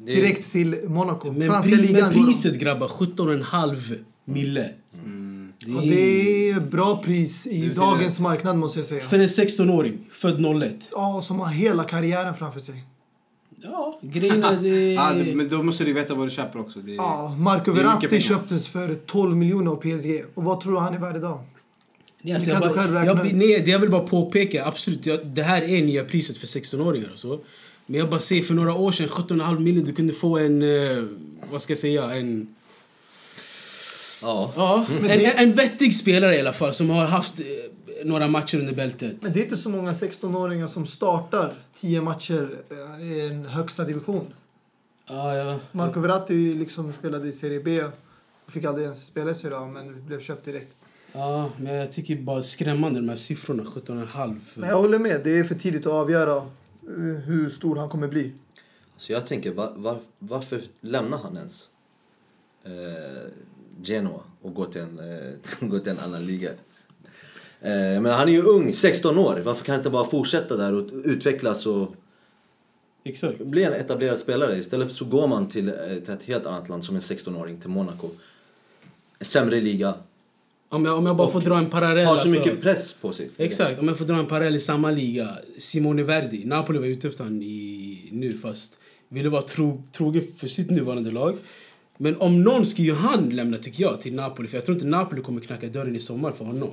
Det 0.05 0.15
Direkt 0.15 0.51
till 0.51 0.75
Monaco. 0.87 1.31
Men, 1.31 1.47
Franska 1.47 1.75
pri, 1.75 1.81
ligan 1.81 2.13
men 2.13 2.25
priset 2.25 2.59
grabbar, 2.59 2.87
17,5 2.87 3.95
mille. 4.25 4.69
Det 5.59 5.71
Ja, 5.71 5.81
är, 5.83 5.89
det 5.89 6.49
är 6.49 6.59
bra 6.59 7.01
pris 7.03 7.47
i 7.47 7.67
Det 7.67 7.73
dagens 7.73 8.19
marknad 8.19 8.57
måste 8.57 8.79
jag 8.79 8.85
säga. 8.85 9.01
För 9.01 9.19
en 9.19 9.27
16-åring, 9.27 9.99
född 10.11 10.45
01. 10.63 10.89
Ja, 10.91 11.21
som 11.23 11.39
har 11.39 11.47
hela 11.47 11.83
karriären 11.83 12.35
framför 12.35 12.59
sig. 12.59 12.83
Ja, 13.61 13.99
grejen 14.01 14.43
är 14.43 14.61
det... 14.61 14.93
Ja, 14.93 15.13
det, 15.13 15.35
men 15.35 15.49
då 15.49 15.63
måste 15.63 15.83
du 15.83 15.93
veta 15.93 16.15
vad 16.15 16.25
du 16.25 16.31
köper 16.31 16.59
också. 16.59 16.79
Det, 16.79 16.91
Ja, 16.91 17.35
Marco 17.39 17.73
Det 17.73 17.83
Verratti 17.83 18.19
köptes 18.21 18.67
för 18.67 18.95
12 18.95 19.37
miljoner 19.37 19.71
av 19.71 19.75
PSG. 19.75 20.25
Och 20.33 20.43
vad 20.43 20.61
tror 20.61 20.73
du 20.73 20.79
han 20.79 20.93
är 20.93 20.99
värd 20.99 21.15
idag? 21.15 21.39
Nej, 22.21 22.33
alltså, 22.33 22.49
jag, 22.49 22.61
bara, 22.61 23.05
jag, 23.05 23.33
nej, 23.33 23.61
det 23.65 23.71
jag 23.71 23.79
vill 23.79 23.89
bara 23.91 24.07
påpeka, 24.07 24.65
absolut, 24.65 25.05
jag, 25.05 25.27
det 25.27 25.43
här 25.43 25.61
är 25.61 25.81
nya 25.81 26.03
priset 26.03 26.37
för 26.37 26.47
16-åringar 26.47 27.09
och 27.13 27.19
så. 27.19 27.39
Men 27.85 27.99
jag 27.99 28.09
bara 28.09 28.19
säger, 28.19 28.43
för 28.43 28.53
några 28.53 28.73
år 28.73 28.91
sedan, 28.91 29.07
17,5 29.07 29.59
miljoner, 29.59 29.87
du 29.87 29.93
kunde 29.93 30.13
få 30.13 30.37
en, 30.37 30.61
eh, 30.61 31.03
vad 31.51 31.61
ska 31.61 31.71
jag 31.71 31.77
säga, 31.77 32.13
en... 32.13 32.55
Ja. 34.21 34.53
Ja, 34.55 34.85
en, 34.97 35.03
det- 35.07 35.25
en, 35.25 35.49
en 35.49 35.55
vettig 35.55 35.95
spelare 35.95 36.35
i 36.35 36.39
alla 36.39 36.53
fall, 36.53 36.73
som 36.73 36.89
har 36.89 37.05
haft 37.05 37.39
eh, 37.39 37.45
några 38.05 38.27
matcher 38.27 38.57
under 38.59 38.73
bältet. 38.73 39.15
Men 39.21 39.33
det 39.33 39.39
är 39.39 39.43
inte 39.43 39.57
så 39.57 39.69
många 39.69 39.91
16-åringar 39.93 40.67
som 40.67 40.85
startar 40.85 41.53
10 41.75 42.01
matcher 42.01 42.49
eh, 42.99 43.07
i 43.07 43.27
en 43.29 43.45
högsta 43.45 43.83
division. 43.83 44.27
Ja, 45.07 45.35
ja. 45.37 45.59
Marco 45.71 45.99
Verratti 45.99 46.53
liksom 46.53 46.93
spelade 46.99 47.27
i 47.27 47.31
Serie 47.31 47.59
B 47.59 47.81
och 48.45 48.51
fick 48.51 48.63
aldrig 48.65 48.83
ens 48.85 49.05
spela 49.05 49.31
i 49.31 49.35
Serie 49.35 49.57
A 49.57 49.65
men 49.67 50.05
blev 50.05 50.21
köpt 50.21 50.45
direkt. 50.45 50.71
Ja, 51.13 51.49
men 51.57 51.73
jag 51.73 51.91
tycker 51.91 52.15
bara 52.15 52.43
skrämmande 52.43 52.99
de 52.99 53.09
här 53.09 53.15
siffrorna, 53.15 53.63
17,5. 53.63 54.39
Men 54.53 54.69
jag 54.69 54.77
håller 54.77 54.99
med, 54.99 55.21
det 55.23 55.37
är 55.39 55.43
för 55.43 55.55
tidigt 55.55 55.85
att 55.85 55.93
avgöra 55.93 56.47
hur 57.25 57.49
stor 57.49 57.75
han 57.75 57.89
kommer 57.89 58.07
bli. 58.07 58.33
Så 58.97 59.11
jag 59.11 59.27
tänker, 59.27 59.51
var, 59.51 59.73
var, 59.75 59.99
varför 60.19 60.61
lämnar 60.81 61.17
han 61.17 61.37
ens 61.37 61.69
eh, 62.63 63.31
Genoa 63.83 64.21
och 64.41 64.53
går 64.53 64.65
till 64.65 64.81
en, 64.81 64.99
eh, 64.99 65.33
går 65.69 65.79
till 65.79 65.91
en 65.91 65.99
annan 65.99 66.25
liga? 66.25 66.49
Eh, 67.61 68.01
men 68.01 68.05
han 68.05 68.27
är 68.27 68.31
ju 68.31 68.41
ung, 68.41 68.73
16 68.73 69.17
år. 69.17 69.41
Varför 69.45 69.65
kan 69.65 69.73
han 69.73 69.79
inte 69.79 69.89
bara 69.89 70.05
fortsätta 70.05 70.57
där 70.57 70.73
och 70.73 70.89
utvecklas 71.03 71.65
och 71.65 71.95
Exakt. 73.03 73.39
bli 73.39 73.63
en 73.63 73.73
etablerad 73.73 74.19
spelare? 74.19 74.57
Istället 74.57 74.91
så 74.91 75.05
går 75.05 75.27
man 75.27 75.49
till, 75.49 75.67
eh, 75.67 75.75
till 75.75 76.13
ett 76.13 76.23
helt 76.23 76.45
annat 76.45 76.69
land 76.69 76.85
som 76.85 76.95
en 76.95 77.01
16-åring, 77.01 77.59
till 77.59 77.69
Monaco. 77.69 78.09
En 79.19 79.25
sämre 79.25 79.61
liga. 79.61 79.93
Om 80.75 80.85
jag, 80.85 80.97
om 80.97 81.05
jag 81.05 81.15
bara 81.15 81.31
får 81.31 81.41
dra 81.41 81.57
en 81.57 81.69
parallell. 81.69 82.05
Har 82.05 82.15
så 82.15 82.21
alltså. 82.21 82.39
mycket 82.39 82.61
press 82.61 82.93
på 82.93 83.13
sig. 83.13 83.29
Exakt, 83.37 83.79
om 83.79 83.87
jag 83.87 83.97
får 83.97 84.05
dra 84.05 84.15
en 84.15 84.25
parallell 84.25 84.55
i 84.55 84.59
samma 84.59 84.91
liga. 84.91 85.29
Simone 85.57 86.03
Verdi, 86.03 86.45
Napoli 86.45 86.79
var 86.79 86.85
ute 86.85 87.07
efter 87.07 87.23
honom 87.23 87.41
i, 87.41 88.09
nu 88.11 88.37
fast 88.37 88.79
ville 89.09 89.29
vara 89.29 89.41
tro, 89.41 89.83
trogen 89.91 90.23
för 90.37 90.47
sitt 90.47 90.69
nuvarande 90.69 91.11
lag. 91.11 91.37
Men 91.97 92.17
om 92.17 92.43
någon 92.43 92.65
ska 92.65 92.81
ju 92.81 92.93
han 92.93 93.29
lämna 93.29 93.57
tycker 93.57 93.83
jag 93.83 94.01
till 94.01 94.13
Napoli 94.13 94.47
för 94.47 94.57
jag 94.57 94.65
tror 94.65 94.75
inte 94.75 94.87
Napoli 94.87 95.21
kommer 95.21 95.41
knacka 95.41 95.67
dörren 95.67 95.95
i 95.95 95.99
sommar 95.99 96.31
för 96.31 96.45
honom. 96.45 96.71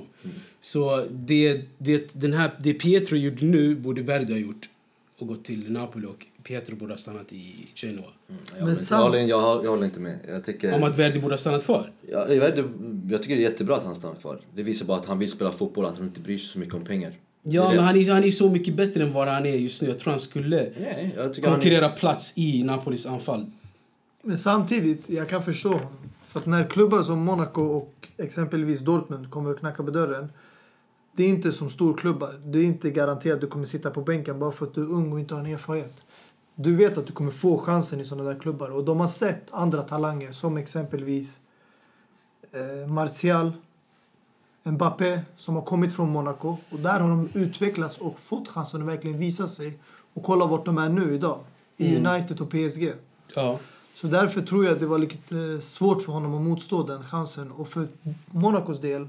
Så 0.61 1.05
det, 1.11 1.61
det, 1.77 2.13
den 2.13 2.33
här, 2.33 2.51
det 2.59 2.73
Pietro 2.73 3.17
gjorde 3.17 3.45
nu 3.45 3.75
borde 3.75 4.01
Verdi 4.01 4.33
ha 4.33 4.39
gjort 4.39 4.69
och 5.19 5.27
gått 5.27 5.45
till 5.45 5.71
Napoli 5.71 6.07
och 6.07 6.25
Pietro 6.43 6.75
borde 6.75 6.93
ha 6.93 6.97
stannat 6.97 7.33
i 7.33 7.67
Genoa. 7.75 8.03
Jag, 8.27 8.35
Men 8.51 8.59
håller 8.59 8.71
inte- 8.71 8.83
sam- 8.85 8.97
jag, 8.99 9.05
håller, 9.05 9.19
jag, 9.19 9.41
håller- 9.41 9.63
jag 9.63 9.69
håller 9.71 9.85
inte 9.85 9.99
med. 9.99 10.19
Jag 10.27 10.43
tycker... 10.45 10.75
Om 10.75 10.83
att 10.83 10.97
Verdi 10.99 11.19
borde 11.19 11.33
ha 11.33 11.37
stannat 11.39 11.65
kvar. 11.65 11.91
Ja, 12.11 12.27
jag, 12.33 12.49
inte, 12.49 12.69
jag 13.09 13.21
tycker 13.23 13.35
det 13.35 13.41
är 13.45 13.49
jättebra 13.49 13.75
att 13.75 13.83
han 13.85 13.95
stannar 13.95 14.15
kvar. 14.15 14.39
Det 14.55 14.63
visar 14.63 14.85
bara 14.85 14.97
att 14.97 15.05
han 15.05 15.19
vill 15.19 15.31
spela 15.31 15.51
fotboll, 15.51 15.85
att 15.85 15.95
han 15.97 16.05
inte 16.05 16.19
bryr 16.19 16.37
sig 16.37 16.47
så 16.49 16.59
mycket 16.59 16.75
om 16.75 16.85
pengar. 16.85 17.13
Ja, 17.43 17.69
men 17.69 17.79
han 17.83 17.95
är, 17.97 18.11
han 18.13 18.23
är 18.23 18.31
så 18.31 18.49
mycket 18.49 18.75
bättre 18.75 19.03
än 19.03 19.13
vad 19.13 19.27
han 19.27 19.45
är 19.45 19.55
just 19.55 19.81
nu. 19.81 19.87
Jag 19.87 19.99
tror 19.99 20.11
han 20.11 20.19
skulle 20.19 20.69
Nej, 20.79 21.13
jag 21.17 21.33
tycker 21.33 21.47
han 21.49 21.59
konkurrera 21.59 21.89
plats 21.89 22.33
i 22.37 22.63
Napolis 22.63 23.05
anfall. 23.05 23.45
Men 24.21 24.37
samtidigt, 24.37 25.09
jag 25.09 25.29
kan 25.29 25.43
förstå. 25.43 25.79
För 26.27 26.39
att 26.39 26.45
när 26.45 26.63
klubbar 26.63 27.01
som 27.01 27.19
Monaco 27.19 27.61
och 27.61 27.93
exempelvis 28.17 28.79
Dortmund 28.79 29.29
kommer 29.29 29.51
att 29.51 29.59
knacka 29.59 29.83
på 29.83 29.91
dörren. 29.91 30.29
Det 31.15 31.23
är 31.23 31.29
inte 31.29 31.51
som 31.51 31.69
storklubbar. 31.69 32.41
Det 32.45 32.59
är 32.59 32.63
inte 32.63 32.89
garanterat 32.89 33.35
att 33.35 33.41
du 33.41 33.47
kommer 33.47 33.65
sitta 33.65 33.91
på 33.91 34.01
bänken 34.01 34.39
bara 34.39 34.51
för 34.51 34.65
att 34.65 34.73
du 34.73 34.81
är 34.81 34.91
ung 34.91 35.13
och 35.13 35.19
inte 35.19 35.33
har 35.33 35.41
en 35.41 35.53
erfarenhet. 35.53 36.01
Du 36.55 36.75
vet 36.75 36.97
att 36.97 37.07
du 37.07 37.13
kommer 37.13 37.31
få 37.31 37.57
chansen 37.57 37.99
i 37.99 38.05
sådana 38.05 38.29
där 38.29 38.39
klubbar. 38.39 38.69
Och 38.69 38.83
de 38.83 38.99
har 38.99 39.07
sett 39.07 39.47
andra 39.51 39.81
talanger 39.81 40.31
som 40.31 40.57
exempelvis 40.57 41.39
eh, 42.51 42.87
Martial, 42.87 43.51
Mbappé 44.63 45.21
som 45.35 45.55
har 45.55 45.61
kommit 45.61 45.93
från 45.93 46.09
Monaco. 46.09 46.57
Och 46.71 46.79
där 46.79 46.99
har 46.99 47.09
de 47.09 47.29
utvecklats 47.33 47.97
och 47.97 48.19
fått 48.19 48.47
chansen 48.47 48.81
att 48.81 48.87
verkligen 48.87 49.17
visa 49.17 49.47
sig. 49.47 49.79
Och 50.13 50.23
kolla 50.23 50.45
vart 50.45 50.65
de 50.65 50.77
är 50.77 50.89
nu 50.89 51.13
idag. 51.13 51.39
I 51.77 51.95
United 51.97 52.41
och 52.41 52.49
PSG. 52.49 52.93
Ja. 53.35 53.59
Så 53.95 54.07
därför 54.07 54.41
tror 54.41 54.65
jag 54.65 54.73
att 54.73 54.79
det 54.79 54.85
var 54.85 54.97
lite 54.97 55.37
eh, 55.37 55.59
svårt 55.59 56.01
för 56.01 56.11
honom 56.11 56.35
att 56.35 56.41
motstå 56.41 56.83
den 56.83 57.03
chansen. 57.03 57.51
Och 57.51 57.67
för 57.67 57.87
Monacos 58.31 58.81
del, 58.81 59.07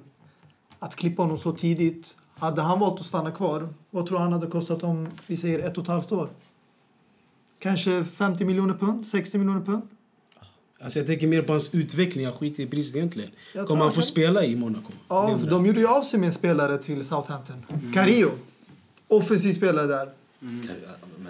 att 0.84 0.96
klippa 0.96 1.22
honom 1.22 1.38
så 1.38 1.52
tidigt. 1.52 2.16
Hade 2.36 2.62
han 2.62 2.80
valt 2.80 3.00
att 3.00 3.06
stanna 3.06 3.30
kvar, 3.30 3.68
vad 3.90 4.06
tror 4.06 4.18
han 4.18 4.32
hade 4.32 4.46
kostat 4.46 4.82
om 4.82 5.08
vi 5.26 5.36
säger 5.36 5.58
ett 5.58 5.76
och 5.78 5.82
ett 5.82 5.88
halvt 5.88 6.12
år? 6.12 6.28
Kanske 7.58 8.04
50 8.04 8.44
miljoner 8.44 8.74
pund? 8.74 9.06
60 9.06 9.38
miljoner 9.38 9.60
pund? 9.60 9.82
Alltså 10.80 10.98
jag 10.98 11.06
tänker 11.06 11.26
mer 11.26 11.42
på 11.42 11.52
hans 11.52 11.74
utveckling. 11.74 12.24
Jag 12.24 12.34
skiter 12.34 12.62
i 12.62 12.66
priset 12.66 12.96
egentligen. 12.96 13.30
Jag 13.54 13.66
Kommer 13.66 13.82
han 13.82 13.92
få 13.92 13.96
han- 13.96 14.02
spela 14.02 14.44
i 14.44 14.56
Monaco? 14.56 14.92
Ja, 15.08 15.38
för 15.38 15.50
de 15.50 15.66
gjorde 15.66 15.80
ju 15.80 15.86
av 15.86 16.02
sig 16.02 16.20
med 16.20 16.26
en 16.26 16.32
spelare 16.32 16.78
till 16.78 17.04
Southampton. 17.04 17.56
Carillo. 17.94 18.30
Offensiv 19.08 19.52
spelare 19.52 19.86
där. 19.86 20.12
Men 20.38 20.68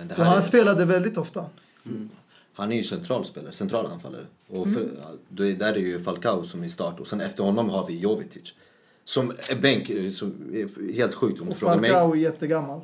det 0.08 0.14
Och 0.14 0.18
här 0.18 0.24
han 0.24 0.38
är, 0.38 0.42
spelade 0.42 0.84
väldigt 0.84 1.16
ofta. 1.18 1.44
han 2.54 2.72
är 2.72 2.76
ju 2.76 2.84
centralspelare, 2.84 3.52
central 3.52 3.86
anfallare. 3.86 4.26
Och 4.48 4.68
för, 4.68 4.88
då 5.28 5.44
är, 5.46 5.52
där 5.52 5.72
är 5.74 5.78
ju 5.78 6.02
Falcao 6.02 6.42
som 6.44 6.62
är 6.64 6.68
start 6.68 7.00
och 7.00 7.06
sen 7.06 7.20
efter 7.20 7.44
honom 7.44 7.70
har 7.70 7.86
vi 7.86 7.98
Jovetic. 7.98 8.54
Som 9.04 9.30
är 9.50 9.56
bänk, 9.56 9.90
eh, 9.90 10.10
som 10.10 10.34
är 10.54 10.92
helt 10.92 11.14
sjukt 11.14 11.40
om 11.40 11.46
du 11.46 11.52
Och 11.52 11.58
frågar 11.58 11.80
mig. 11.80 11.90
Falcao 11.90 12.12
är 12.14 12.16
jättegammal. 12.18 12.80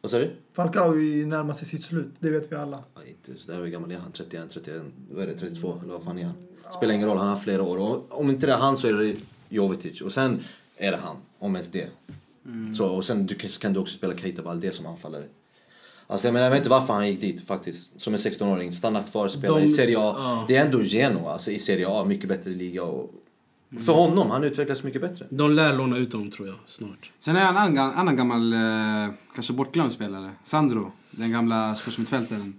Vad 0.00 0.10
sa 0.10 0.18
du? 0.18 0.30
Falcao 0.52 0.90
närmar 1.26 1.52
sig 1.54 1.66
sitt 1.68 1.82
slut, 1.84 2.08
det 2.18 2.30
vet 2.30 2.52
vi 2.52 2.56
alla. 2.56 2.84
Ja, 2.94 3.00
inte 3.08 3.40
så 3.42 3.50
där 3.52 3.58
hur 3.58 3.66
gammal 3.66 3.92
är 3.92 3.96
han? 3.98 4.12
31, 4.12 4.44
31, 4.52 4.82
vad 5.10 5.22
är 5.22 5.26
det, 5.26 5.34
32 5.38 5.78
eller 5.82 5.92
vad 5.92 6.02
fan 6.02 6.18
är 6.18 6.24
han? 6.24 6.34
Spelar 6.76 6.94
ingen 6.94 7.08
roll, 7.08 7.18
han 7.18 7.28
har 7.28 7.36
flera 7.36 7.62
år. 7.62 7.78
Och 7.78 8.20
om 8.20 8.30
inte 8.30 8.46
det 8.46 8.52
är 8.52 8.56
han 8.56 8.76
så 8.76 8.86
är 8.88 8.92
det 8.92 9.14
Jovetic. 9.48 10.00
Och 10.00 10.12
sen 10.12 10.40
är 10.76 10.90
det 10.90 10.96
han, 11.02 11.16
om 11.38 11.54
ens 11.56 11.70
det. 11.70 11.88
Så, 12.76 12.86
och 12.88 13.04
sen 13.04 13.26
du, 13.26 13.34
kan- 13.34 13.72
du 13.72 13.80
också 13.80 13.96
spela 13.96 14.16
Keita 14.16 14.42
Balde 14.42 14.72
som 14.72 14.86
anfallare. 14.86 15.24
Alltså 16.06 16.26
jag 16.28 16.32
menar, 16.32 16.44
jag 16.44 16.50
vet 16.50 16.58
inte 16.58 16.70
varför 16.70 16.92
han 16.94 17.08
gick 17.08 17.20
dit 17.20 17.46
faktiskt. 17.46 17.88
Som 17.98 18.14
en 18.14 18.18
16-åring, 18.18 18.72
stanna 18.72 19.02
kvar, 19.02 19.28
spela 19.28 19.54
De- 19.58 19.64
i 19.64 19.68
Serie 19.68 19.98
A. 19.98 20.14
ja. 20.18 20.44
Det 20.48 20.56
är 20.56 20.64
ändå 20.64 20.82
Genoa, 20.82 21.32
alltså 21.32 21.50
i 21.50 21.58
Serie 21.58 21.88
A, 21.88 22.04
mycket 22.04 22.28
bättre 22.28 22.50
liga. 22.50 22.82
Och, 22.84 23.10
För 23.84 23.92
honom, 23.92 24.30
han 24.30 24.44
utvecklas 24.44 24.82
mycket 24.82 25.00
bättre. 25.00 25.26
De 25.30 25.52
lär 25.52 25.76
låna 25.76 25.96
ut 25.96 26.12
honom 26.12 26.30
tror 26.30 26.48
jag 26.48 26.56
snart. 26.66 27.10
Sen 27.18 27.36
är 27.36 27.48
en 27.48 27.56
annan, 27.56 27.78
annan 27.78 28.16
gammal, 28.16 28.52
eh, 28.52 29.14
kanske 29.34 29.52
bortglömd 29.52 29.92
spelare. 29.92 30.30
Sandro, 30.42 30.92
den 31.10 31.32
gamla 31.32 31.74
Spurs-mittfältaren. 31.74 32.54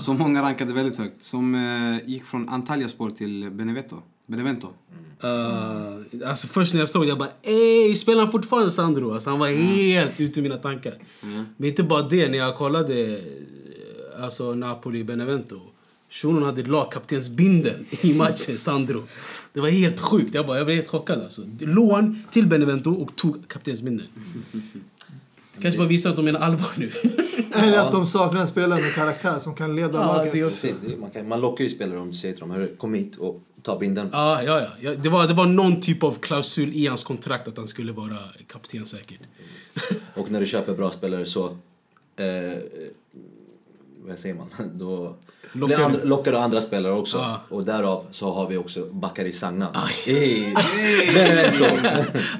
Som 0.00 0.18
många 0.18 0.42
rankade 0.42 0.72
väldigt 0.72 0.98
högt. 0.98 1.22
Som 1.24 1.54
eh, 1.54 2.08
gick 2.08 2.24
från 2.24 2.48
Antalyaspor 2.48 3.10
till 3.10 3.50
Benevento. 3.50 4.02
Benevento. 4.26 4.68
Uh, 5.24 6.28
alltså 6.28 6.46
först 6.46 6.74
när 6.74 6.80
jag 6.80 6.88
såg 6.88 7.02
det, 7.02 7.08
jag 7.08 7.18
bara 7.18 7.28
ey, 7.42 7.94
spelar 7.94 8.22
han 8.22 8.32
fortfarande 8.32 8.70
Sandro? 8.70 9.14
Alltså 9.14 9.30
han 9.30 9.38
var 9.38 9.48
helt 9.48 10.20
ute 10.20 10.40
i 10.40 10.42
mina 10.42 10.56
tankar. 10.56 10.94
Men 11.56 11.68
inte 11.68 11.82
bara 11.82 12.02
det, 12.02 12.28
när 12.28 12.38
jag 12.38 12.56
kollade 12.56 13.16
eh, 13.16 14.24
alltså 14.24 14.54
Napoli-Benevento. 14.54 15.60
Shunon 16.10 16.42
hade 16.42 16.62
lagkaptensbindeln 16.62 17.86
i 18.00 18.14
matchen, 18.14 18.58
Sandro. 18.58 19.02
Det 19.52 19.60
var 19.60 19.68
helt 19.68 20.00
sjukt. 20.00 20.34
Jag, 20.34 20.46
bara, 20.46 20.56
jag 20.56 20.66
blev 20.66 20.76
helt 20.76 20.88
chockad. 20.88 21.20
Alltså. 21.22 21.42
Lån 21.60 22.22
till 22.32 22.46
Benevento 22.46 22.90
och 22.90 23.16
tog 23.16 23.48
kaptensbindeln. 23.48 24.08
Det 25.54 25.62
kanske 25.62 25.78
bara 25.78 25.88
visar 25.88 26.10
att 26.10 26.16
de 26.16 26.24
menar 26.24 26.40
allvar 26.40 26.68
nu. 26.76 26.90
Eller 27.54 27.78
att 27.78 27.92
de 27.92 28.06
saknar 28.06 28.40
en 28.40 28.46
spelare 28.46 28.80
med 28.80 28.94
karaktär 28.94 29.38
som 29.38 29.54
kan 29.54 29.76
leda 29.76 29.98
Ja, 29.98 30.16
laget. 30.16 30.32
det 30.32 30.44
också. 30.44 30.66
Precis, 30.66 30.76
det, 30.86 30.92
är- 30.94 30.98
man, 30.98 31.10
kan, 31.10 31.28
man 31.28 31.40
lockar 31.40 31.64
ju 31.64 31.70
spelare 31.70 31.98
om 31.98 32.10
du 32.10 32.16
säger 32.16 32.34
till 32.34 32.40
dem, 32.40 32.50
"Hörru, 32.50 32.76
kom 32.76 32.94
hit 32.94 33.16
och 33.16 33.42
ta 33.62 33.78
binden. 33.78 34.08
Ja, 34.12 34.42
ja, 34.42 34.60
ja. 34.60 34.68
ja 34.80 34.94
det, 34.94 35.08
var, 35.08 35.28
det 35.28 35.34
var 35.34 35.46
någon 35.46 35.80
typ 35.80 36.02
av 36.02 36.14
klausul 36.14 36.72
i 36.74 36.86
hans 36.86 37.04
kontrakt 37.04 37.48
att 37.48 37.56
han 37.56 37.68
skulle 37.68 37.92
vara 37.92 38.16
kapten 38.46 38.86
säkert. 38.86 39.20
Och 40.14 40.30
när 40.30 40.40
du 40.40 40.46
köper 40.46 40.74
bra 40.74 40.90
spelare 40.90 41.26
så... 41.26 41.44
Eh, 42.16 42.58
vad 44.06 44.18
säger 44.18 44.34
man? 44.34 44.48
Då 44.78 45.16
Lockar 45.52 45.82
andra, 45.84 46.04
lockar 46.04 46.32
andra 46.32 46.60
spelare 46.60 46.92
också. 46.92 47.16
Ja. 47.16 47.40
Och 47.48 47.64
därav 47.64 48.04
så 48.10 48.32
har 48.34 48.48
vi 48.48 48.56
också 48.56 48.86
Bakary 48.92 49.32
Sagna. 49.32 49.64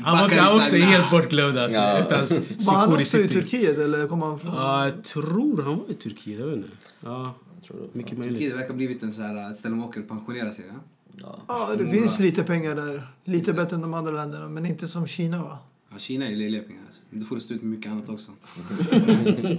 Han 0.04 0.18
var, 0.18 0.28
han 0.38 0.56
också 0.60 0.70
Sagna. 0.70 0.84
helt 0.86 1.10
bortglömd 1.10 1.58
alltså, 1.58 1.78
Ja. 1.80 1.98
efter 1.98 2.16
hans 2.16 2.40
Var 2.68 2.74
han 2.74 2.92
också 3.00 3.18
i. 3.18 3.28
Turkiet 3.28 3.78
eller 3.78 4.06
kom 4.08 4.22
han 4.22 4.38
från... 4.38 4.54
Ja, 4.54 4.84
jag 4.84 5.04
tror 5.04 5.62
han 5.62 5.78
var 5.78 5.90
i 5.90 5.94
Turkiet. 5.94 6.40
Jag 6.40 6.46
vet 6.46 6.56
inte. 6.56 6.68
Ja, 7.00 7.34
tror 7.66 7.76
det. 7.76 7.98
mycket 7.98 8.18
möjligt. 8.18 8.38
Turkiet 8.38 8.56
verkar 8.56 8.68
ha 8.68 8.74
blivit 8.74 9.02
en 9.02 9.12
så 9.12 9.22
här, 9.22 9.50
ett 9.52 9.58
ställe 9.58 9.74
man 9.74 9.88
åker 9.88 10.00
och 10.02 10.08
pensionerar 10.08 10.50
sig. 10.50 10.64
Ja? 10.68 10.74
Ja. 11.22 11.38
Ja, 11.48 11.74
det 11.78 11.86
finns 11.90 12.18
lite 12.20 12.42
pengar 12.42 12.74
där. 12.74 13.08
Lite 13.24 13.52
bättre 13.52 13.76
än 13.76 13.82
de 13.82 13.94
andra 13.94 14.12
länderna, 14.12 14.48
men 14.48 14.66
inte 14.66 14.88
som 14.88 15.06
Kina 15.06 15.42
va? 15.42 15.58
Ja, 15.92 15.98
Kina 15.98 16.26
är 16.26 16.30
ju 16.30 16.36
löjliga 16.36 16.62
pengar. 16.62 16.82
alltså. 16.86 17.02
Då 17.10 17.26
får 17.26 17.34
du 17.34 17.40
stå 17.40 17.54
ut 17.54 17.62
med 17.62 17.70
mycket 17.70 17.90
annat 17.92 18.08
också. 18.08 18.30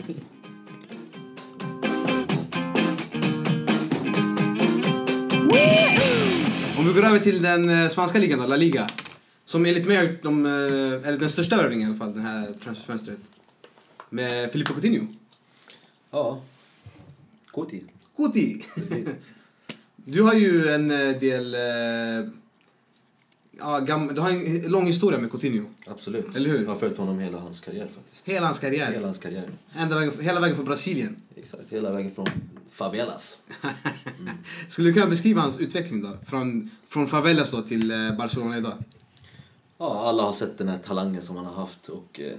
Om 6.80 6.86
vi 6.88 6.94
går 6.94 7.04
över 7.06 7.20
till 7.20 7.42
den 7.42 7.70
eh, 7.70 7.90
spanska 7.90 8.20
ligan 8.20 8.40
då, 8.40 8.48
La 8.48 8.56
Liga. 8.56 8.90
Som 9.46 9.66
enligt 9.66 9.88
mig 9.88 9.98
har 9.98 10.04
gjort 10.04 10.22
de, 10.24 10.46
eh, 10.46 10.52
eller 11.08 11.18
den 11.18 11.30
största 11.30 11.58
värvningen 11.58 11.88
i 11.88 11.92
alla 11.92 12.00
fall, 12.00 12.14
den 12.14 12.24
här 12.26 12.54
transferfönstret. 12.64 13.18
Med 14.10 14.52
Filippo 14.52 14.74
Coutinho. 14.74 15.08
ja. 16.12 16.42
Kuti. 17.54 17.84
Couti! 18.18 18.66
Du 19.96 20.22
har 20.22 20.34
ju 20.34 20.68
en 20.70 20.92
eh, 20.92 21.20
del... 21.20 21.54
eh, 21.56 22.30
Ja, 23.60 23.80
gam, 23.80 24.08
du 24.16 24.22
har 24.22 24.30
en 24.30 24.62
lång 24.72 24.86
historia 24.88 25.20
med 25.20 25.32
Coutinho. 25.32 25.66
Absolut. 25.88 26.36
Eller 26.36 26.50
hur? 26.50 26.60
Jag 26.62 26.68
har 26.70 26.76
följt 26.76 26.98
honom 26.98 27.20
hela 27.20 27.38
hans 27.40 27.62
karriär 27.62 27.88
faktiskt. 27.96 28.22
Hela 28.28 28.46
hans 28.46 28.60
karriär. 28.60 28.92
Hela 28.92 29.06
hans 29.08 29.20
karriär. 29.20 29.50
Ända 29.76 29.96
vägen, 29.96 30.14
hela 30.22 30.40
vägen 30.40 30.56
från 30.56 30.66
Brasilien. 30.66 31.16
Exakt. 31.40 31.70
Hela 31.70 31.92
vägen 31.92 32.12
från 32.16 32.28
favelas. 32.70 33.40
Skulle 34.68 34.90
du 34.90 34.94
kunna 34.94 35.08
beskriva 35.08 35.42
hans 35.42 35.60
utveckling 35.60 36.02
då? 36.02 36.18
Från, 36.28 36.70
från 36.88 37.08
favelas 37.08 37.52
då 37.52 37.62
till 37.62 37.92
eh, 37.92 38.18
Barcelona 38.18 38.58
idag? 38.58 38.74
Ja, 39.78 40.04
alla 40.10 40.24
har 40.24 40.34
sett 40.34 40.58
den 40.58 40.68
här 40.68 40.78
talangen 40.78 41.22
som 41.22 41.36
han 41.36 41.46
har 41.46 41.54
haft 41.54 41.90
och 41.90 42.20
eh, 42.20 42.38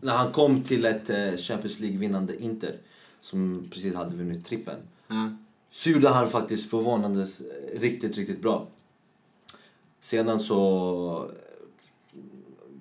när 0.00 0.16
han 0.16 0.32
kom 0.32 0.62
till 0.62 0.84
ett 0.84 1.10
eh, 1.10 1.36
Champions 1.36 1.80
League-vinnande 1.80 2.42
Inter 2.42 2.76
som 3.20 3.68
precis 3.70 3.94
hade 3.94 4.16
vunnit 4.16 4.46
trippen 4.46 4.76
Ja. 5.08 5.30
så 5.70 5.90
gjorde 5.90 6.08
han 6.08 6.30
faktiskt 6.30 6.70
förvånande 6.70 7.22
eh, 7.22 7.80
riktigt, 7.80 8.16
riktigt 8.16 8.42
bra. 8.42 8.66
Sedan 10.00 10.38
så 10.38 11.30
eh, 12.12 12.20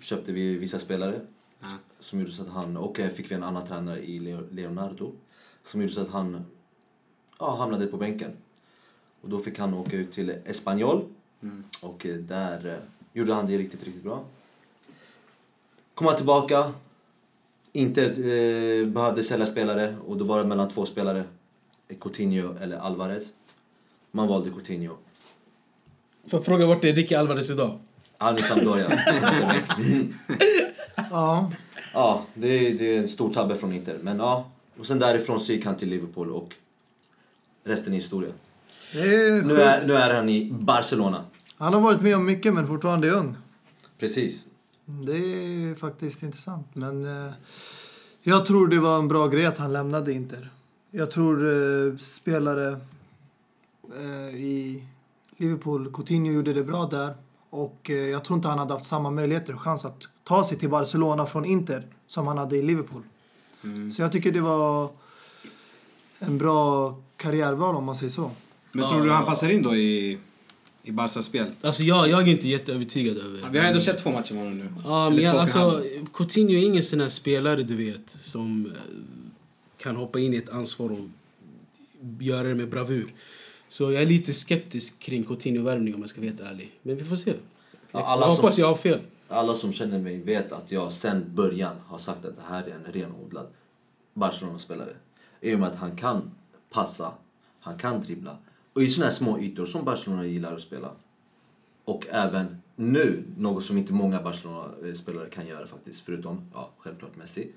köpte 0.02 0.32
vi 0.32 0.58
vissa 0.58 0.80
spelare. 0.80 1.22
Som 2.08 2.20
gjorde 2.20 2.32
så 2.32 2.42
att 2.42 2.50
han, 2.50 2.78
och 2.78 3.00
eh, 3.00 3.10
fick 3.10 3.32
vi 3.32 3.36
en 3.36 3.44
annan 3.44 3.68
tränare 3.68 4.00
i 4.00 4.20
Leo- 4.20 4.48
Leonardo 4.52 5.12
som 5.64 5.82
gjorde 5.82 5.94
så 5.94 6.02
att 6.02 6.10
han 6.12 6.46
ja, 7.40 7.56
hamnade 7.56 7.88
på 7.88 7.98
bänken. 7.98 8.32
Och 9.22 9.30
då 9.30 9.40
fick 9.40 9.60
han 9.60 9.74
åka 9.74 9.96
ut 9.98 10.12
till 10.12 10.30
Espanyol 10.46 11.06
och 11.82 12.06
eh, 12.06 12.16
där 12.16 12.66
eh, 12.68 12.76
gjorde 13.14 13.34
han 13.34 13.48
det 13.48 13.58
riktigt, 13.58 13.84
riktigt 13.84 14.04
bra. 14.04 14.24
Kom 15.94 16.08
han 16.08 16.16
tillbaka, 16.16 16.74
inte 17.72 18.06
eh, 18.06 18.88
behövde 18.88 19.24
sälja 19.24 19.46
spelare 19.46 19.98
och 20.08 20.18
då 20.18 20.26
var 20.26 20.40
det 20.40 20.46
mellan 20.48 20.70
två 20.70 20.86
spelare, 20.86 21.24
Coutinho 22.02 22.54
eller 22.62 22.78
Alvarez. 22.78 23.34
Man 24.12 24.28
valde 24.28 24.50
Coutinho. 24.50 24.98
Får 26.28 26.38
jag 26.40 26.46
fråga 26.46 26.68
vart 26.68 26.86
är 26.86 26.94
Ricky 26.94 27.16
Alvarez 27.16 27.50
idag? 27.50 27.80
Han 28.18 28.36
är 28.36 28.40
i 28.40 28.44
Sampdoria. 28.44 29.00
Ja. 31.12 31.52
Ja, 31.98 32.26
det 32.34 32.48
är, 32.48 32.74
det 32.74 32.96
är 32.96 33.00
en 33.00 33.08
stor 33.08 33.34
tabbe 33.34 33.56
från 33.56 33.74
Inter. 33.74 34.00
Men 34.02 34.18
ja, 34.18 34.50
och 34.80 34.86
sen 34.86 35.00
därifrån 35.00 35.40
så 35.40 35.52
gick 35.52 35.66
han 35.66 35.78
till 35.78 35.90
Liverpool 35.90 36.32
och 36.32 36.56
resten 37.64 37.94
är 37.94 37.98
historia. 37.98 38.32
Är 38.94 39.42
Nu 39.42 39.62
är, 39.62 39.88
nu 39.88 39.94
är 39.94 40.16
han 40.16 40.30
i 40.30 40.52
Barcelona. 40.52 41.24
Han 41.58 41.74
har 41.74 41.82
varit 41.82 42.02
med 42.02 42.16
om 42.16 42.26
mycket 42.26 42.54
men 42.54 42.68
fortfarande 42.68 43.08
är 43.08 43.12
ung. 43.12 43.36
Precis. 44.00 44.46
Det 44.86 45.18
är 45.18 45.76
faktiskt 45.76 46.24
intressant. 46.24 46.68
Men 46.74 47.26
eh, 47.26 47.32
jag 48.22 48.46
tror 48.46 48.68
det 48.68 48.80
var 48.80 49.00
en 49.00 49.08
bra 49.08 49.28
grej 49.28 49.46
att 49.46 49.58
han 49.58 49.74
lämnade 49.74 50.14
Inter. 50.14 50.50
Jag 50.92 51.12
tror 51.12 51.48
eh, 51.48 51.98
spelare 51.98 52.80
eh, 53.98 54.36
i 54.36 54.84
Liverpool, 55.38 55.94
Coutinho 55.94 56.32
gjorde 56.32 56.54
det 56.54 56.64
bra 56.64 56.86
där. 56.86 57.14
Och 57.58 57.90
eh, 57.90 57.96
jag 57.96 58.24
tror 58.24 58.38
inte 58.38 58.48
han 58.48 58.60
hade 58.60 58.74
haft 58.74 58.86
samma 58.86 59.12
möjligheter 59.12 59.56
och 59.56 59.62
chans 59.62 59.86
att 59.86 60.08
ta 60.24 60.44
sig 60.44 60.58
till 60.58 60.70
Barcelona 60.70 61.26
från 61.26 61.46
Inter 61.46 61.88
som 62.08 62.28
han 62.28 62.38
hade 62.38 62.58
i 62.58 62.62
Liverpool. 62.62 63.04
Så 63.92 64.02
jag 64.02 64.12
tycker 64.12 64.32
det 64.32 64.42
var 64.42 64.90
en 66.20 66.38
bra 66.38 66.96
karriärval 67.18 67.76
om 67.76 67.84
man 67.84 67.96
säger 67.96 68.10
så. 68.10 68.32
Men 68.72 68.90
tror 68.90 69.04
du 69.04 69.12
han 69.12 69.26
passar 69.26 69.50
in 69.50 69.64
då 69.64 69.76
i, 69.76 70.18
i 70.84 70.92
Barcas 70.92 71.26
spel? 71.26 71.46
Alltså 71.62 71.84
jag, 71.84 72.10
jag 72.10 72.22
är 72.22 72.32
inte 72.32 72.48
jätteövertygad 72.48 73.18
över 73.18 73.40
Ja, 73.40 73.48
vi 73.52 73.60
har 73.60 73.66
ändå 73.66 73.82
sett 73.82 74.04
två 74.04 74.12
matcher 74.12 74.34
med 74.34 74.44
honom 74.44 74.58
nu. 74.58 74.74
Ja, 74.84 75.10
men 75.10 75.24
jag, 75.24 75.36
alltså. 75.36 75.84
Coutinho 76.14 76.54
är 76.54 76.66
ingen 76.66 76.84
sån 76.84 77.02
här 77.02 77.10
spelare 77.10 77.64
du 77.64 77.76
vet 77.76 78.10
som 78.10 78.66
eh, 78.66 78.72
kan 79.84 79.96
hoppa 79.96 80.20
in 80.20 80.34
i 80.34 80.38
ett 80.38 80.50
ansvar 80.50 80.92
och 80.92 81.08
göra 82.20 82.48
det 82.48 82.56
med 82.56 82.70
bravur. 82.70 83.14
Så 83.70 83.92
jag 83.92 84.02
är 84.02 84.06
lite 84.06 84.34
skeptisk 84.34 85.00
kring 85.00 85.24
Coutinho-värvning 85.24 85.96
om 85.96 86.02
jag 86.02 86.10
ska 86.10 86.22
vara 86.22 86.30
helt 86.30 86.42
ärlig. 86.42 86.72
Men 86.82 86.96
vi 86.96 87.04
får 87.04 87.16
se. 87.16 87.34
Jag, 87.92 88.02
alla 88.02 88.22
jag 88.26 88.36
som- 88.36 88.36
hoppas 88.36 88.58
jag 88.58 88.68
har 88.68 88.76
fel. 88.76 89.00
Alla 89.28 89.56
som 89.56 89.74
känner 89.74 90.00
mig 90.00 90.18
vet 90.18 90.52
att 90.52 90.72
jag 90.72 90.94
sen 90.94 91.26
början 91.36 91.76
har 91.88 91.98
sagt 91.98 92.26
att 92.26 92.36
det 92.36 92.44
här 92.50 92.64
är 92.64 92.72
en 92.72 92.94
renodlad 92.94 93.48
Barcelona-spelare. 94.14 94.94
I 95.42 95.56
och 95.56 95.60
med 95.60 95.70
att 95.70 95.76
han 95.76 95.96
kan 95.98 96.32
passa, 96.70 97.12
han 97.60 97.78
kan 97.78 98.02
dribbla. 98.02 98.38
Och 98.74 98.82
i 98.84 98.90
såna 98.90 99.06
här 99.06 99.14
små 99.14 99.40
ytor 99.40 99.66
som 99.66 99.86
Barcelona 99.86 100.26
gillar 100.26 100.54
att 100.56 100.62
spela. 100.62 100.92
Och 101.86 102.08
även 102.12 102.62
nu, 102.76 103.24
något 103.38 103.64
som 103.66 103.78
inte 103.78 103.94
många 103.94 104.22
Barcelona-spelare 104.22 105.30
kan 105.30 105.48
göra 105.48 105.68
faktiskt, 105.68 106.02
förutom 106.02 106.42
ja, 106.54 106.70
självklart 106.78 107.16
Messi. 107.18 107.48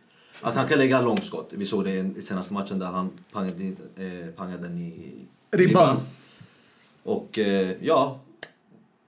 Att 0.43 0.55
han 0.55 0.69
kan 0.69 0.79
lägga 0.79 1.01
långskott. 1.03 1.53
Vi 1.53 1.67
såg 1.67 1.85
det 1.85 1.91
i 2.17 2.23
senaste 2.23 2.55
matchen 2.55 2.79
där 2.79 2.87
han 2.87 3.11
pangade, 3.33 3.65
eh, 3.97 4.27
pangade 4.37 4.63
den 4.63 4.79
i 4.79 5.15
Ribban. 5.51 6.01
Och 7.03 7.39
eh, 7.39 7.73
ja, 7.81 8.21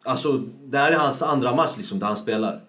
alltså 0.02 0.38
det 0.64 0.78
här 0.78 0.92
är 0.92 0.96
hans 0.96 1.22
andra 1.22 1.54
match 1.54 1.70
liksom 1.76 1.98
där 1.98 2.06
han 2.06 2.16
spelar. 2.16 2.60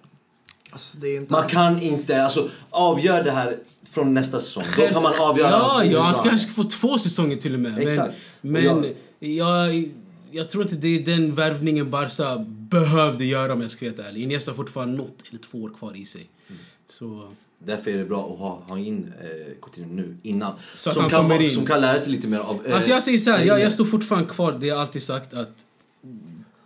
Alltså, 0.71 0.97
det 0.97 1.07
är 1.07 1.17
inte... 1.17 1.31
Man 1.31 1.47
kan 1.49 1.81
inte, 1.81 2.23
alltså 2.23 2.49
avgör 2.69 3.23
det 3.23 3.31
här 3.31 3.57
från 3.91 4.13
nästa 4.13 4.39
säsong. 4.39 4.63
Då 4.77 4.87
kan 4.87 5.03
man 5.03 5.13
avgöra. 5.19 5.85
Ja, 5.85 6.01
han 6.01 6.15
ska 6.15 6.29
kanske 6.29 6.51
få 6.51 6.63
två 6.63 6.97
säsonger 6.97 7.35
till 7.35 7.53
och 7.53 7.59
med. 7.59 7.79
Exakt. 7.79 8.15
Men, 8.41 8.79
men 8.79 8.95
jag, 9.19 9.91
jag 10.31 10.49
tror 10.49 10.63
inte 10.63 10.75
det 10.75 10.87
är 10.87 11.05
den 11.05 11.35
värvningen 11.35 11.89
Barca 11.89 12.37
behövde 12.47 13.25
göra 13.25 13.53
om 13.53 13.61
jag 13.61 13.71
ska 13.71 13.85
vara 13.85 13.95
helt 13.95 14.07
ärlig. 14.07 14.23
Iniesta 14.23 14.51
har 14.51 14.55
fortfarande 14.55 14.97
något 14.97 15.23
eller 15.29 15.39
två 15.39 15.57
år 15.57 15.71
kvar 15.77 15.97
i 15.97 16.05
sig. 16.05 16.29
Mm. 16.47 16.61
Så... 16.89 17.31
Därför 17.65 17.91
är 17.91 17.97
det 17.97 18.05
bra 18.05 18.33
att 18.33 18.39
ha, 18.39 18.61
ha 18.67 18.77
in 18.79 19.13
eh, 19.21 19.27
Coutinho 19.61 19.93
nu, 19.95 20.17
innan. 20.21 20.53
Så 20.73 20.89
att 20.89 20.93
som, 20.93 21.01
han 21.11 21.29
kan, 21.29 21.41
in. 21.41 21.51
som 21.51 21.65
kan 21.65 21.81
lära 21.81 21.99
sig 21.99 22.11
lite 22.11 22.27
mer 22.27 22.39
av... 22.39 22.61
eh, 22.65 22.75
Alltså 22.75 22.89
jag 22.89 23.03
säger 23.03 23.17
så 23.17 23.31
här, 23.31 23.45
jag, 23.45 23.61
jag 23.61 23.73
står 23.73 23.85
fortfarande 23.85 24.29
kvar 24.29 24.57
det 24.59 24.67
jag 24.67 24.79
alltid 24.79 25.03
sagt 25.03 25.33
att 25.33 25.65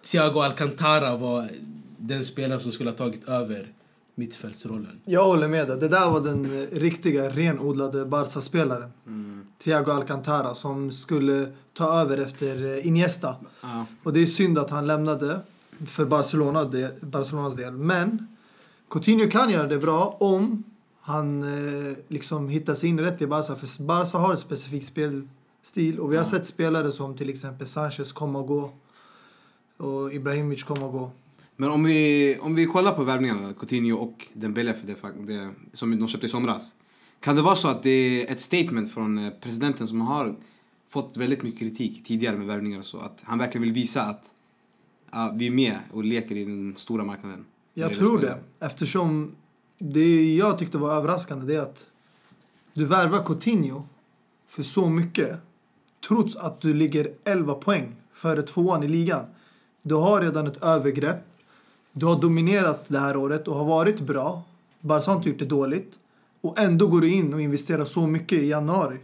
Thiago 0.02 0.40
Alcantara 0.40 1.16
var 1.16 1.50
den 1.98 2.24
spelare 2.26 2.60
som 2.60 2.72
skulle 2.72 2.90
ha 2.90 2.98
tagit 2.98 3.28
över 3.28 3.68
mittfältsrollen. 4.16 5.00
Jag 5.06 5.24
håller 5.24 5.48
med 5.48 5.68
dig. 5.68 5.78
Det 5.80 5.88
där 5.88 6.10
var 6.10 6.22
den 6.22 6.68
riktiga 6.72 7.30
renodlade 7.30 8.06
Barca-spelaren. 8.06 8.92
Thiago 9.64 9.92
Alcantara 9.92 10.56
som 10.56 10.92
skulle 10.92 11.48
ta 11.74 12.02
över 12.02 12.18
efter 12.18 12.78
eh, 12.78 12.88
Iniesta. 12.88 13.36
Ja. 13.62 13.86
Och 14.04 14.14
det 14.14 14.20
är 14.22 14.26
synd 14.26 14.58
att 14.58 14.70
han 14.70 14.88
lämnade 14.88 15.40
för 15.88 16.06
Barcelona, 16.06 16.72
Barcelonas 17.02 17.56
del. 17.56 17.74
Men 17.74 18.28
Coutinho 18.90 19.30
kan 19.30 19.50
göra 19.50 19.68
det 19.68 19.78
bra 19.78 20.18
om 20.20 20.64
han 21.02 21.44
eh, 21.44 21.96
liksom 22.08 22.50
hittar 22.50 22.74
sig 22.74 22.90
in 22.90 23.00
rätt 23.00 23.22
i 23.22 23.28
Barca. 23.28 23.56
För 23.56 23.84
Barca 23.84 24.18
har 24.18 24.32
en 24.32 24.38
specifik 24.38 24.84
spelstil. 24.84 26.00
Och 26.00 26.14
vi 26.14 26.18
har 26.18 26.24
sett 26.24 26.46
spelare 26.46 26.92
som 26.92 27.18
till 27.18 27.30
exempel 27.30 27.68
Sanchez 27.68 28.12
komma 28.12 28.40
och 28.40 28.48
gå. 28.48 28.72
Och 29.78 30.14
Ibrahimovic 30.14 30.64
komma 30.64 30.86
och 30.86 30.92
gå. 30.92 31.12
Men 31.56 31.70
om 31.70 31.84
vi, 31.84 32.38
om 32.42 32.56
vi 32.56 32.66
kollar 32.66 32.92
på 32.92 33.04
värvningarna, 33.04 33.54
Coutinho 33.54 33.98
och 33.98 34.28
Dembele 34.34 34.74
för 34.74 34.88
det, 34.88 35.34
det, 35.34 35.52
som 35.74 36.00
de 36.00 36.08
köpte 36.08 36.26
i 36.26 36.30
somras. 36.30 36.76
Kan 37.20 37.36
det 37.36 37.42
vara 37.42 37.56
så 37.56 37.68
att 37.68 37.84
det 37.84 37.90
är 37.90 38.32
ett 38.32 38.42
statement 38.42 38.92
från 38.92 39.18
eh, 39.18 39.30
presidenten 39.42 39.88
som 39.88 40.02
har 40.02 40.36
fått 40.90 41.18
väldigt 41.18 41.44
mycket 41.44 41.60
kritik 41.60 42.04
tidigare 42.04 42.38
med 42.38 42.48
värvningar 42.48 42.80
och 42.80 42.86
så, 42.86 42.98
att 42.98 43.22
han 43.24 43.38
verkligen 43.38 43.64
vill 43.64 43.74
visa 43.74 44.02
att 44.02 44.34
ja, 45.12 45.34
vi 45.36 45.48
är 45.48 45.52
med 45.52 45.78
och 45.92 46.04
leker 46.04 46.36
i 46.36 46.46
den 46.46 46.76
stora 46.76 47.04
marknaden. 47.04 47.46
Jag 47.80 47.96
tror 47.96 48.20
det. 48.20 48.38
Eftersom 48.60 49.36
det 49.78 50.36
jag 50.36 50.60
tyckte 50.60 50.78
var 50.78 50.96
överraskande 50.96 51.46
det 51.46 51.56
är 51.56 51.62
att 51.62 51.86
du 52.74 52.86
värvar 52.86 53.24
Coutinho 53.24 53.84
för 54.48 54.64
så 54.64 54.90
mycket 54.90 55.38
trots 56.08 56.36
att 56.36 56.62
du 56.62 56.74
ligger 56.74 57.12
11 57.24 57.54
poäng 57.54 57.96
före 58.14 58.42
tvåan 58.42 58.84
i 58.84 58.88
ligan. 58.88 59.26
Du 59.82 59.96
har 59.96 60.22
redan 60.22 60.48
ett 60.48 60.64
övergrepp. 60.64 61.24
Du 61.92 62.06
har 62.06 62.22
dominerat 62.22 62.86
det 62.88 63.00
här 63.00 63.18
året 63.18 63.48
och 63.48 63.56
har 63.56 63.66
varit 63.66 64.00
bra. 64.00 64.44
Barca 64.80 65.12
har 65.12 65.18
inte 65.18 65.30
gjort 65.30 65.40
det 65.40 65.46
dåligt. 65.46 66.00
Och 66.42 66.60
ändå 66.60 66.88
går 66.88 67.02
du 67.02 67.12
in 67.12 67.34
och 67.34 67.42
investerar 67.42 67.86
så 67.86 68.08
mycket 68.08 68.40
i 68.40 68.50
januari. 68.50 68.98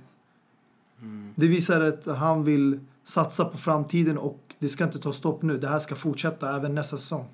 Det 1.36 1.48
visar 1.48 1.82
att 1.82 2.06
han 2.06 2.44
vill 2.44 2.80
satsa 3.04 3.46
på 3.46 3.58
framtiden 3.58 4.18
och 4.18 4.40
det 4.60 4.70
ska 4.70 4.84
inte 4.84 5.00
ta 5.00 5.14
stopp 5.14 5.42
nu. 5.42 5.58
Det 5.58 5.68
här 5.68 5.80
ska 5.80 5.96
fortsätta 5.96 6.56
även 6.58 6.76
nästa 6.76 6.98
säsong. 6.98 7.28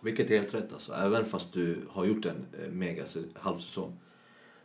Vilket 0.00 0.30
är 0.30 0.38
helt 0.38 0.54
rätt 0.54 0.72
alltså. 0.72 0.92
Även 0.92 1.26
fast 1.26 1.52
du 1.52 1.86
har 1.90 2.04
gjort 2.04 2.24
en 2.24 2.46
eh, 2.62 2.70
mega 2.70 3.04
halvsäsong. 3.34 3.92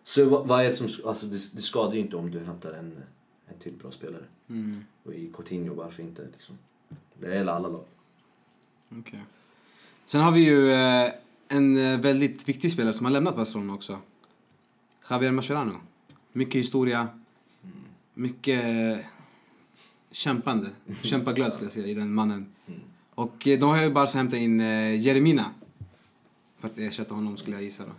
Så 0.03 0.25
vad, 0.25 0.65
är 0.65 0.69
det 0.69 0.75
som, 0.75 0.87
alltså 1.05 1.25
det, 1.25 1.55
det 1.55 1.61
skadar 1.61 1.93
ju 1.93 1.99
inte 1.99 2.15
om 2.15 2.31
du 2.31 2.39
hämtar 2.39 2.73
en, 2.73 3.03
en 3.47 3.59
till 3.59 3.73
bra 3.73 3.91
spelare. 3.91 4.23
Mm. 4.49 4.85
Och 5.03 5.13
i 5.13 5.31
Coutinho, 5.33 5.73
varför 5.73 6.03
inte 6.03 6.21
liksom. 6.31 6.57
Det 7.19 7.35
gäller 7.35 7.51
alla 7.51 7.67
lag. 7.67 7.85
Okej. 8.89 9.19
Sen 10.05 10.21
har 10.21 10.31
vi 10.31 10.45
ju 10.45 10.71
eh, 10.71 11.13
en 11.47 11.77
eh, 11.77 11.99
väldigt 11.99 12.49
viktig 12.49 12.71
spelare 12.71 12.93
som 12.93 13.05
har 13.05 13.13
lämnat 13.13 13.35
Barcelona 13.35 13.73
också. 13.73 13.99
Javier 15.09 15.31
Mascherano. 15.31 15.81
Mycket 16.31 16.55
historia. 16.55 17.07
Mycket 18.13 18.63
eh, 18.63 19.05
kämpande. 20.11 20.69
Kämpaglöd 21.01 21.53
skulle 21.53 21.65
jag 21.65 21.73
säga 21.73 21.87
i 21.87 21.93
den 21.93 22.13
mannen. 22.13 22.45
Och 23.15 23.47
eh, 23.47 23.59
de 23.59 23.69
har 23.69 23.83
ju 23.83 23.89
bara 23.89 24.05
hämtat 24.05 24.39
in 24.39 24.61
eh, 24.61 25.01
Jeremina. 25.01 25.45
För 26.59 26.67
att 26.67 26.77
ersätta 26.77 27.13
honom 27.13 27.37
skulle 27.37 27.55
jag 27.55 27.63
gissa 27.63 27.83
då. 27.85 27.91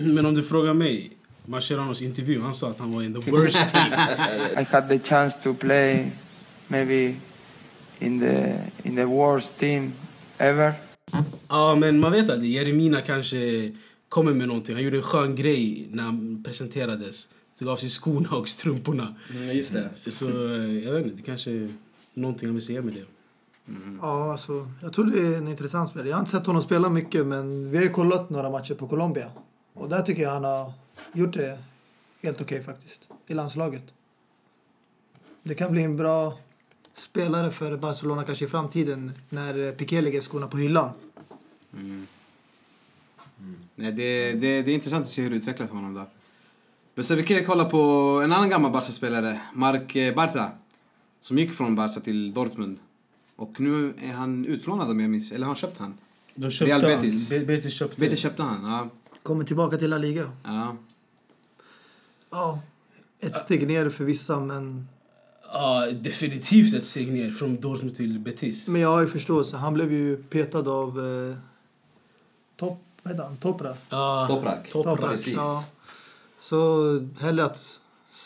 Men 0.00 0.26
om 0.26 0.34
du 0.34 0.42
frågar 0.42 0.74
mig, 0.74 1.12
Mascherano's 1.46 2.02
intervju, 2.04 2.40
han 2.40 2.54
sa 2.54 2.70
att 2.70 2.78
han 2.78 2.94
var 2.94 3.02
in 3.02 3.22
the 3.22 3.30
worst 3.36 3.74
team. 3.74 3.92
I 4.58 4.64
had 4.70 4.88
the 4.88 4.98
chance 4.98 5.36
to 5.42 5.54
play 5.54 6.12
maybe 6.68 7.14
in 7.98 8.20
the 8.20 8.54
in 8.82 8.96
the 8.96 9.04
worst 9.04 9.58
team 9.58 9.92
ever. 10.38 10.72
Ja, 11.48 11.74
men 11.74 12.00
man 12.00 12.12
vet 12.12 12.30
aldrig. 12.30 12.50
Jeremina 12.50 13.00
kanske 13.00 13.72
kommer 14.08 14.32
med 14.34 14.48
någonting. 14.48 14.74
Han 14.74 14.84
gjorde 14.84 14.96
en 14.96 15.02
skön 15.02 15.36
grej 15.36 15.86
när 15.90 16.02
han 16.02 16.42
presenterades. 16.44 17.28
Tog 17.58 17.68
av 17.68 17.76
sig 17.76 17.88
skorna 17.88 18.30
och 18.30 18.48
strumporna. 18.48 19.14
just 19.52 19.72
det. 19.72 20.10
Så 20.10 20.28
eh, 20.28 20.78
jag 20.84 20.92
vet 20.92 21.04
inte, 21.04 21.16
det 21.16 21.22
kanske 21.22 21.50
är 21.50 21.68
någonting 22.14 22.48
han 22.48 22.54
vill 22.54 22.64
säga 22.64 22.82
med 22.82 22.94
det. 22.94 23.04
Ja, 24.00 24.32
alltså, 24.32 24.68
jag 24.82 24.92
tror 24.92 25.04
det 25.04 25.18
är 25.18 25.36
en 25.36 25.48
intressant 25.48 25.88
spelare. 25.88 26.08
Jag 26.08 26.16
har 26.16 26.20
inte 26.20 26.30
sett 26.30 26.46
honom 26.46 26.62
spela 26.62 26.88
mycket, 26.88 27.26
men 27.26 27.70
vi 27.70 27.78
har 27.78 27.92
kollat 27.92 28.30
några 28.30 28.50
matcher 28.50 28.74
på 28.74 28.88
Colombia. 28.88 29.30
Och 29.74 29.88
där 29.88 30.02
tycker 30.02 30.22
jag 30.22 30.30
han 30.30 30.44
har 30.44 30.72
gjort 31.12 31.32
det 31.32 31.58
helt 32.22 32.40
okej 32.40 32.62
faktiskt, 32.62 33.08
i 33.26 33.34
landslaget. 33.34 33.82
Det 35.42 35.54
kan 35.54 35.72
bli 35.72 35.82
en 35.82 35.96
bra 35.96 36.38
spelare 36.94 37.50
för 37.50 37.76
Barcelona 37.76 38.24
kanske 38.24 38.44
i 38.44 38.48
framtiden 38.48 39.12
när 39.28 39.72
Piqué 39.72 40.00
lägger 40.00 40.20
skorna 40.20 40.46
på 40.46 40.56
hyllan. 40.56 40.90
Nej, 43.74 43.92
det, 43.92 44.32
det, 44.32 44.62
det 44.62 44.70
är 44.70 44.74
intressant 44.74 45.04
att 45.04 45.10
se 45.10 45.22
hur 45.22 45.30
det 45.30 45.36
utvecklas 45.36 45.68
för 45.68 45.76
honom 45.76 45.94
då. 45.94 46.06
Men 46.94 47.04
sen 47.04 47.16
vi 47.16 47.22
kan 47.22 47.44
kolla 47.44 47.64
på 47.64 47.78
en 48.24 48.32
annan 48.32 48.50
gammal 48.50 48.72
Barca-spelare, 48.72 49.40
Marc 49.54 50.14
Bartra. 50.16 50.50
Som 51.20 51.38
gick 51.38 51.52
från 51.52 51.74
Barca 51.74 52.00
till 52.00 52.34
Dortmund. 52.34 52.78
Och 53.36 53.60
nu 53.60 53.94
är 54.02 54.12
han 54.12 54.44
utlånad 54.44 54.90
om 54.90 55.00
jag 55.00 55.10
minns, 55.10 55.30
eller 55.32 55.40
har 55.40 55.46
han 55.46 55.56
köpt 55.56 55.78
han? 55.78 55.94
De 56.34 56.50
köpte 56.50 56.70
Real 56.78 56.82
han. 56.92 57.00
Betis. 57.00 57.30
Be- 57.30 57.40
Betis 57.40 57.74
köpte. 57.74 58.00
Betis 58.00 58.18
köpte 58.18 58.42
han, 58.42 58.64
ja. 58.64 58.88
Kommer 59.22 59.44
tillbaka 59.44 59.76
till 59.76 59.90
La 59.90 59.98
Liga. 59.98 60.32
ja. 60.44 60.76
Ja, 62.30 62.60
ett 63.20 63.34
steg 63.34 63.66
ner 63.68 63.88
för 63.90 64.04
vissa, 64.04 64.40
men, 64.40 64.88
Ja, 65.52 65.86
definitivt 65.92 66.74
ett 66.74 66.84
steg 66.84 67.12
ner 67.12 67.30
från 67.30 67.60
Dortmund 67.60 67.94
till 67.96 68.18
Betis. 68.18 68.68
men 68.68 68.80
jag 68.80 68.88
har 68.88 69.00
ju 69.02 69.08
förståelse. 69.08 69.56
Han 69.56 69.74
blev 69.74 69.92
ju 69.92 70.16
petad 70.22 70.68
av 70.68 70.88
eh, 71.30 71.36
Top, 72.56 72.78
vad 73.02 73.12
heter 73.14 73.24
han? 73.24 73.36
Topra. 73.36 73.74
Ja, 73.88 74.26
Toprak. 74.30 74.70
Toprak. 74.70 75.00
Precis. 75.10 75.34
Ja. 75.34 75.64
Så 76.40 76.84
hellre 77.20 77.44
att 77.44 77.64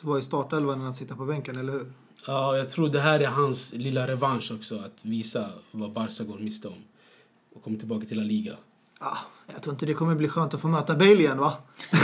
vara 0.03 0.19
i 0.19 0.23
startelvan 0.23 0.81
än 0.81 0.87
att 0.87 0.97
sitta 0.97 1.17
på 1.17 1.25
bänken, 1.25 1.57
eller 1.57 1.73
hur? 1.73 1.93
Ja, 2.27 2.57
jag 2.57 2.71
tror 2.71 2.89
det 2.89 3.01
här 3.01 3.21
är 3.21 3.27
hans 3.27 3.73
lilla 3.73 4.07
revansch 4.07 4.53
också. 4.55 4.75
Att 4.79 4.99
visa 5.03 5.49
vad 5.71 5.93
Barca 5.93 6.25
går 6.25 6.39
miste 6.39 6.69
om. 6.69 6.75
Och 7.55 7.63
komma 7.63 7.79
tillbaka 7.79 8.07
till 8.07 8.17
La 8.17 8.23
Liga. 8.23 8.57
Ah, 8.99 9.19
jag 9.53 9.63
tror 9.63 9.75
inte 9.75 9.87
det 9.87 9.95
kommer 9.95 10.15
bli 10.15 10.29
skönt 10.29 10.55
att 10.55 10.61
få 10.61 10.69
möta 10.69 10.95
Bale 10.95 11.13
igen, 11.15 11.39
va? 11.39 11.57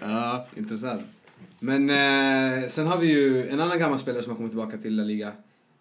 Ja, 0.00 0.46
intressant. 0.56 1.02
Men 1.60 1.90
eh, 1.90 2.68
sen 2.68 2.86
har 2.86 2.98
vi 2.98 3.06
ju 3.06 3.48
en 3.48 3.60
annan 3.60 3.78
gammal 3.78 3.98
spelare 3.98 4.22
som 4.22 4.30
har 4.30 4.36
kommit 4.36 4.52
tillbaka 4.52 4.76
till 4.78 4.96
La 4.96 5.02
Liga. 5.02 5.32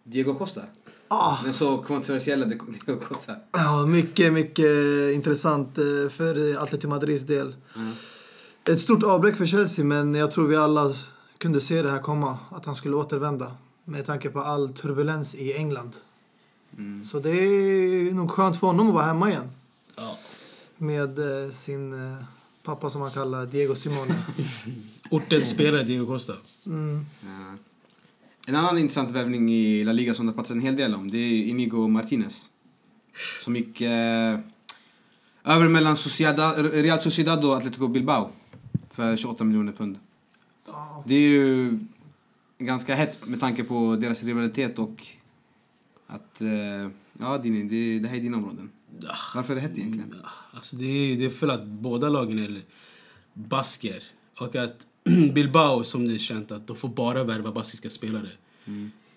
Diego 0.04 0.34
Costa. 0.36 0.62
Ah, 1.08 1.38
Den 1.44 1.54
så 1.54 1.78
kontroversiella 1.78 2.46
Diego 2.46 3.00
Costa. 3.00 3.36
ja, 3.52 3.86
mycket, 3.86 4.34
mycket 4.34 4.66
intressant 5.14 5.78
eh, 5.78 6.10
för 6.10 6.58
Atletico 6.64 6.88
Madrids 6.90 7.24
del. 7.24 7.56
Ett 8.70 8.80
stort 8.80 9.04
avbräck 9.04 9.38
för 9.38 9.46
Chelsea, 9.46 9.86
men 9.86 10.16
jag 10.16 10.32
tror 10.32 10.48
vi 10.48 10.56
alla 10.56 10.94
kunde 11.38 11.62
se 11.62 11.82
det 11.82 11.92
här 11.92 12.00
komma. 12.00 12.38
Att 12.52 12.66
han 12.66 12.76
skulle 12.76 12.96
återvända. 12.96 13.52
Med 13.86 14.06
tanke 14.06 14.30
på 14.30 14.42
all 14.42 14.74
turbulens 14.74 15.36
i 15.36 15.54
England. 15.54 15.92
Så 17.12 17.20
det 17.20 17.30
är 17.30 18.14
nog 18.14 18.32
skönt 18.32 18.60
för 18.60 18.68
honom 18.68 18.88
att 18.88 18.94
vara 18.94 19.06
hemma 19.06 19.30
igen. 19.30 19.50
Ja. 19.96 20.18
Med 20.78 21.20
eh, 21.46 21.52
sin 21.52 22.12
eh, 22.14 22.24
pappa 22.64 22.90
som 22.90 23.02
han 23.02 23.12
kallar 23.12 23.46
Diego 23.46 23.76
Simone. 23.76 24.16
Ortens 25.10 25.50
spelare 25.50 25.84
Diego 25.84 26.06
Costa. 26.06 26.34
Mm. 26.66 27.06
Ja. 27.22 27.58
En 28.48 28.56
annan 28.56 28.78
intressant 28.78 29.12
värvning 29.12 29.52
i 29.52 29.84
La 29.84 29.92
Liga 29.92 30.14
som 30.14 30.26
det 30.26 30.34
pratats 30.34 30.52
en 30.52 30.62
hel 30.62 30.76
del 30.76 30.96
om, 30.96 31.12
det 31.12 31.18
är 31.18 31.44
Inigo 31.44 31.88
Martinez. 31.88 32.50
Som 33.44 33.56
gick... 33.56 33.82
Eh, 33.82 34.40
Över 35.44 35.68
mellan 35.68 35.98
Sociedad, 35.98 36.74
Real 36.74 37.00
Sociedad 37.00 37.46
och 37.46 37.58
Atletico 37.58 37.88
Bilbao. 37.88 38.30
För 38.98 39.18
28 39.18 39.44
miljoner 39.44 39.72
pund. 39.72 40.00
Det 41.06 41.16
är 41.16 41.30
ju 41.30 41.80
ganska 42.58 42.96
hett 42.96 43.28
med 43.28 43.40
tanke 43.40 43.64
på 43.64 43.96
deras 43.96 44.24
rivalitet 44.24 44.80
och 44.80 45.08
att... 46.08 46.42
Eh, 46.42 46.90
ja, 47.20 47.38
Dini, 47.38 47.64
det, 47.64 48.00
det 48.00 48.08
här 48.08 48.18
är 48.18 48.22
dina 48.22 48.38
områden. 48.38 48.72
Varför 49.36 49.54
är 49.54 49.56
det 49.56 49.62
hett 49.62 49.78
egentligen? 49.78 50.16
Alltså 50.54 50.76
det, 50.76 50.86
är, 50.86 51.18
det 51.18 51.26
är 51.26 51.30
för 51.30 51.48
att 51.48 51.66
båda 51.66 52.10
lagen 52.10 52.40
är 52.40 52.62
basker. 53.34 54.04
Och 54.40 54.56
att 54.56 54.88
Bilbao, 55.34 55.84
som 55.84 56.08
det 56.08 56.14
är 56.14 56.18
känt, 56.18 56.52
att 56.52 56.68
de 56.68 56.76
får 56.76 56.90
bara 56.90 57.24
värva 57.24 57.52
baskiska 57.52 57.90
spelare. 57.90 58.30
Eh, 58.66 58.72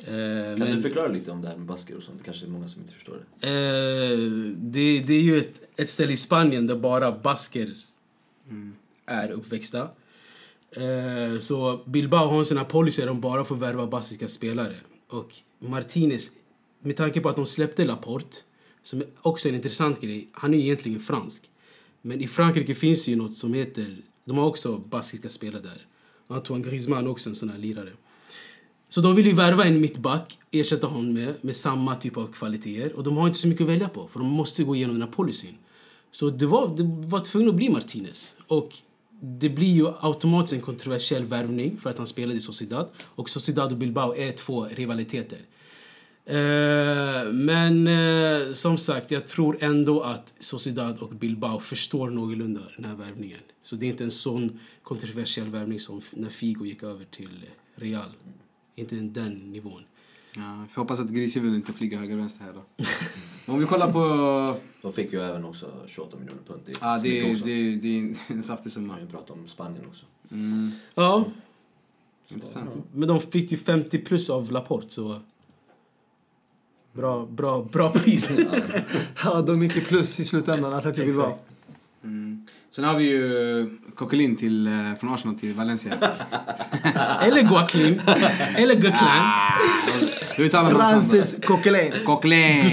Kan 0.07 0.59
men- 0.59 0.77
du 0.77 0.83
förklara 0.83 1.09
lite 1.09 1.31
om 1.31 1.43
det 1.43 1.49
här 1.49 1.57
med 1.57 1.67
basker 1.67 1.97
och 1.97 2.03
sånt? 2.03 2.19
Det 2.19 2.25
kanske 2.25 2.47
är 2.47 2.51
många 2.51 2.69
som 2.69 2.81
inte 2.81 2.95
förstår 2.95 3.19
det. 3.41 3.49
Eh, 3.49 4.19
det, 4.57 5.01
det 5.01 5.15
är 5.15 5.23
ju 5.23 5.39
ett, 5.39 5.61
ett 5.77 5.89
ställe 5.89 6.13
i 6.13 6.17
Spanien 6.17 6.67
där 6.67 6.77
bara 6.77 7.13
basker 7.13 7.75
är 9.11 9.31
uppväxta. 9.31 9.89
Eh, 10.71 11.39
så 11.41 11.81
Bilbao 11.87 12.29
har 12.29 12.59
en 12.59 12.65
policy 12.65 13.05
de 13.05 13.21
bara 13.21 13.45
får 13.45 13.57
värva 13.57 13.87
baskiska 13.87 14.29
spelare. 14.29 14.77
Och 15.09 15.35
Martinez, 15.59 16.33
med 16.81 16.97
tanke 16.97 17.21
på 17.21 17.29
att 17.29 17.37
de 17.37 17.47
släppte 17.47 17.85
Laporte, 17.85 18.37
som 18.83 19.01
är 19.01 19.07
också 19.23 19.49
en 19.49 19.55
intressant 19.55 20.01
grej, 20.01 20.29
han 20.33 20.55
är 20.55 20.59
egentligen 20.59 21.01
fransk. 21.01 21.51
Men 22.03 22.21
i 22.21 22.29
Frankrike 22.29 22.75
finns 22.75 23.09
ju 23.09 23.17
något 23.17 23.37
som 23.37 23.55
heter, 23.55 23.97
de 24.25 24.39
har 24.39 24.47
också 24.47 24.77
baskiska 24.79 25.29
spelare 25.29 25.63
där. 25.63 25.87
Antoine 26.29 26.63
Griezmann 26.63 27.07
är 27.07 27.11
också 27.11 27.31
en 27.31 27.37
sån 27.37 27.49
här 27.49 27.59
lirare. 27.59 27.93
Så 28.89 29.01
de 29.01 29.15
vill 29.15 29.27
ju 29.27 29.33
värva 29.33 29.65
en 29.65 29.81
mittback, 29.81 30.39
ersätta 30.51 30.87
honom 30.87 31.13
med, 31.13 31.35
med 31.41 31.57
samma 31.57 31.97
typ 31.97 32.17
av 32.17 32.33
kvaliteter. 32.33 32.93
Och 32.93 33.05
de 33.05 33.17
har 33.17 33.27
inte 33.27 33.39
så 33.39 33.49
mycket 33.49 33.63
att 33.63 33.69
välja 33.69 33.89
på, 33.89 34.09
för 34.09 34.21
de 34.21 34.29
måste 34.29 34.65
gå 34.65 34.77
igenom 34.77 34.95
den 34.95 35.09
här 35.09 35.15
policyn. 35.15 35.55
Så 36.11 36.31
det 36.31 36.47
var, 36.47 36.69
det 36.77 37.09
var 37.09 37.21
tvungen 37.21 37.49
att 37.49 37.55
bli 37.55 37.69
Martinez. 37.69 38.35
Och 38.47 38.77
det 39.21 39.49
blir 39.49 39.73
ju 39.75 39.87
automatiskt 40.01 40.53
en 40.53 40.61
kontroversiell 40.61 41.25
värvning 41.25 41.77
för 41.77 41.91
att 41.91 41.99
han 41.99 42.07
spelade 42.07 42.39
i 42.39 42.41
Sociedad. 42.41 42.89
Och 43.05 43.31
Sociedad 43.31 43.73
och 43.73 43.79
Bilbao 43.79 44.15
är 44.17 44.33
två 44.33 44.65
rivaliteter. 44.65 45.39
Eh, 46.25 47.33
men 47.33 47.87
eh, 47.87 48.53
som 48.53 48.79
sagt, 48.79 49.11
jag 49.11 49.27
tror 49.27 49.57
ändå 49.61 50.03
att 50.03 50.35
Sociedad 50.41 50.99
och 50.99 51.15
Bilbao 51.15 51.61
förstår 51.61 52.11
någorlunda 52.11 52.61
den 52.77 52.85
här 52.85 52.95
värvningen. 52.95 53.41
Så 53.63 53.77
det 53.77 53.87
är 53.87 53.91
inte 53.91 54.05
en 54.05 54.11
sån 54.11 54.59
kontroversiell 54.83 55.49
värvning 55.49 55.81
som 55.81 56.03
när 56.13 56.31
Figo 56.31 56.65
gick 56.65 56.83
över 56.83 57.05
till 57.05 57.45
Real. 57.75 58.11
Inte 58.75 58.95
den 58.95 59.33
nivån. 59.33 59.83
Ja, 60.37 60.65
vi 60.69 60.73
får 60.75 60.83
hoppas 60.83 61.01
att 61.01 61.09
grishuvuden 61.09 61.55
inte 61.55 61.73
flyger 61.73 61.99
höger 61.99 62.15
och 62.15 62.21
vänster 62.21 62.45
här 62.45 62.53
då. 62.53 62.63
Om 63.53 63.59
vi 63.61 63.67
kollar 63.67 63.93
på... 63.93 64.61
De 64.83 64.93
fick 64.93 65.13
ju 65.13 65.21
även 65.21 65.45
också 65.45 65.73
28 65.87 66.17
miljoner 66.19 66.43
pund. 66.47 66.61
Det 66.67 66.73
är 66.73 66.77
Ja, 66.81 66.99
det, 67.03 67.21
är- 67.21 67.45
det, 67.45 67.51
är- 67.53 67.77
det 67.77 67.99
är 67.99 68.15
en 68.37 68.43
saftig 68.43 68.73
summa. 68.73 68.87
Man 68.87 68.97
kan 68.97 69.07
ju 69.07 69.13
prata 69.13 69.33
om 69.33 69.49
Spanien 69.49 69.85
också. 69.89 70.07
Mm, 70.31 70.71
Ja, 70.95 71.25
intressant. 72.29 72.71
men 72.95 73.09
de 73.09 73.21
fick 73.21 73.53
ju 73.53 73.59
50 73.59 73.99
plus 73.99 74.31
av 74.31 74.53
Laporte 74.53 74.91
så... 74.91 75.21
Bra, 76.93 77.27
bra, 77.27 77.63
bra 77.73 77.91
pris. 77.91 78.31
Ja, 79.25 79.43
de 79.43 79.63
gick 79.63 79.77
i 79.77 79.81
plus 79.81 80.21
i 80.21 80.25
slutändan, 80.25 80.75
Atletico 80.75 81.07
Bilbao. 81.07 81.39
Mm. 82.03 82.47
Sen 82.71 82.85
har 82.85 82.95
vi 82.95 83.11
ju 83.11 83.71
Coquelin 83.95 84.37
till, 84.37 84.67
eh, 84.67 84.73
från 85.01 85.15
Arsenal 85.15 85.39
till 85.39 85.55
Valencia. 85.55 85.95
Eller 87.23 87.43
Joaquin. 87.43 88.01
Eller 88.57 88.75
Guclin. 88.75 89.23
Hur 90.37 90.45
uttalar 90.45 90.73
man? 90.73 90.81
Francis 90.81 91.37
Coquelin. 91.47 91.93
Coquelin! 92.07 92.71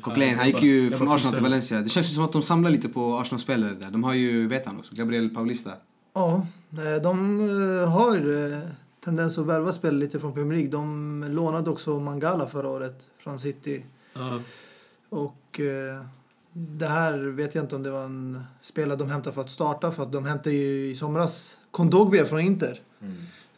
Coquelin, 0.00 0.30
Ja, 0.30 0.36
han 0.36 0.46
gick 0.46 0.62
ju 0.62 0.90
från 0.90 1.08
Arsenal 1.08 1.34
till. 1.34 1.42
Valencia. 1.42 1.80
Det 1.80 1.88
känns 1.88 2.10
ju 2.10 2.14
som 2.14 2.24
att 2.24 2.32
de 2.32 2.42
samlar 2.42 2.70
lite 2.70 2.88
på 2.88 3.18
Arsenal-spelare 3.18 3.74
där. 3.74 3.90
De 3.90 4.04
har 4.04 4.14
ju 4.14 4.48
Vetan 4.48 4.78
också, 4.78 4.94
Gabriel 4.94 5.30
Paulista. 5.30 5.70
Ja, 6.14 6.46
eh, 6.72 7.02
de 7.02 7.40
eh, 7.40 7.90
har 7.90 8.62
tendens 9.04 9.38
att 9.38 9.46
värva 9.46 9.72
spelare 9.72 9.98
lite 9.98 10.20
från 10.20 10.32
Premier 10.34 10.52
League. 10.56 10.70
De 10.70 11.24
lånade 11.30 11.70
också 11.70 12.00
Mangala 12.00 12.46
förra 12.46 12.68
året 12.68 13.00
från 13.18 13.38
City. 13.38 13.84
Ja. 14.14 14.40
Och 15.08 15.60
det 16.56 16.86
här 16.86 17.18
vet 17.18 17.54
jag 17.54 17.64
inte 17.64 17.76
om 17.76 17.82
det 17.82 17.90
var 17.90 18.04
en 18.04 18.44
spelare 18.62 18.96
de 18.98 19.10
hämtade 19.10 19.34
för 19.34 19.40
att 19.40 19.50
starta. 19.50 19.92
För 19.92 20.02
att 20.02 20.12
de 20.12 20.24
hämtade 20.26 20.56
ju 20.56 20.90
i 20.90 20.96
somras 20.96 21.58
Kondogbia 21.70 22.24
från 22.26 22.40
Inter. 22.40 22.80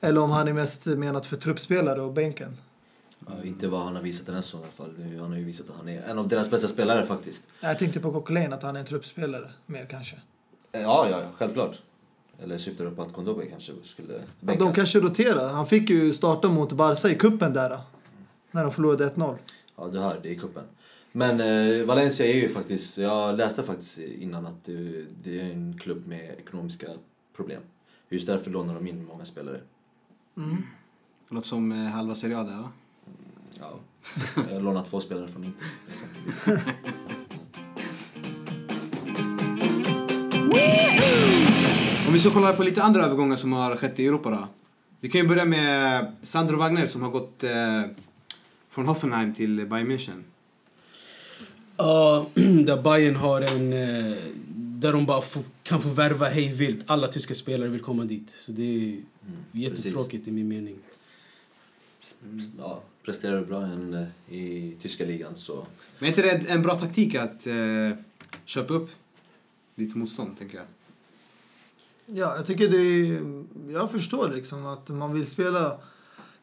Eller 0.01 0.21
om 0.23 0.31
han 0.31 0.49
är 0.49 0.53
mest 0.53 0.87
menat 0.87 1.27
för 1.27 1.37
truppspelare 1.37 2.01
och 2.01 2.13
bänken. 2.13 2.57
Ja, 3.27 3.33
inte 3.45 3.69
vad 3.69 3.81
han 3.85 3.97
har 3.97 4.03
visat 4.03 4.27
den 4.27 4.35
här 4.35 4.43
säsongen 4.43 4.67
i 4.79 4.83
alla 4.83 4.89
fall. 4.91 5.19
Han 5.21 5.31
har 5.31 5.39
ju 5.39 5.45
visat 5.45 5.71
att 5.71 5.77
han 5.77 5.89
är 5.89 6.03
en 6.03 6.19
av 6.19 6.29
deras 6.29 6.51
bästa 6.51 6.69
spelare 6.69 7.07
faktiskt. 7.07 7.43
Jag 7.61 7.79
tänkte 7.79 8.01
på 8.01 8.13
Coquelin, 8.13 8.53
att 8.53 8.63
han 8.63 8.77
är 8.77 8.81
en 8.81 8.87
truppspelare 8.87 9.51
mer 9.67 9.87
kanske. 9.91 10.17
Eh, 10.73 10.81
Ja, 10.83 11.07
ja, 11.11 11.23
självklart. 11.37 11.81
Eller 12.43 12.59
syftar 12.59 12.85
du 12.85 12.91
på 12.91 13.03
att 13.03 13.13
Kondogbia 13.13 13.51
kanske 13.51 13.73
skulle 13.85 14.13
Ja, 14.15 14.19
bänkas? 14.41 14.67
de 14.67 14.75
kanske 14.75 15.01
roterar. 15.01 15.49
Han 15.49 15.67
fick 15.67 15.91
ju 15.91 16.13
starta 16.13 16.49
mot 16.49 16.73
Barca 16.73 17.09
i 17.09 17.15
kuppen 17.15 17.53
där. 17.53 17.79
När 18.51 18.63
de 18.63 18.73
förlorade 18.73 19.09
1-0. 19.09 19.37
Ja, 19.77 19.87
du 19.89 19.99
hör, 19.99 20.21
det 20.23 20.29
är 20.29 20.33
i 20.33 20.39
kuppen. 20.39 20.65
Men 21.17 21.41
eh, 21.41 21.87
Valencia 21.87 22.27
är 22.27 22.35
ju 22.35 22.49
faktiskt, 22.49 22.99
jag 22.99 23.37
läste 23.37 23.63
faktiskt 23.63 23.99
innan 23.99 24.47
att 24.47 24.65
det, 24.65 25.05
det 25.23 25.41
är 25.41 25.45
en 25.45 25.79
klubb 25.79 26.07
med 26.07 26.35
ekonomiska 26.39 26.87
problem. 27.37 27.63
Just 28.09 28.27
därför 28.27 28.51
lånar 28.51 28.75
de 28.75 28.87
in 28.87 29.07
många 29.07 29.25
spelare. 29.25 29.61
Det 31.29 31.35
låter 31.35 31.49
som 31.49 31.73
eh, 31.73 31.79
halva 31.79 32.15
Serie 32.15 32.39
A 32.39 32.43
där 32.43 32.57
va? 32.57 32.71
Ja. 33.59 33.81
Jag 34.49 34.55
har 34.55 34.61
lånat 34.61 34.91
två 34.91 35.01
spelare 35.01 35.29
från 35.29 35.45
Inter. 35.45 35.67
Om 42.07 42.13
vi 42.13 42.19
så 42.19 42.31
kollar 42.31 42.53
på 42.53 42.63
lite 42.63 42.83
andra 42.83 43.03
övergångar 43.03 43.37
som 43.37 43.53
har 43.53 43.77
skett 43.77 44.01
i 44.01 44.07
Europa 44.07 44.31
då. 44.31 44.49
Vi 45.01 45.09
kan 45.09 45.21
ju 45.21 45.29
börja 45.29 45.45
med 45.45 46.07
Sandro 46.23 46.57
Wagner 46.57 46.87
som 46.87 47.03
har 47.03 47.11
gått 47.11 47.45
eh, 47.45 47.83
från 48.71 48.87
Hoffenheim 48.87 49.35
till 49.35 49.67
Bayern 49.67 49.91
München. 49.91 50.23
Ja, 51.77 52.27
där 52.65 52.83
Bayern 52.83 53.17
har 53.17 53.41
en... 53.43 53.73
eh, 53.73 54.17
Där 54.79 54.93
de 54.93 55.07
bara 55.07 55.23
kan 55.63 55.81
få 55.83 55.89
värva 55.89 56.29
hej 56.29 56.53
vilt. 56.53 56.85
Alla 56.87 57.09
tyska 57.09 57.35
spelare 57.35 57.69
vill 57.69 57.81
komma 57.83 58.05
dit. 58.05 58.37
Så 58.41 58.53
det 58.53 58.63
är 58.63 59.01
jättetråkigt 59.53 60.29
i 60.29 60.31
min 60.33 60.49
mening. 60.49 60.77
Ja, 62.59 62.83
presterar 63.05 63.41
du 63.41 63.47
bra 63.47 63.63
än, 63.63 63.95
eh, 63.95 64.35
i 64.35 64.77
tyska 64.83 65.05
ligan 65.05 65.33
så... 65.37 65.67
Men 65.99 66.07
är 66.07 66.09
inte 66.09 66.23
det 66.23 66.51
en 66.51 66.63
bra 66.63 66.75
taktik 66.81 67.15
att 67.15 67.47
eh, 67.47 67.99
köpa 68.45 68.75
upp 68.75 68.91
lite 69.75 69.99
motstånd, 69.99 70.39
tänker 70.39 70.57
jag? 70.57 70.67
Ja, 72.07 72.37
jag 72.37 72.47
tycker 72.47 72.69
det 72.69 72.77
är, 72.79 73.23
Jag 73.73 73.91
förstår 73.91 74.29
liksom 74.35 74.67
att 74.67 74.89
man 74.89 75.15
vill 75.15 75.27
spela... 75.27 75.79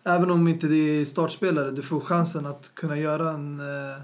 Även 0.03 0.31
om 0.31 0.47
inte 0.47 0.67
det 0.67 0.75
är 1.01 1.05
startspelare, 1.05 1.71
du 1.71 1.81
får 1.81 1.99
chansen 1.99 2.45
att 2.45 2.71
kunna 2.73 2.97
göra 2.99 3.31
en 3.31 3.59
eh, 3.59 4.01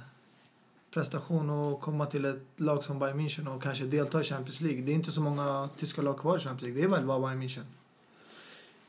prestation 0.99 1.49
och 1.49 1.81
komma 1.81 2.05
till 2.05 2.25
ett 2.25 2.43
lag 2.57 2.83
som 2.83 2.99
Bayern 2.99 3.19
München 3.19 3.55
och 3.55 3.63
kanske 3.63 3.85
delta 3.85 4.21
i 4.21 4.23
Champions 4.23 4.61
League. 4.61 4.81
Det 4.81 4.91
är 4.91 4.95
inte 4.95 5.11
så 5.11 5.21
många 5.21 5.69
tyska 5.77 6.01
lag 6.01 6.19
kvar 6.19 6.37
i 6.37 6.39
Champions 6.39 6.61
League. 6.61 6.81
Det 6.81 6.85
är 6.85 6.97
väl 6.97 7.05
bara 7.07 7.19
Bayern 7.19 7.41
München. 7.43 7.63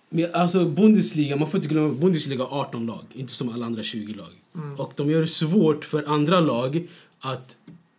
Men 0.08 0.34
alltså 0.34 0.64
Bundesliga, 0.64 1.36
man 1.36 1.48
får 1.48 1.58
inte 1.58 1.68
glömma 1.68 1.94
Bundesliga 1.94 2.44
har 2.44 2.60
18 2.60 2.86
lag, 2.86 3.04
inte 3.12 3.32
som 3.32 3.48
alla 3.48 3.66
andra 3.66 3.82
20 3.82 4.14
lag. 4.14 4.32
Och 4.76 4.92
de 4.96 5.10
gör 5.10 5.20
det 5.20 5.28
svårt 5.28 5.84
för 5.84 6.04
andra 6.08 6.40
lag 6.40 6.88
att 7.20 7.56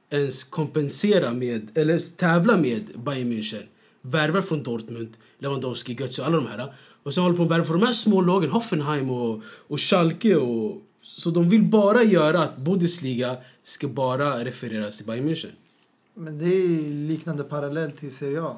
ens 0.10 0.44
kompensera 0.44 1.34
med, 1.34 1.78
eller 1.78 2.16
tävla 2.16 2.58
med 2.58 2.84
Bayern 2.96 3.32
München. 3.32 3.64
Värvar 4.02 4.42
från 4.42 4.64
Dortmund, 4.64 5.10
Lewandowski, 5.40 5.94
Götze, 5.94 6.26
alla 6.26 6.36
de 6.36 6.48
här. 6.48 6.74
Och 7.04 7.14
sen 7.14 7.24
håller 7.24 7.38
på 7.38 7.44
att 7.44 7.52
värva 7.52 7.66
för 7.66 7.74
de 7.74 7.84
här 7.84 7.94
små 7.94 8.22
lagen, 8.22 8.50
Hoffenheim 8.50 9.10
och, 9.10 9.44
och 9.68 9.80
Schalke 9.80 10.36
och... 10.36 10.82
Så 11.02 11.30
de 11.30 11.50
vill 11.50 11.64
bara 11.64 12.04
göra 12.04 12.44
att 12.44 12.58
Bundesliga 12.58 13.38
ska 13.64 13.88
bara 13.88 14.46
refereras 14.46 14.98
till 14.98 15.06
Bayern 15.06 15.30
München. 15.30 15.52
Men 16.16 16.40
det 16.40 16.46
är 16.46 17.08
liknande 17.08 17.44
parallell 17.44 17.92
till 17.92 18.12
Serie 18.16 18.42
A. 18.44 18.56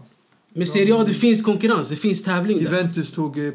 Men 0.53 0.67
Serie 0.67 0.95
A, 0.95 1.03
det 1.07 1.13
finns 1.13 1.41
konkurrens, 1.43 1.89
det 1.89 1.95
finns 1.95 2.23
tävling 2.23 2.57
där. 2.57 2.63
Juventus 2.63 3.11
tog 3.11 3.37
eh, 3.39 3.45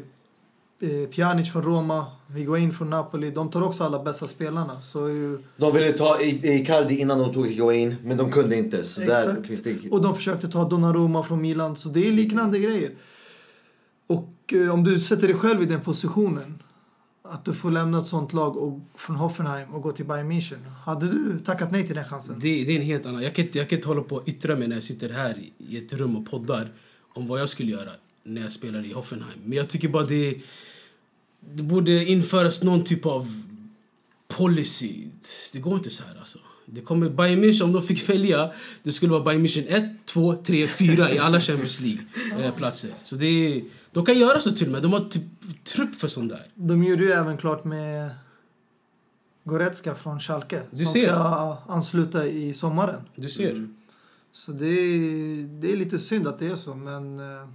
eh, 0.79 1.07
Pjanic 1.11 1.51
från 1.51 1.63
Roma, 1.63 2.05
Higuain 2.35 2.73
från 2.73 2.89
Napoli. 2.89 3.31
De 3.31 3.49
tar 3.51 3.61
också 3.61 3.83
alla 3.83 4.03
bästa 4.03 4.27
spelarna. 4.27 4.81
Så 4.81 5.09
ju, 5.09 5.39
De 5.57 5.73
ville 5.73 5.91
ta 5.91 6.21
I- 6.21 6.55
Icardi 6.61 6.97
innan 6.99 7.19
de 7.19 7.33
tog 7.33 7.47
Higuain, 7.47 7.95
men 8.03 8.17
de 8.17 8.31
kunde 8.31 8.55
inte. 8.57 8.85
Så 8.85 9.01
där 9.01 9.29
Exakt. 9.29 9.47
finns 9.47 9.63
det... 9.63 9.89
Och 9.91 10.01
de 10.01 10.15
försökte 10.15 10.47
ta 10.47 10.69
Donnarumma 10.69 11.23
från 11.23 11.41
Milan. 11.41 11.75
Så 11.77 11.89
det 11.89 12.07
är 12.07 12.11
liknande 12.11 12.59
grejer. 12.59 12.91
Och 14.07 14.53
eh, 14.53 14.73
om 14.73 14.83
du 14.83 14.99
sätter 14.99 15.27
dig 15.27 15.35
själv 15.35 15.61
i 15.61 15.65
den 15.65 15.81
positionen. 15.81 16.63
Att 17.31 17.45
du 17.45 17.53
får 17.53 17.71
lämna 17.71 17.99
ett 17.99 18.07
sånt 18.07 18.33
lag 18.33 18.57
och, 18.57 18.79
från 18.95 19.15
Hoffenheim 19.15 19.73
och 19.73 19.81
gå 19.81 19.91
till 19.91 20.05
Bayern 20.05 20.31
München. 20.31 20.69
Hade 20.85 21.07
du 21.07 21.39
tackat 21.39 21.71
nej 21.71 21.87
till 21.87 21.95
den 21.95 22.05
chansen? 22.05 22.39
Det, 22.39 22.63
det 22.63 22.73
är 22.73 22.79
en 22.79 22.85
helt 22.85 23.05
annan... 23.05 23.23
Jag 23.23 23.35
kan, 23.35 23.45
inte, 23.45 23.57
jag 23.57 23.69
kan 23.69 23.77
inte 23.77 23.87
hålla 23.87 24.01
på 24.01 24.15
och 24.15 24.27
yttra 24.27 24.55
mig 24.55 24.67
när 24.67 24.75
jag 24.75 24.83
sitter 24.83 25.09
här 25.09 25.43
i 25.57 25.77
ett 25.77 25.93
rum 25.93 26.15
och 26.15 26.29
poddar 26.29 26.71
om 27.13 27.27
vad 27.27 27.41
jag 27.41 27.49
skulle 27.49 27.71
göra 27.71 27.91
när 28.23 28.41
jag 28.41 28.53
spelar 28.53 28.85
i 28.85 28.93
Hoffenheim. 28.93 29.39
Men 29.45 29.57
jag 29.57 29.69
tycker 29.69 29.89
bara 29.89 30.05
det... 30.05 30.41
Det 31.39 31.63
borde 31.63 32.05
införas 32.05 32.63
någon 32.63 32.83
typ 32.83 33.05
av 33.05 33.43
policy. 34.27 35.07
Det 35.53 35.59
går 35.59 35.73
inte 35.73 35.89
så 35.89 36.03
här 36.03 36.15
alltså. 36.19 36.39
Det 36.71 36.81
kommer 36.81 37.09
Bayern 37.09 37.43
München, 37.43 37.63
om 37.63 37.73
de 37.73 37.81
fick 37.81 38.09
välja, 38.09 38.51
det 38.83 38.91
skulle 38.91 39.11
vara 39.11 39.23
Bayern 39.23 39.45
München 39.45 39.65
1, 39.67 40.05
2, 40.05 40.35
3, 40.35 40.67
4 40.67 41.11
i 41.11 41.19
alla 41.19 41.39
Champions 41.39 41.79
League-platser. 41.81 42.91
Så 43.03 43.15
det 43.15 43.25
är, 43.25 43.63
de 43.91 44.05
kan 44.05 44.17
göra 44.17 44.39
så 44.39 44.51
till 44.51 44.65
och 44.65 44.71
med. 44.71 44.81
De 44.81 44.93
har 44.93 44.99
typ 44.99 45.23
trupp 45.63 45.95
för 45.95 46.07
sånt 46.07 46.29
där. 46.29 46.47
De 46.55 46.83
gjorde 46.83 47.03
ju 47.03 47.11
även 47.11 47.37
klart 47.37 47.63
med 47.63 48.09
Goretzka 49.43 49.95
från 49.95 50.19
Schalke. 50.19 50.61
Du 50.71 50.85
som 50.85 50.93
ser. 50.93 51.07
ska 51.07 51.57
ansluta 51.67 52.27
i 52.27 52.53
sommaren. 52.53 53.01
Du 53.15 53.29
ser. 53.29 53.51
Mm. 53.51 53.75
Så 54.31 54.51
det 54.51 54.67
är, 54.67 55.43
det 55.61 55.71
är 55.71 55.77
lite 55.77 55.99
synd 55.99 56.27
att 56.27 56.39
det 56.39 56.47
är 56.47 56.55
så, 56.55 56.75
men 56.75 57.19
eh, 57.19 57.47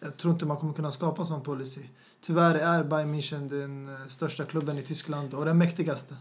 jag 0.00 0.16
tror 0.16 0.32
inte 0.32 0.46
man 0.46 0.56
kommer 0.56 0.72
kunna 0.72 0.92
skapa 0.92 1.24
sån 1.24 1.42
policy. 1.42 1.80
Tyvärr 2.26 2.54
är 2.54 2.84
Bayern 2.84 3.14
München 3.14 3.48
den 3.48 3.88
eh, 3.88 4.08
största 4.08 4.44
klubben 4.44 4.78
i 4.78 4.82
Tyskland 4.82 5.34
och 5.34 5.44
den 5.44 5.58
mäktigaste. 5.58 6.16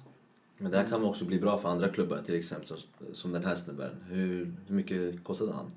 Men 0.63 0.71
det 0.71 0.77
här 0.77 0.89
kan 0.89 1.03
också 1.03 1.25
bli 1.25 1.39
bra 1.39 1.57
för 1.57 1.69
andra 1.69 1.89
klubbar, 1.89 2.21
till 2.25 2.35
exempel 2.35 2.67
som, 2.67 2.77
som 3.13 3.31
den 3.31 3.45
här 3.45 3.55
snubben. 3.55 3.89
Hur, 4.09 4.51
hur 4.67 4.75
mycket 4.75 5.23
kostade 5.23 5.53
han? 5.53 5.71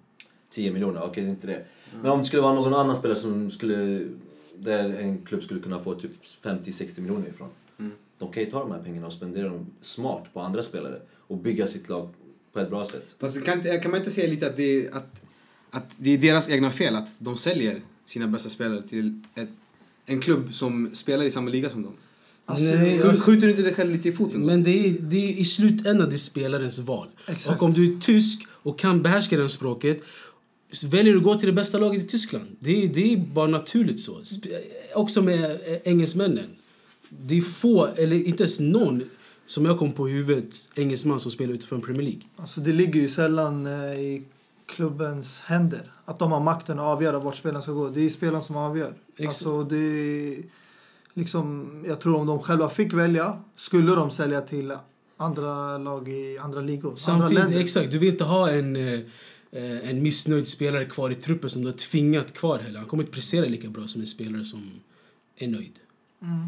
10 0.50 0.72
miljoner? 0.72 1.02
Okej, 1.02 1.22
det 1.22 1.28
är 1.28 1.30
inte 1.30 1.46
det. 1.46 1.64
Men 2.02 2.10
om 2.10 2.18
det 2.18 2.24
skulle 2.24 2.42
vara 2.42 2.54
någon 2.54 2.74
annan 2.74 2.96
spelare 2.96 3.18
som 3.18 3.50
skulle... 3.50 4.06
Där 4.58 4.88
en 4.88 5.18
klubb 5.18 5.42
skulle 5.42 5.60
kunna 5.60 5.80
få 5.80 5.94
typ 5.94 6.10
50-60 6.42 7.00
miljoner 7.00 7.28
ifrån. 7.28 7.48
Mm. 7.78 7.92
De 8.18 8.32
kan 8.32 8.42
ju 8.42 8.50
ta 8.50 8.58
de 8.58 8.70
här 8.70 8.82
pengarna 8.82 9.06
och 9.06 9.12
spendera 9.12 9.48
dem 9.48 9.66
smart 9.80 10.24
på 10.32 10.40
andra 10.40 10.62
spelare. 10.62 11.00
Och 11.16 11.36
bygga 11.36 11.66
sitt 11.66 11.88
lag 11.88 12.08
på 12.52 12.60
ett 12.60 12.70
bra 12.70 12.86
sätt. 12.86 13.14
Fast 13.18 13.44
kan, 13.44 13.62
kan 13.82 13.90
man 13.90 14.00
inte 14.00 14.10
säga 14.10 14.30
lite 14.30 14.46
att 14.46 14.56
det, 14.56 14.88
att, 14.92 15.22
att 15.70 15.94
det 15.96 16.10
är 16.10 16.18
deras 16.18 16.50
egna 16.50 16.70
fel 16.70 16.96
att 16.96 17.08
de 17.18 17.36
säljer 17.36 17.82
sina 18.04 18.26
bästa 18.26 18.48
spelare 18.50 18.82
till 18.82 19.20
ett, 19.34 19.50
en 20.06 20.20
klubb 20.20 20.54
som 20.54 20.94
spelar 20.94 21.24
i 21.24 21.30
samma 21.30 21.50
liga 21.50 21.70
som 21.70 21.82
dem? 21.82 21.94
Alltså, 22.48 22.64
Nej, 22.64 23.16
Skjuter 23.16 23.42
du 23.42 23.50
inte 23.50 23.62
dig 23.62 23.74
själv 23.74 23.92
lite 23.92 24.08
i 24.08 24.12
foten 24.12 24.40
då? 24.40 24.46
Men 24.46 24.62
det 24.62 24.70
är, 24.86 24.96
det 25.00 25.16
är 25.16 25.28
i 25.40 25.44
slutändan 25.44 26.08
det 26.08 26.14
är 26.14 26.18
spelarens 26.18 26.78
val. 26.78 27.08
Exakt. 27.26 27.56
Och 27.56 27.62
om 27.66 27.72
du 27.72 27.96
är 27.96 28.00
tysk 28.00 28.46
och 28.50 28.78
kan 28.78 29.02
behärska 29.02 29.36
det 29.36 29.48
språket 29.48 30.02
väljer 30.90 31.12
du 31.12 31.18
att 31.18 31.24
gå 31.24 31.34
till 31.34 31.46
det 31.46 31.52
bästa 31.52 31.78
laget 31.78 32.04
i 32.04 32.06
Tyskland. 32.06 32.44
Det, 32.60 32.84
är- 32.84 32.88
det 32.88 33.12
är 33.12 33.16
bara 33.16 33.46
naturligt 33.46 34.00
så. 34.00 34.12
Sp- 34.18 34.46
Också 34.94 35.22
med 35.22 35.44
eh, 35.50 35.78
engelsmännen. 35.84 36.46
Det 37.08 37.36
är 37.38 37.42
få, 37.42 37.86
eller 37.96 38.16
inte 38.26 38.42
ens 38.42 38.60
någon, 38.60 39.02
som 39.46 39.64
jag 39.64 39.78
kom 39.78 39.92
på 39.92 40.06
huvudet, 40.08 40.68
engelsman 40.74 41.20
som 41.20 41.30
spelar 41.30 41.54
utanför 41.54 41.78
Premier 41.78 42.02
League. 42.02 42.20
Alltså 42.36 42.60
det 42.60 42.72
ligger 42.72 43.00
ju 43.00 43.08
sällan 43.08 43.66
eh, 43.66 43.72
i 44.00 44.22
klubbens 44.66 45.40
händer. 45.40 45.92
Att 46.04 46.18
de 46.18 46.32
har 46.32 46.40
makten 46.40 46.78
att 46.78 46.84
avgöra 46.84 47.18
vart 47.18 47.36
spelaren 47.36 47.62
ska 47.62 47.72
gå. 47.72 47.88
Det 47.88 48.00
är 48.00 48.08
spelaren 48.08 48.42
som 48.42 48.56
avgör. 48.56 48.94
Ex- 49.16 49.26
Alltså 49.26 49.62
det 49.64 49.76
är, 49.76 50.42
liksom, 51.16 51.70
jag 51.86 52.00
tror 52.00 52.16
om 52.16 52.26
de 52.26 52.38
själva 52.38 52.68
fick 52.68 52.92
välja 52.92 53.42
skulle 53.54 53.94
de 53.94 54.10
sälja 54.10 54.40
till 54.40 54.72
andra 55.16 55.78
lag 55.78 56.08
i 56.08 56.38
andra 56.38 56.60
ligor. 56.60 56.88
andra 56.88 56.96
Samtidigt, 56.96 57.44
länder. 57.44 57.60
exakt, 57.60 57.90
du 57.90 57.98
vill 57.98 58.08
inte 58.08 58.24
ha 58.24 58.50
en, 58.50 58.76
eh, 58.76 59.90
en 59.90 60.02
missnöjd 60.02 60.48
spelare 60.48 60.84
kvar 60.84 61.10
i 61.10 61.14
truppen 61.14 61.50
som 61.50 61.62
du 61.62 61.68
har 61.68 61.76
tvingat 61.76 62.32
kvar 62.32 62.58
heller. 62.58 62.78
Han 62.78 62.88
kommer 62.88 63.02
inte 63.02 63.12
prestera 63.12 63.46
lika 63.46 63.68
bra 63.68 63.86
som 63.86 64.00
en 64.00 64.06
spelare 64.06 64.44
som 64.44 64.70
är 65.36 65.48
nöjd. 65.48 65.78
Mm. 66.22 66.46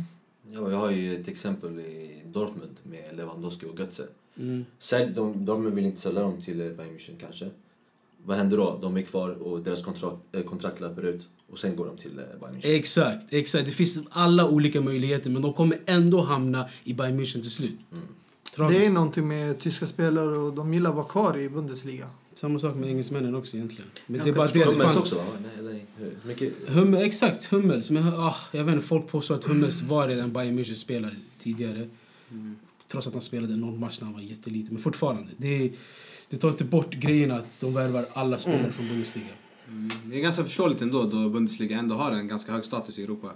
Ja, 0.52 0.64
vi 0.64 0.74
har 0.74 0.90
ju 0.90 1.20
ett 1.20 1.28
exempel 1.28 1.78
i 1.80 2.22
Dortmund 2.26 2.76
med 2.82 3.16
Lewandowski 3.16 3.66
och 3.66 3.78
Götze. 3.80 4.06
Mm. 4.36 4.64
Sälj, 4.78 5.12
de, 5.14 5.44
de 5.44 5.74
vill 5.74 5.86
inte 5.86 6.00
sälja 6.00 6.20
dem 6.20 6.42
till 6.42 6.56
Bayern 6.56 6.96
München 6.98 7.18
kanske. 7.20 7.50
Vad 8.24 8.36
händer 8.36 8.56
då? 8.56 8.78
De 8.82 8.96
är 8.96 9.02
kvar 9.02 9.30
och 9.30 9.60
deras 9.60 9.82
kontrakt, 9.82 10.16
eh, 10.32 10.42
kontrakt 10.42 10.80
löper 10.80 11.02
ut. 11.02 11.26
Och 11.52 11.58
sen 11.58 11.76
går 11.76 11.86
de 11.86 11.96
till 11.96 12.18
eh, 12.18 12.24
Bayern 12.40 12.54
München. 12.54 12.76
Exakt, 12.76 13.26
exakt. 13.30 13.66
Det 13.66 13.70
finns 13.70 13.98
alla 14.10 14.48
olika 14.48 14.80
möjligheter 14.80 15.30
men 15.30 15.42
de 15.42 15.52
kommer 15.52 15.78
ändå 15.86 16.20
hamna 16.20 16.68
i 16.84 16.94
Bayern 16.94 17.20
München 17.20 17.40
till 17.40 17.50
slut. 17.50 17.78
Tragiskt. 18.54 18.80
Det 18.80 18.86
är 18.86 18.92
någonting 18.92 19.28
med 19.28 19.58
tyska 19.58 19.86
spelare 19.86 20.36
och 20.36 20.52
de 20.52 20.74
gillar 20.74 20.90
att 20.90 20.96
vara 20.96 21.06
kvar 21.06 21.38
i 21.38 21.48
Bundesliga. 21.48 22.06
Samma 22.34 22.58
sak 22.58 22.76
med 22.76 22.88
engelsmännen 22.88 23.34
också 23.34 23.56
egentligen. 23.56 23.90
Men 24.06 24.18
Jag 24.18 24.26
det 24.26 24.30
är 24.30 24.34
bara 24.34 24.48
det 24.48 24.64
att 24.64 24.78
det 24.78 24.84
fanns... 24.84 25.00
också 25.00 25.14
va? 25.14 25.22
Nej, 25.42 25.64
nej, 25.64 25.86
hur 25.96 26.16
mycket? 26.24 26.52
Hummel, 26.66 27.02
exakt, 27.02 27.44
Hummels. 27.44 27.90
Men 27.90 28.08
ah, 28.08 28.36
jag 28.52 28.64
vet 28.64 28.74
inte, 28.74 28.86
folk 28.86 29.08
påstår 29.08 29.34
att 29.34 29.44
Hummels 29.44 29.82
var 29.82 30.08
redan 30.08 30.32
Bayern 30.32 30.58
München-spelare 30.58 31.16
tidigare. 31.38 31.88
Trots 32.88 33.06
att 33.06 33.12
han 33.12 33.22
spelade 33.22 33.56
någon 33.56 33.80
match 33.80 34.00
när 34.00 34.06
han 34.06 34.14
var 34.14 34.20
jätteliten. 34.20 34.74
Men 34.74 34.82
fortfarande, 34.82 35.32
det, 35.36 35.72
det 36.28 36.36
tar 36.36 36.48
inte 36.48 36.64
bort 36.64 36.94
grejen 36.94 37.30
att 37.30 37.46
de 37.60 37.74
värvar 37.74 38.06
alla 38.12 38.38
spelare 38.38 38.72
från 38.72 38.88
Bundesliga. 38.88 39.26
Mm. 39.68 39.90
Det 40.04 40.16
är 40.18 40.22
ganska 40.22 40.44
förståeligt 40.44 40.82
ändå 40.82 41.04
då 41.04 41.28
Bundesliga 41.28 41.78
ändå 41.78 41.94
har 41.94 42.12
en 42.12 42.28
ganska 42.28 42.52
hög 42.52 42.64
status 42.64 42.98
i 42.98 43.02
Europa. 43.02 43.30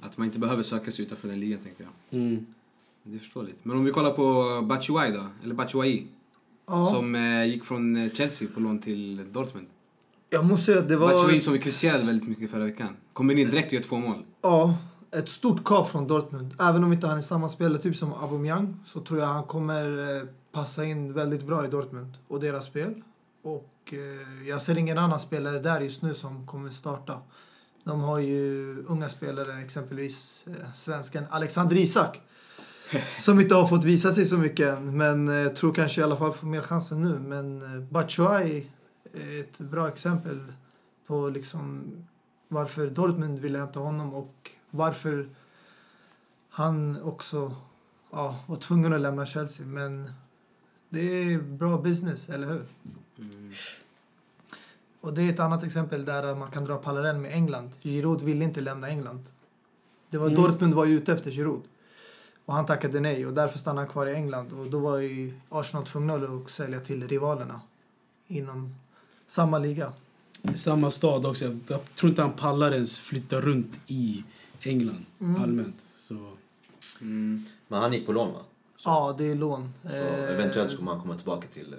Att 0.00 0.18
man 0.18 0.26
inte 0.26 0.38
behöver 0.38 0.62
söka 0.62 0.90
sig 0.90 1.04
utanför 1.04 1.28
den 1.28 1.40
ligan 1.40 1.60
tänker 1.60 1.84
jag. 1.84 2.20
Mm. 2.20 2.46
Det 3.02 3.14
är 3.14 3.18
förståeligt. 3.18 3.64
Men 3.64 3.76
om 3.76 3.84
vi 3.84 3.90
kollar 3.90 4.10
på 4.10 4.62
Batshuayi 4.62 5.12
då, 5.12 5.24
eller 5.44 5.54
Batshuayi. 5.54 6.06
Ja, 6.66 6.86
Som 6.86 7.14
eh, 7.14 7.44
gick 7.46 7.64
från 7.64 7.96
eh, 7.96 8.12
Chelsea 8.12 8.48
på 8.54 8.60
lån 8.60 8.78
till 8.78 9.32
Dortmund. 9.32 9.66
jag 10.30 10.44
måste 10.44 10.66
säga 10.66 10.78
att 10.78 10.88
det 10.88 10.96
var... 10.96 11.08
Batshuayi 11.12 11.40
som 11.40 11.52
vi 11.52 11.58
kritiserade 11.58 12.06
väldigt 12.06 12.28
mycket 12.28 12.50
förra 12.50 12.64
veckan. 12.64 12.88
Kommer 13.12 13.38
in 13.38 13.50
direkt 13.50 13.66
och 13.66 13.72
gör 13.72 13.82
två 13.82 13.96
mål. 13.96 14.24
Ja, 14.42 14.76
ett 15.10 15.28
stort 15.28 15.64
kap 15.64 15.90
från 15.90 16.06
Dortmund. 16.06 16.54
Även 16.60 16.84
om 16.84 16.92
inte 16.92 17.06
han 17.06 17.18
är 17.18 17.22
samma 17.22 17.48
spelare 17.48 17.82
typ 17.82 17.96
som 17.96 18.12
Aubameyang 18.12 18.76
så 18.84 19.00
tror 19.00 19.20
jag 19.20 19.26
han 19.26 19.44
kommer 19.44 20.16
eh, 20.16 20.22
passa 20.52 20.84
in 20.84 21.12
väldigt 21.12 21.42
bra 21.46 21.64
i 21.64 21.68
Dortmund 21.68 22.14
och 22.28 22.40
deras 22.40 22.64
spel. 22.66 23.02
Och 23.42 23.68
eh, 23.92 24.48
jag 24.48 24.62
ser 24.62 24.78
ingen 24.78 24.98
annan 24.98 25.20
spelare 25.20 25.58
där 25.58 25.80
just 25.80 26.02
nu 26.02 26.14
som 26.14 26.46
kommer 26.46 26.70
starta. 26.70 27.20
De 27.84 28.00
har 28.00 28.18
ju 28.18 28.76
unga 28.86 29.08
spelare, 29.08 29.62
exempelvis 29.62 30.44
eh, 30.46 30.72
svensken 30.74 31.24
Alexander 31.30 31.76
Isak. 31.76 32.20
Som 33.18 33.40
inte 33.40 33.54
har 33.54 33.66
fått 33.66 33.84
visa 33.84 34.12
sig 34.12 34.24
så 34.24 34.38
mycket 34.38 34.78
än, 34.78 34.96
men 34.96 35.28
eh, 35.28 35.52
tror 35.52 35.74
kanske 35.74 36.00
i 36.00 36.04
alla 36.04 36.16
fall 36.16 36.32
får 36.32 36.46
mer 36.46 36.62
chansen 36.62 37.00
nu. 37.00 37.18
Men 37.18 37.62
Batshuayi 37.90 38.70
är 39.12 39.40
ett 39.40 39.58
bra 39.58 39.88
exempel 39.88 40.52
på 41.06 41.28
liksom 41.28 41.92
varför 42.48 42.86
Dortmund 42.90 43.38
ville 43.38 43.58
hämta 43.58 43.80
honom 43.80 44.14
och 44.14 44.50
varför 44.70 45.28
han 46.50 47.02
också 47.02 47.54
ja, 48.12 48.36
var 48.46 48.56
tvungen 48.56 48.92
att 48.92 49.00
lämna 49.00 49.26
Chelsea. 49.26 49.66
Men 49.66 50.12
det 50.88 51.00
är 51.00 51.38
bra 51.38 51.78
business, 51.78 52.28
eller 52.28 52.46
hur? 52.46 52.66
Och 55.00 55.14
det 55.14 55.22
är 55.22 55.32
ett 55.32 55.40
annat 55.40 55.62
exempel 55.64 56.04
där 56.04 56.34
man 56.34 56.50
kan 56.50 56.64
dra 56.64 56.76
parallell 56.76 57.16
med 57.18 57.32
England. 57.32 57.70
Giroud 57.82 58.22
ville 58.22 58.44
inte 58.44 58.60
lämna 58.60 58.88
England. 58.88 59.24
Det 60.10 60.18
var 60.18 60.26
Mm. 60.26 60.42
Dortmund 60.42 60.74
var 60.74 60.84
ju 60.84 60.94
ute 60.96 61.12
efter 61.12 61.30
Giroud. 61.30 61.62
Och 62.44 62.54
han 62.54 62.66
tackade 62.66 63.00
nej 63.00 63.26
och 63.26 63.32
därför 63.32 63.58
stannade 63.58 63.80
han 63.86 63.92
kvar 63.92 64.06
i 64.06 64.14
England. 64.14 64.52
Och 64.52 64.70
då 64.70 64.78
var 64.78 64.98
ju 64.98 65.40
Arsenal 65.48 65.86
tvungna 65.86 66.14
att 66.14 66.50
sälja 66.50 66.80
till 66.80 67.08
rivalerna 67.08 67.60
inom 68.26 68.74
samma 69.26 69.58
liga. 69.58 69.92
Samma 70.54 70.90
stad 70.90 71.26
också. 71.26 71.56
Jag, 71.68 71.94
tror 71.94 72.10
inte 72.10 72.22
han 72.22 72.32
pallar 72.32 72.72
ens 72.72 72.98
flytta 72.98 73.40
runt 73.40 73.78
i 73.86 74.24
England 74.60 75.04
Mm. 75.20 75.42
allmänt. 75.42 75.86
Så. 75.98 76.14
Mm. 77.00 77.44
Men 77.68 77.80
han 77.82 77.92
gick 77.92 78.06
på 78.06 78.12
lån 78.12 78.32
va? 78.32 78.40
Så, 78.76 78.88
Ja, 78.90 79.14
det 79.18 79.24
är 79.30 79.34
lån. 79.34 79.72
så 79.82 79.88
Eh, 79.88 80.30
eventuellt 80.34 80.72
ska 80.72 80.82
man 80.82 81.00
komma 81.00 81.16
tillbaka 81.16 81.48
till... 81.48 81.74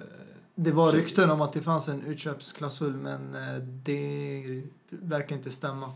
eh, 0.58 0.64
Det 0.64 0.72
var 0.72 0.92
rykten 0.92 1.30
om 1.30 1.42
att 1.42 1.54
det 1.54 1.62
fanns 1.62 1.88
en 1.88 2.02
utköpsklausul 2.08 2.94
men 2.94 3.36
eh, 3.36 3.62
det 3.64 4.44
verkar 4.90 5.36
inte 5.36 5.52
stämma. 5.52 5.94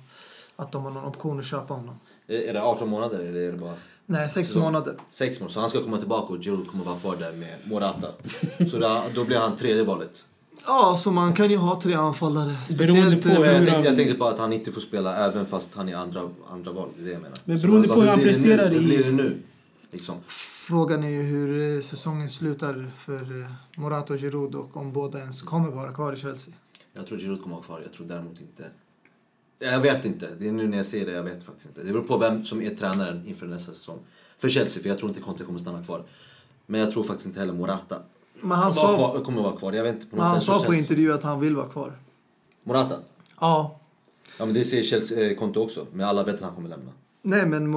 Att 0.55 0.71
de 0.71 0.83
har 0.83 0.91
någon 0.91 1.05
option 1.05 1.39
att 1.39 1.45
köpa 1.45 1.73
honom. 1.73 1.95
Är 2.27 2.41
är 2.41 2.53
det 2.53 2.63
18 2.63 2.89
månader 2.89 3.19
eller 3.19 3.39
är 3.39 3.51
det 3.51 3.57
bara 3.57 3.73
Nej, 4.05 4.29
sex 4.29 4.49
Så- 4.49 4.59
månader. 4.59 4.95
6 5.13 5.39
månader? 5.39 5.53
Så 5.53 5.59
han 5.59 5.69
ska 5.69 5.83
komma 5.83 5.97
tillbaka 5.97 6.33
och 6.33 6.39
Giroud 6.43 6.67
kommer 6.67 6.83
vara 6.85 6.99
kvar 6.99 7.15
där 7.15 7.31
med 7.33 7.55
Morata. 7.63 8.07
Så 8.71 8.77
då, 8.79 9.01
då 9.15 9.23
blir 9.25 9.37
han 9.37 9.55
tredje 9.57 9.83
valet. 9.83 10.25
Ja, 10.65 10.99
så 11.03 11.11
man 11.11 11.33
kan 11.35 11.49
ju 11.49 11.57
ha 11.57 11.81
tre 11.81 11.93
anfallare. 11.93 12.55
Beroende 12.77 13.17
på 13.17 13.29
eh, 13.29 13.35
jag, 13.35 13.65
tänkte, 13.67 13.89
jag 13.89 13.95
tänkte 13.97 14.17
bara 14.17 14.31
att 14.33 14.39
han 14.39 14.53
inte 14.53 14.71
får 14.71 14.81
spela 14.81 15.15
även 15.27 15.45
fast 15.45 15.69
han 15.75 15.89
är 15.89 15.95
andra, 15.95 16.29
andra 16.51 16.71
val. 16.71 16.89
Det 16.97 17.01
är 17.01 17.05
det 17.05 17.11
jag 17.11 17.21
menar. 17.21 17.37
Men 17.45 17.59
Så 17.59 17.67
beroende 17.67 17.87
vad- 17.87 17.97
på 17.97 18.01
hur 18.01 18.09
han 18.09 18.17
blir 18.19 18.25
det 18.27 18.31
presterar 18.33 18.69
nu? 18.69 18.75
Hur 18.75 18.81
i- 18.81 18.85
blir 18.85 19.03
det 19.03 19.11
nu? 19.11 19.37
Liksom. 19.91 20.15
Frågan 20.71 21.03
är 21.03 21.09
ju 21.09 21.21
hur 21.21 21.75
eh, 21.75 21.81
säsongen 21.81 22.29
slutar 22.29 22.91
för 22.97 23.41
eh, 23.41 23.51
Morata 23.75 24.13
och 24.13 24.19
Giroud 24.19 24.55
och 24.55 24.77
om 24.77 24.91
båda 24.93 25.19
ens 25.19 25.41
kommer 25.41 25.71
vara 25.71 25.93
kvar 25.93 26.13
i 26.13 26.17
Chelsea. 26.17 26.53
Jag 26.93 27.07
tror 27.07 27.17
Giroud 27.17 27.41
kommer 27.41 27.55
vara 27.55 27.65
kvar. 27.65 27.81
Jag 27.81 27.93
tror 27.93 28.07
däremot 28.07 28.41
inte... 28.41 28.69
Jag 29.59 29.79
vet 29.79 30.05
inte. 30.05 30.29
Det 30.39 30.47
är 30.47 30.51
nu 30.51 30.67
när 30.67 30.77
jag 30.77 30.85
ser 30.85 31.05
det. 31.05 31.11
Jag 31.11 31.23
vet 31.23 31.43
faktiskt 31.43 31.67
inte. 31.67 31.83
Det 31.83 31.93
beror 31.93 32.03
på 32.03 32.17
vem 32.17 32.45
som 32.45 32.61
är 32.61 32.75
tränaren 32.75 33.27
inför 33.27 33.45
nästa 33.45 33.73
säsong. 33.73 33.99
För 34.39 34.49
Chelsea, 34.49 34.83
för 34.83 34.89
jag 34.89 34.99
tror 34.99 35.09
inte 35.09 35.21
Conte 35.21 35.43
kommer 35.43 35.59
stanna 35.59 35.83
kvar. 35.83 36.03
Men 36.65 36.81
jag 36.81 36.91
tror 36.91 37.03
faktiskt 37.03 37.27
inte 37.27 37.39
heller 37.39 37.53
Morata 37.53 37.97
Men 38.41 38.57
han 38.57 38.73
sa, 38.73 38.95
kvar, 38.95 39.23
kommer 39.23 39.41
vara 39.41 39.57
kvar. 39.57 39.73
Jag 39.73 39.83
vet 39.83 39.95
inte. 39.95 40.07
På 40.07 40.15
något 40.15 40.25
han 40.25 40.41
sa 40.41 40.63
på 40.63 40.73
intervju 40.73 41.13
att 41.13 41.23
han 41.23 41.39
vill 41.39 41.55
vara 41.55 41.67
kvar. 41.67 41.93
Morata? 42.63 42.95
Ja. 43.39 43.79
Ja 44.39 44.45
men 44.45 44.53
det 44.53 44.63
säger 44.63 44.83
Chelsea, 44.83 45.29
eh, 45.29 45.37
Conte 45.37 45.59
också. 45.59 45.87
Men 45.93 46.07
alla 46.07 46.23
vet 46.23 46.35
att 46.35 46.41
han 46.41 46.55
kommer 46.55 46.69
lämna. 46.69 46.91
Nej, 47.21 47.45
men 47.45 47.75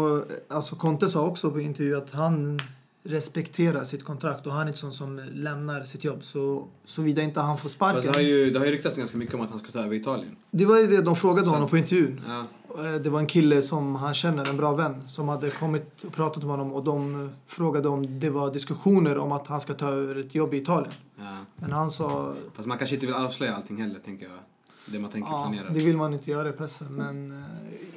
alltså 0.48 0.76
Conte 0.76 1.08
sa 1.08 1.26
också 1.26 1.50
på 1.50 1.60
intervju 1.60 1.96
att 1.96 2.10
han 2.10 2.60
respekterar 3.06 3.84
sitt 3.84 4.04
kontrakt 4.04 4.46
och 4.46 4.52
han 4.52 4.62
är 4.62 4.66
inte 4.66 4.78
sån 4.78 4.92
som 4.92 5.20
lämnar 5.32 5.84
sitt 5.84 6.04
jobb. 6.04 6.24
Så 6.24 6.68
såvida 6.84 7.22
inte 7.22 7.40
han 7.40 7.56
får 7.56 7.62
Fast 7.62 7.74
sparken. 7.74 8.02
det 8.02 8.18
har, 8.18 8.20
ju, 8.20 8.50
det 8.50 8.58
har 8.58 8.66
ju 8.66 8.72
ryktats 8.72 8.96
ganska 8.98 9.18
mycket 9.18 9.34
om 9.34 9.40
att 9.40 9.50
han 9.50 9.58
ska 9.58 9.72
ta 9.72 9.78
över 9.78 9.94
Italien. 9.96 10.36
Det 10.50 10.64
var 10.64 10.78
ju 10.80 10.86
det 10.86 11.02
de 11.02 11.16
frågade 11.16 11.46
Så- 11.46 11.52
honom 11.54 11.68
på 11.68 11.76
intervjun. 11.78 12.20
Ja. 12.28 12.46
Eh, 12.84 12.94
Det 12.94 13.10
var 13.10 13.18
en 13.18 13.26
kille 13.26 13.62
som 13.62 13.94
han 13.94 14.14
känner, 14.14 14.48
en 14.48 14.56
bra 14.56 14.72
vän, 14.74 15.08
som 15.08 15.28
hade 15.28 15.50
kommit 15.50 16.04
och 16.04 16.12
pratat 16.12 16.42
med 16.42 16.50
honom 16.50 16.72
och 16.72 16.84
de 16.84 17.24
eh, 17.24 17.30
frågade 17.46 17.88
om 17.88 18.20
det 18.20 18.30
var 18.30 18.52
diskussioner 18.52 19.18
om 19.18 19.32
att 19.32 19.46
han 19.46 19.60
ska 19.60 19.74
ta 19.74 19.88
över 19.88 20.16
ett 20.16 20.34
jobb 20.34 20.54
i 20.54 20.56
Italien. 20.56 20.92
Ja. 21.18 21.36
Men 21.56 21.72
han 21.72 21.90
sa, 21.90 22.34
Fast 22.54 22.68
man 22.68 22.78
kanske 22.78 22.94
inte 22.96 23.06
vill 23.06 23.14
avslöja 23.14 23.54
allting 23.54 23.76
heller, 23.82 24.00
tänker 24.00 24.24
jag. 24.26 24.38
Det 24.86 24.98
man 24.98 25.10
tänker 25.10 25.30
ja, 25.32 25.42
planera. 25.50 25.72
det 25.72 25.84
vill 25.84 25.96
man 25.96 26.12
inte 26.14 26.30
göra 26.30 26.48
i 26.48 26.52
pressen. 26.52 26.86
Men 26.94 27.30
eh, 27.32 27.44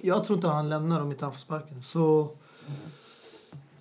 jag 0.01 0.23
tror 0.23 0.37
inte 0.37 0.47
han 0.47 0.69
lämnar 0.69 1.01
om 1.01 1.11
inte 1.11 1.25
han 1.25 1.31
får 1.33 1.39
sparken. 1.39 1.83
Så, 1.83 2.29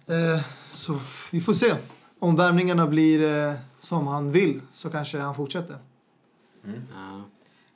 eh, 0.08 0.40
så 0.70 0.98
vi 1.30 1.40
får 1.40 1.52
se. 1.52 1.74
Om 2.18 2.36
värvningarna 2.36 2.86
blir 2.86 3.48
eh, 3.48 3.54
som 3.78 4.06
han 4.06 4.32
vill 4.32 4.60
så 4.72 4.90
kanske 4.90 5.18
han 5.18 5.34
fortsätter. 5.34 5.76
Ja. 6.64 6.72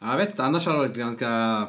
Ja, 0.01 0.11
Jag 0.11 0.17
vet 0.17 0.31
inte, 0.31 0.45
annars 0.45 0.67
har 0.67 0.73
det 0.73 0.79
varit 0.79 0.97
ganska 0.97 1.67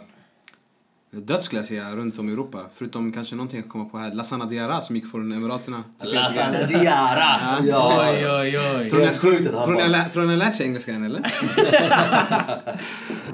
dött 1.12 1.46
skulle 1.46 1.60
jag 1.60 1.68
säga 1.68 1.96
runt 1.96 2.20
om 2.20 2.30
i 2.30 2.32
Europa. 2.32 2.60
Förutom 2.76 3.12
kanske 3.12 3.36
någonting 3.36 3.60
jag 3.60 3.70
kommer 3.70 3.86
på 3.86 3.98
här. 3.98 4.14
Lassana 4.14 4.46
Diarra 4.46 4.82
som 4.82 4.96
gick 4.96 5.12
från 5.12 5.32
Emiraterna 5.32 5.84
till 6.00 6.10
PSG. 6.10 6.16
Lassana 6.16 6.68
Diarra! 6.68 7.66
Ja. 7.66 8.10
Oj, 8.12 8.30
oj, 8.30 8.60
oj. 8.78 8.90
Tror 8.90 9.00
ni, 9.00 9.06
han 9.06 9.16
tror, 9.20 9.74
ni, 10.22 10.30
har 10.30 10.38
lärt 10.38 10.56
sig 10.56 10.66
engelska 10.66 10.94
än 10.94 11.04
eller? 11.04 11.34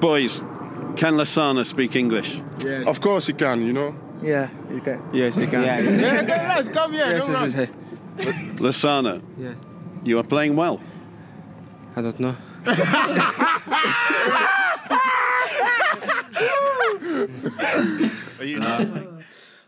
Boys, 0.00 0.42
can 0.96 1.16
Lasana 1.16 1.64
speak 1.64 1.96
English? 1.96 2.40
Of 2.86 3.00
course 3.00 3.32
he 3.32 3.38
can, 3.38 3.62
you 3.62 3.72
know. 3.72 4.07
Yeah, 4.22 4.48
you 4.72 4.80
can. 4.80 5.00
Yes, 5.12 5.36
you 5.36 5.46
can. 5.46 5.62
Yeah, 5.62 5.80
Yeah, 5.80 6.24
guys, 6.24 6.68
come 6.74 6.92
here. 6.92 7.10
yes, 7.16 7.24
yes, 7.28 7.54
rush. 7.54 7.68
yes. 8.18 8.34
Lasana, 8.60 9.20
Yeah. 9.38 9.54
you 10.04 10.18
are 10.18 10.26
playing 10.28 10.56
well. 10.56 10.80
I 11.96 12.02
don't 12.02 12.18
know. 12.18 12.34
Are 18.40 18.44
you 18.44 18.60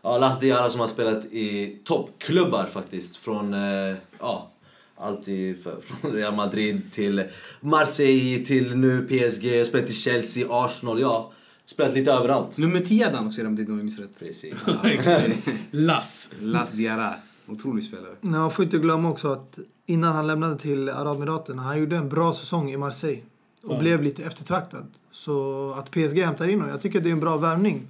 Ja, 0.03 0.17
Las 0.17 0.39
Diarra 0.39 0.69
som 0.69 0.79
har 0.79 0.87
spelat 0.87 1.25
i 1.25 1.77
toppklubbar 1.85 2.65
faktiskt. 2.65 3.15
Från, 3.17 3.53
eh, 3.53 3.95
ja, 4.19 4.51
allt 4.97 5.27
i, 5.27 5.53
för, 5.53 5.77
från 6.01 6.13
Real 6.13 6.35
Madrid 6.35 6.81
till 6.91 7.23
Marseille 7.59 8.45
till 8.45 8.75
nu 8.77 9.01
PSG, 9.01 9.65
spelat 9.67 9.89
i 9.89 9.93
Chelsea, 9.93 10.47
Arsenal, 10.49 10.99
ja. 11.01 11.31
Spelat 11.71 11.93
lite 11.93 12.11
överallt. 12.11 12.57
Nummer 12.57 12.79
10 12.79 13.05
hade 13.05 13.17
han 13.17 13.27
också 13.27 13.43
Madrid 13.43 13.69
om 13.69 13.75
jag 13.75 13.83
minns 13.83 13.99
rätt. 13.99 14.19
Precis. 14.19 14.53
Lass. 15.71 16.31
Las 16.39 16.71
Diarra. 16.71 17.13
Otrolig 17.47 17.83
spelare. 17.83 18.15
Men 18.21 18.31
Man 18.31 18.51
får 18.51 18.65
inte 18.65 18.77
glömma 18.77 19.09
också 19.09 19.33
att 19.33 19.59
innan 19.85 20.15
han 20.15 20.27
lämnade 20.27 20.57
till 20.57 20.89
Arabemiraten, 20.89 21.59
han 21.59 21.79
gjorde 21.79 21.97
en 21.97 22.09
bra 22.09 22.33
säsong 22.33 22.71
i 22.71 22.77
Marseille. 22.77 23.21
Och 23.63 23.79
blev 23.79 24.03
lite 24.03 24.23
eftertraktad. 24.23 24.87
Så 25.11 25.71
att 25.77 25.91
PSG 25.91 26.17
hämtar 26.17 26.47
in 26.47 26.59
honom, 26.59 26.69
jag 26.69 26.81
tycker 26.81 26.99
det 27.01 27.09
är 27.09 27.13
en 27.13 27.19
bra 27.19 27.37
värvning. 27.37 27.87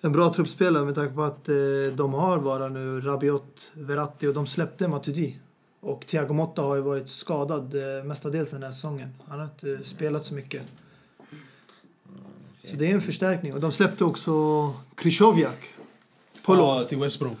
En 0.00 0.12
bra 0.12 0.34
truppspelare 0.34 0.84
med 0.84 0.94
tanke 0.94 1.14
på 1.14 1.22
att 1.22 1.48
eh, 1.48 1.54
de 1.94 2.14
har 2.14 2.38
bara 2.38 2.68
nu 2.68 3.00
Rabiot, 3.00 3.72
Verratti 3.74 4.26
och 4.26 4.34
de 4.34 4.46
släppte 4.46 4.88
Matuidi. 4.88 5.38
Och 5.80 6.06
Thiago 6.06 6.32
Motta 6.32 6.62
har 6.62 6.76
ju 6.76 6.82
varit 6.82 7.08
skadad 7.08 7.74
eh, 7.74 8.04
mestadels 8.04 8.50
den 8.50 8.62
här 8.62 8.70
säsongen. 8.70 9.08
Han 9.28 9.38
har 9.38 9.46
inte 9.46 9.84
spelat 9.84 10.24
så 10.24 10.34
mycket. 10.34 10.62
Så 12.64 12.76
det 12.76 12.90
är 12.90 12.94
en 12.94 13.00
förstärkning. 13.02 13.52
Och 13.54 13.60
de 13.60 13.72
släppte 13.72 14.04
också 14.04 14.32
Krychowiak. 14.94 15.74
På 16.42 16.54
lån. 16.54 16.76
Ja, 16.78 16.84
till 16.88 16.98
West 16.98 17.18
Brom. 17.18 17.36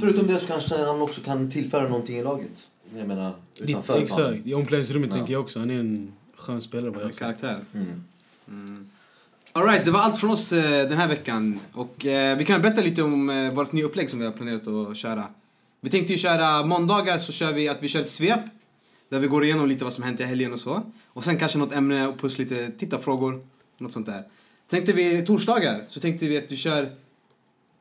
Förutom 0.00 0.26
det 0.26 0.38
så 0.38 0.46
kanske 0.46 0.84
han 0.84 1.02
också 1.02 1.20
kan 1.20 1.50
tillföra 1.50 1.88
någonting 1.88 2.16
i 2.16 2.22
laget. 2.22 2.68
Jag 2.98 3.08
menar, 3.08 3.32
utanför 3.60 3.98
Exakt. 4.02 4.16
planen. 4.16 4.42
I 4.44 4.54
omklädningsrummet 4.54 5.10
Ja. 5.10 5.16
tänker 5.16 5.32
jag 5.32 5.42
också. 5.42 5.58
Han 5.58 5.70
är 5.70 5.78
en 5.78 6.12
skön 6.36 6.60
spelare 6.60 7.12
ser. 7.12 7.18
karaktär. 7.18 7.64
Mm. 8.48 8.90
Alright, 9.52 9.84
det 9.84 9.90
var 9.90 10.00
allt 10.00 10.18
från 10.20 10.30
oss 10.30 10.52
eh, 10.52 10.88
den 10.88 10.98
här 10.98 11.08
veckan. 11.08 11.60
Och 11.72 12.06
eh, 12.06 12.38
vi 12.38 12.44
kan 12.44 12.62
berätta 12.62 12.80
lite 12.80 13.02
om 13.02 13.30
eh, 13.30 13.52
vårt 13.54 13.72
nya 13.72 13.84
upplägg 13.84 14.10
som 14.10 14.18
vi 14.18 14.24
har 14.24 14.32
planerat 14.32 14.66
att 14.68 14.96
köra. 14.96 15.24
Vi 15.80 15.90
tänkte 15.90 16.12
ju 16.12 16.18
köra 16.18 16.66
måndagar 16.66 17.18
så 17.18 17.32
kör 17.32 17.52
vi 17.52 17.68
att 17.68 17.82
vi 17.82 17.88
kör 17.88 18.00
ett 18.00 18.10
svep. 18.10 18.40
Där 19.08 19.18
vi 19.20 19.26
går 19.26 19.44
igenom 19.44 19.68
lite 19.68 19.84
vad 19.84 19.92
som 19.92 20.04
hänt 20.04 20.20
i 20.20 20.22
helgen 20.22 20.52
och 20.52 20.60
så. 20.60 20.82
Och 21.06 21.24
sen 21.24 21.38
kanske 21.38 21.58
något 21.58 21.74
ämne 21.74 22.08
och 22.08 22.18
plus 22.18 22.38
lite 22.38 22.70
tittarfrågor. 22.70 23.46
Något 23.84 23.92
sånt 23.92 24.06
där. 24.06 24.22
Tänkte 24.70 24.92
vi 24.92 25.22
torsdagar 25.26 25.84
så 25.88 26.00
tänkte 26.00 26.26
vi 26.26 26.38
att 26.38 26.44
vi 26.52 26.56
kör 26.56 26.90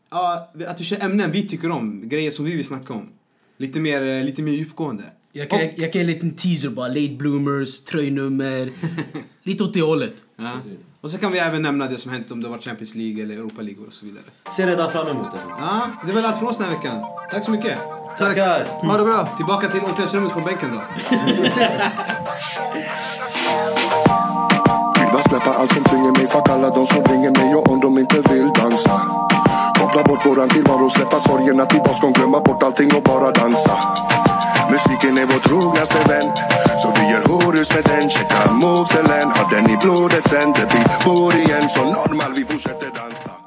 Ja, 0.10 0.52
att 0.68 0.80
vi 0.82 0.84
kör 0.84 1.04
ämnen 1.04 1.32
vi 1.32 1.48
tycker 1.48 1.72
om. 1.72 2.10
Grejer 2.10 2.32
som 2.32 2.46
vi 2.46 2.56
vill 2.56 2.66
snacka 2.66 2.94
om. 2.94 3.10
Lite 3.58 3.80
mer, 3.80 4.02
eh, 4.08 4.24
lite 4.24 4.42
mer 4.42 4.52
djupgående. 4.52 5.04
Jag 5.32 5.50
kan, 5.50 5.60
Och- 5.60 5.66
jag 5.76 5.94
kan 5.94 6.02
ge 6.02 6.08
en 6.08 6.08
liten 6.08 6.32
teaser 6.36 6.70
bara. 6.70 6.88
Late 6.88 7.14
bloomers, 7.14 7.82
tröjnummer. 7.82 8.72
lite 9.44 9.64
åt 9.64 9.74
det 9.74 9.82
hållet. 9.82 10.14
Ja. 10.36 10.60
Och 11.02 11.12
så 11.12 11.18
kan 11.18 11.32
vi 11.32 11.40
även 11.40 11.62
nämna 11.62 11.88
det 11.88 11.98
som 11.98 12.12
hänt 12.12 12.32
om 12.32 12.42
det 12.44 12.50
var 12.50 12.58
Champions 12.58 12.96
League 12.96 13.24
eller 13.24 13.36
Europa 13.36 13.62
League 13.62 13.86
och 13.88 13.94
så 13.94 14.06
vidare. 14.06 14.24
Ser 14.56 14.68
redan 14.68 14.92
fram 14.92 15.08
emot 15.08 15.32
det. 15.32 15.38
Ja, 15.50 15.88
det 16.06 16.12
är 16.12 16.16
väl 16.16 16.26
allt 16.26 16.38
från 16.40 16.50
oss 16.50 16.58
den 16.58 16.68
här 16.68 16.76
veckan. 16.76 17.04
Tack 17.32 17.46
så 17.46 17.52
mycket. 17.52 17.78
Tackar! 18.18 18.66
Ha 18.66 18.98
det 18.98 19.04
bra! 19.04 19.34
Tillbaka 19.38 19.68
till 19.68 19.80
omklädningsrummet 19.80 20.32
från 20.32 20.44
bänken 20.44 20.70
då. 20.74 20.82
Släppa 25.34 25.54
allt 25.60 25.72
som 25.74 25.84
tynger 25.84 26.12
mig. 26.12 26.28
Fuck 26.28 26.50
alla 26.50 26.70
de 26.70 26.86
som 26.86 27.04
ringer 27.04 27.32
mig 27.32 27.56
och 27.56 27.72
om 27.72 27.80
de 27.80 27.98
inte 27.98 28.22
vill 28.30 28.50
dansa. 28.62 29.02
Koppla 29.80 30.04
bort 30.04 30.26
våran 30.26 30.50
tillvaro, 30.50 30.90
släppa 30.90 31.20
sorgerna 31.20 31.66
till 31.66 31.80
baskon 31.80 32.14
Glömma 32.14 32.40
bort 32.40 32.64
allting 32.64 32.96
och 32.96 33.04
bara 33.04 33.32
dansa. 33.32 33.78
Musiken 34.72 35.18
är 35.18 35.26
vår 35.26 35.40
trognaste 35.40 35.98
vän 36.10 36.32
Så 36.82 36.94
vi 36.96 37.12
gör 37.12 37.24
horus 37.28 37.74
med 37.74 37.84
den. 37.84 38.10
Checka 38.10 38.54
movesen, 38.54 39.32
har 39.36 39.50
den 39.50 39.70
i 39.70 39.78
blodet 39.78 40.28
sen 40.30 40.54
Det 40.54 40.66
blir 40.70 41.06
bor 41.06 41.36
igen. 41.36 41.70
Så 41.70 41.82
normal, 41.84 42.34
vi 42.36 42.46
fortsätter 42.46 42.92
dansa. 42.96 43.43